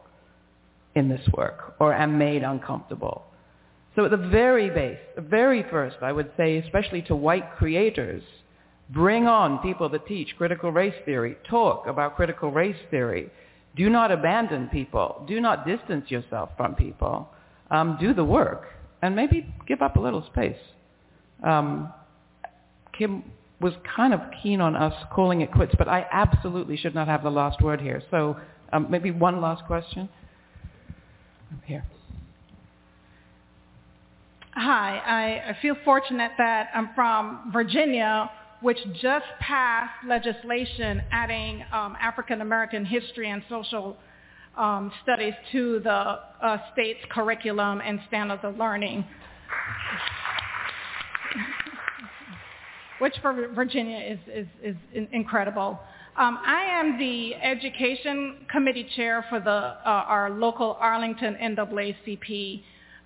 [0.95, 3.24] in this work or am made uncomfortable.
[3.95, 8.23] So at the very base, the very first, I would say, especially to white creators,
[8.90, 13.31] bring on people that teach critical race theory, talk about critical race theory.
[13.77, 15.24] Do not abandon people.
[15.28, 17.28] Do not distance yourself from people.
[17.70, 18.66] Um, do the work
[19.03, 20.57] and maybe give up a little space.
[21.45, 21.93] Um,
[22.97, 23.23] Kim
[23.61, 27.23] was kind of keen on us calling it quits, but I absolutely should not have
[27.23, 28.03] the last word here.
[28.11, 28.37] So
[28.73, 30.09] um, maybe one last question.
[31.65, 31.85] Here.
[34.53, 38.31] Hi, I, I feel fortunate that I'm from Virginia,
[38.61, 43.97] which just passed legislation adding um, African American history and social
[44.57, 49.05] um, studies to the uh, state's curriculum and standards of learning.
[52.99, 55.79] Which for Virginia is, is, is incredible.
[56.16, 62.62] Um, I am the education committee chair for the, uh, our local Arlington NAACP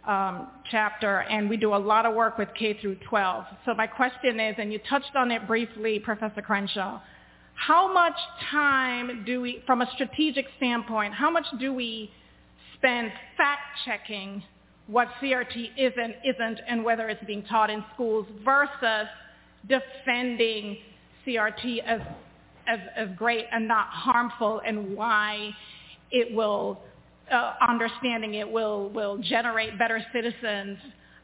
[0.06, 3.44] um, chapter, and we do a lot of work with K through 12.
[3.66, 7.00] So my question is, and you touched on it briefly, Professor Crenshaw,
[7.54, 8.16] how much
[8.50, 12.10] time do we, from a strategic standpoint, how much do we
[12.76, 14.42] spend fact-checking
[14.86, 19.06] what CRT is and isn't and whether it's being taught in schools versus
[19.68, 20.78] defending
[21.26, 22.00] CRT as,
[22.66, 25.50] as, as great and not harmful and why
[26.10, 26.80] it will,
[27.30, 30.78] uh, understanding it will, will generate better citizens.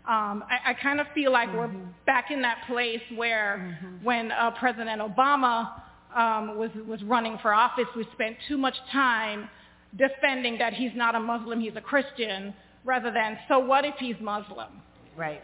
[0.08, 1.58] Um, I, I kind of feel like mm-hmm.
[1.58, 4.04] we're back in that place where mm-hmm.
[4.04, 5.82] when uh, President Obama
[6.16, 9.50] um, was, was running for office, we spent too much time
[9.96, 12.54] defending that he's not a Muslim, he's a Christian,
[12.84, 14.80] rather than, so what if he's Muslim?
[15.16, 15.42] Right,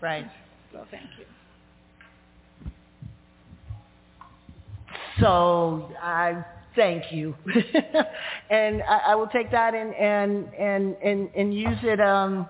[0.00, 0.26] right.
[0.72, 1.24] So thank you.
[5.18, 6.44] So I
[6.76, 7.34] thank you,
[8.50, 12.48] and I, I, will take that and and and and, and use it, um,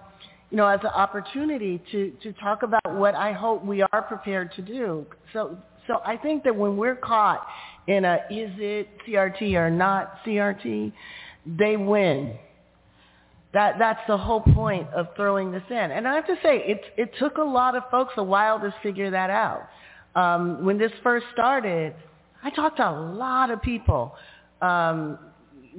[0.50, 4.52] you know, as an opportunity to to talk about what I hope we are prepared
[4.54, 5.06] to do.
[5.32, 5.56] So
[5.86, 7.46] so I think that when we're caught
[7.86, 10.92] in a is it CRT or not CRT,
[11.58, 12.36] they win.
[13.52, 15.76] That that's the whole point of throwing this in.
[15.76, 18.72] And I have to say, it it took a lot of folks a while to
[18.82, 19.68] figure that out.
[20.14, 21.94] Um, when this first started,
[22.42, 24.14] I talked to a lot of people,
[24.62, 25.18] um,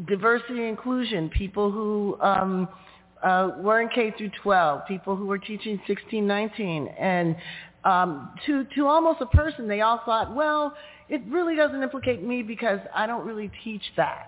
[0.08, 2.68] diversity inclusion, people who um,
[3.24, 7.36] uh, were in K through 12, people who were teaching 16, 19, and
[7.84, 10.76] um, to to almost a person, they all thought, well,
[11.10, 14.28] it really doesn't implicate me because I don't really teach that.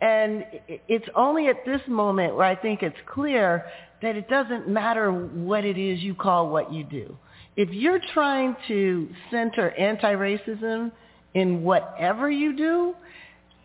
[0.00, 0.44] And
[0.88, 3.66] it's only at this moment where I think it's clear
[4.00, 7.16] that it doesn't matter what it is you call what you do.
[7.56, 10.90] If you're trying to center anti-racism
[11.34, 12.94] in whatever you do,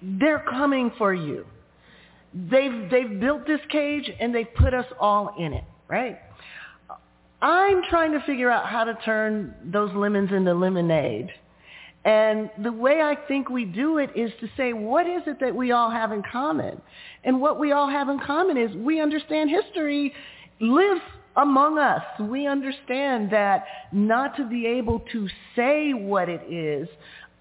[0.02, 1.46] they're coming for you.
[2.34, 6.20] They've, they've built this cage and they've put us all in it, right?
[7.42, 11.30] I'm trying to figure out how to turn those lemons into lemonade.
[12.06, 15.54] And the way I think we do it is to say, what is it that
[15.54, 16.82] we all have in common?
[17.24, 20.14] And what we all have in common is we understand history
[20.62, 21.02] lives
[21.36, 22.02] among us.
[22.20, 26.88] We understand that not to be able to say what it is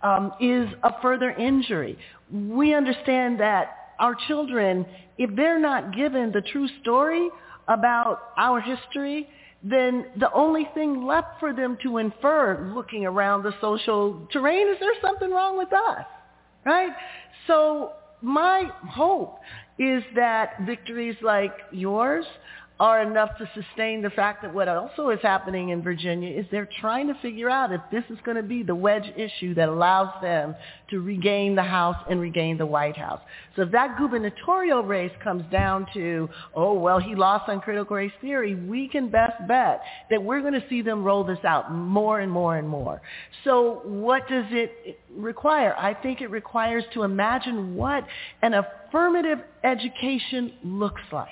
[0.06, 1.98] um, is a further injury.
[2.32, 4.86] We understand that our children,
[5.18, 7.28] if they're not given the true story
[7.68, 9.28] about our history,
[9.62, 14.76] then the only thing left for them to infer looking around the social terrain is
[14.78, 16.04] there's something wrong with us,
[16.64, 16.92] right?
[17.48, 17.92] So
[18.22, 19.38] my hope
[19.78, 22.24] is that victories like yours
[22.78, 26.68] are enough to sustain the fact that what also is happening in Virginia is they're
[26.80, 30.10] trying to figure out if this is going to be the wedge issue that allows
[30.20, 30.54] them
[30.90, 33.20] to regain the House and regain the White House.
[33.56, 38.12] So if that gubernatorial race comes down to, oh, well, he lost on critical race
[38.20, 39.80] theory, we can best bet
[40.10, 43.00] that we're going to see them roll this out more and more and more.
[43.44, 45.74] So what does it require?
[45.78, 48.04] I think it requires to imagine what
[48.42, 51.28] an affirmative education looks like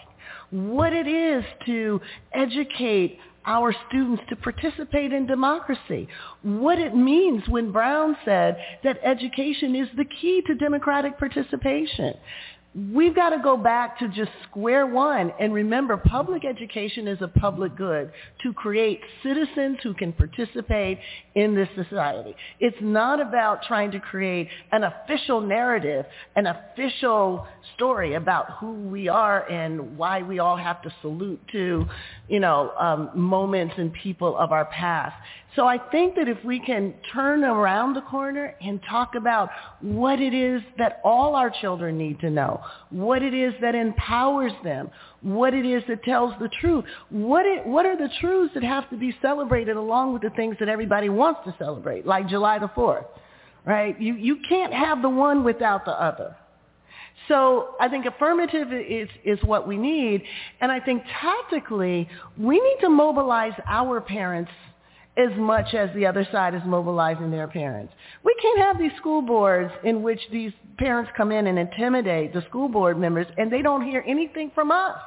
[0.50, 2.00] what it is to
[2.32, 6.08] educate our students to participate in democracy,
[6.42, 12.14] what it means when Brown said that education is the key to democratic participation
[12.74, 17.28] we've got to go back to just square one and remember public education is a
[17.28, 18.10] public good
[18.42, 20.98] to create citizens who can participate
[21.36, 22.34] in this society.
[22.58, 27.46] It's not about trying to create an official narrative, an official
[27.76, 31.86] story about who we are and why we all have to salute to,
[32.28, 35.14] you know, um, moments and people of our past.
[35.56, 39.50] So I think that if we can turn around the corner and talk about
[39.80, 42.60] what it is that all our children need to know,
[42.90, 44.90] what it is that empowers them,
[45.22, 48.90] what it is that tells the truth, what, it, what are the truths that have
[48.90, 52.68] to be celebrated along with the things that everybody wants to celebrate, like July the
[52.68, 53.06] 4th,
[53.64, 54.00] right?
[54.00, 56.36] You, you can't have the one without the other.
[57.28, 60.24] So I think affirmative is, is what we need.
[60.60, 64.50] And I think tactically, we need to mobilize our parents
[65.16, 67.92] as much as the other side is mobilizing their parents.
[68.24, 72.42] We can't have these school boards in which these parents come in and intimidate the
[72.48, 74.98] school board members and they don't hear anything from us.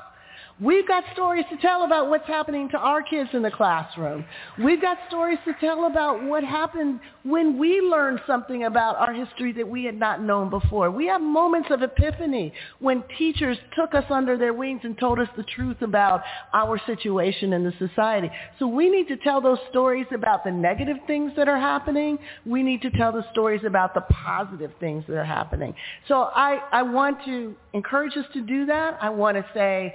[0.60, 4.26] We've got stories to tell about what's happening to our kids in the classroom.
[4.58, 9.52] We've got stories to tell about what happened when we learned something about our history
[9.52, 10.90] that we had not known before.
[10.90, 15.28] We have moments of epiphany when teachers took us under their wings and told us
[15.38, 16.24] the truth about
[16.56, 18.32] our situation in the society.
[18.58, 22.18] So we need to tell those stories about the negative things that are happening.
[22.48, 25.76] We need to tell the stories about the positive things that are happening.
[26.08, 28.98] So I, I want to encourage us to do that.
[29.00, 29.94] I want to say,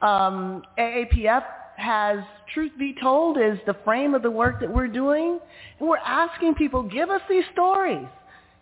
[0.00, 1.42] Um, AAPF
[1.76, 2.18] has
[2.52, 5.38] Truth Be Told is the frame of the work that we're doing.
[5.78, 8.06] And we're asking people, give us these stories.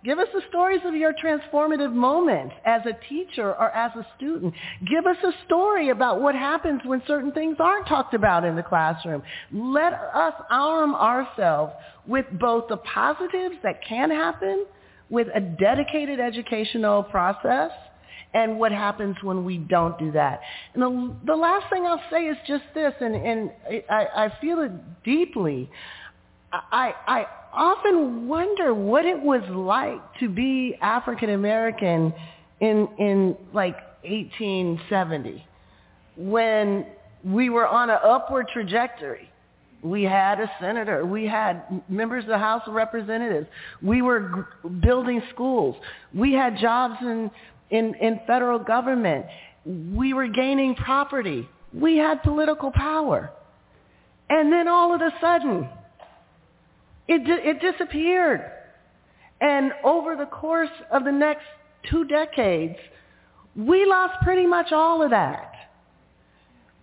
[0.04, 4.54] Give us the stories of your transformative moments as a teacher or as a student.
[4.86, 8.62] Give us a story about what happens when certain things aren't talked about in the
[8.62, 9.22] classroom.
[9.50, 11.72] Let us arm ourselves
[12.06, 14.66] with both the positives that can happen
[15.10, 17.72] with a dedicated educational process
[18.36, 20.40] and what happens when we don't do that.
[20.74, 23.50] And the, the last thing I'll say is just this, and, and
[23.88, 24.72] I, I feel it
[25.04, 25.70] deeply.
[26.52, 32.12] I, I often wonder what it was like to be African American
[32.60, 35.44] in in like 1870
[36.16, 36.86] when
[37.24, 39.30] we were on an upward trajectory.
[39.82, 41.04] We had a senator.
[41.04, 43.46] We had members of the House of Representatives.
[43.82, 45.76] We were g- building schools.
[46.14, 47.30] We had jobs in,
[47.70, 49.26] in, in federal government.
[49.64, 51.48] We were gaining property.
[51.72, 53.30] We had political power.
[54.28, 55.68] And then all of a sudden,
[57.08, 58.50] it, it disappeared.
[59.40, 61.44] And over the course of the next
[61.90, 62.76] two decades,
[63.54, 65.52] we lost pretty much all of that.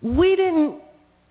[0.02, 0.82] We didn't,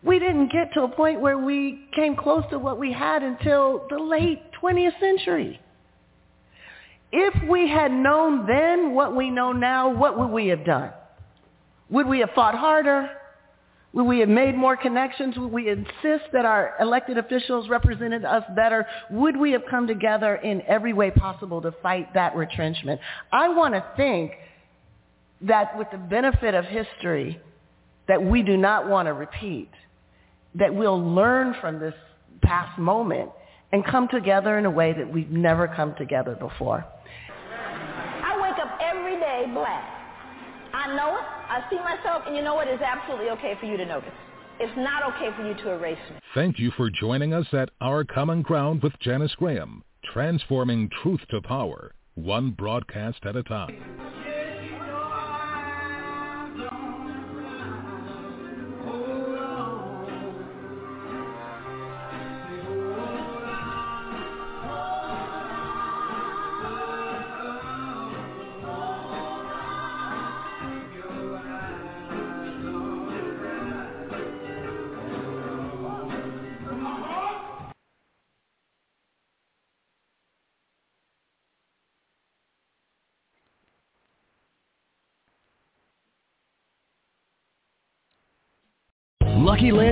[0.03, 3.87] we didn't get to a point where we came close to what we had until
[3.91, 5.61] the late 20th century.
[7.13, 10.91] If we had known then what we know now, what would we have done?
[11.91, 13.11] Would we have fought harder?
[13.93, 15.37] Would we have made more connections?
[15.37, 18.87] Would we insist that our elected officials represented us better?
[19.11, 22.99] Would we have come together in every way possible to fight that retrenchment?
[23.31, 24.33] I want to think
[25.43, 27.39] that with the benefit of history
[28.09, 29.69] that we do not want to repeat,
[30.55, 31.95] that we'll learn from this
[32.41, 33.31] past moment
[33.73, 36.87] and come together in a way that we've never come together before.
[39.47, 39.85] Black.
[40.75, 41.25] I know it.
[41.25, 42.69] I see myself, and you know what?
[42.69, 44.13] It's absolutely okay for you to notice.
[44.59, 46.17] It's not okay for you to erase me.
[46.35, 49.83] Thank you for joining us at Our Common Ground with Janice Graham,
[50.13, 54.22] transforming truth to power, one broadcast at a time.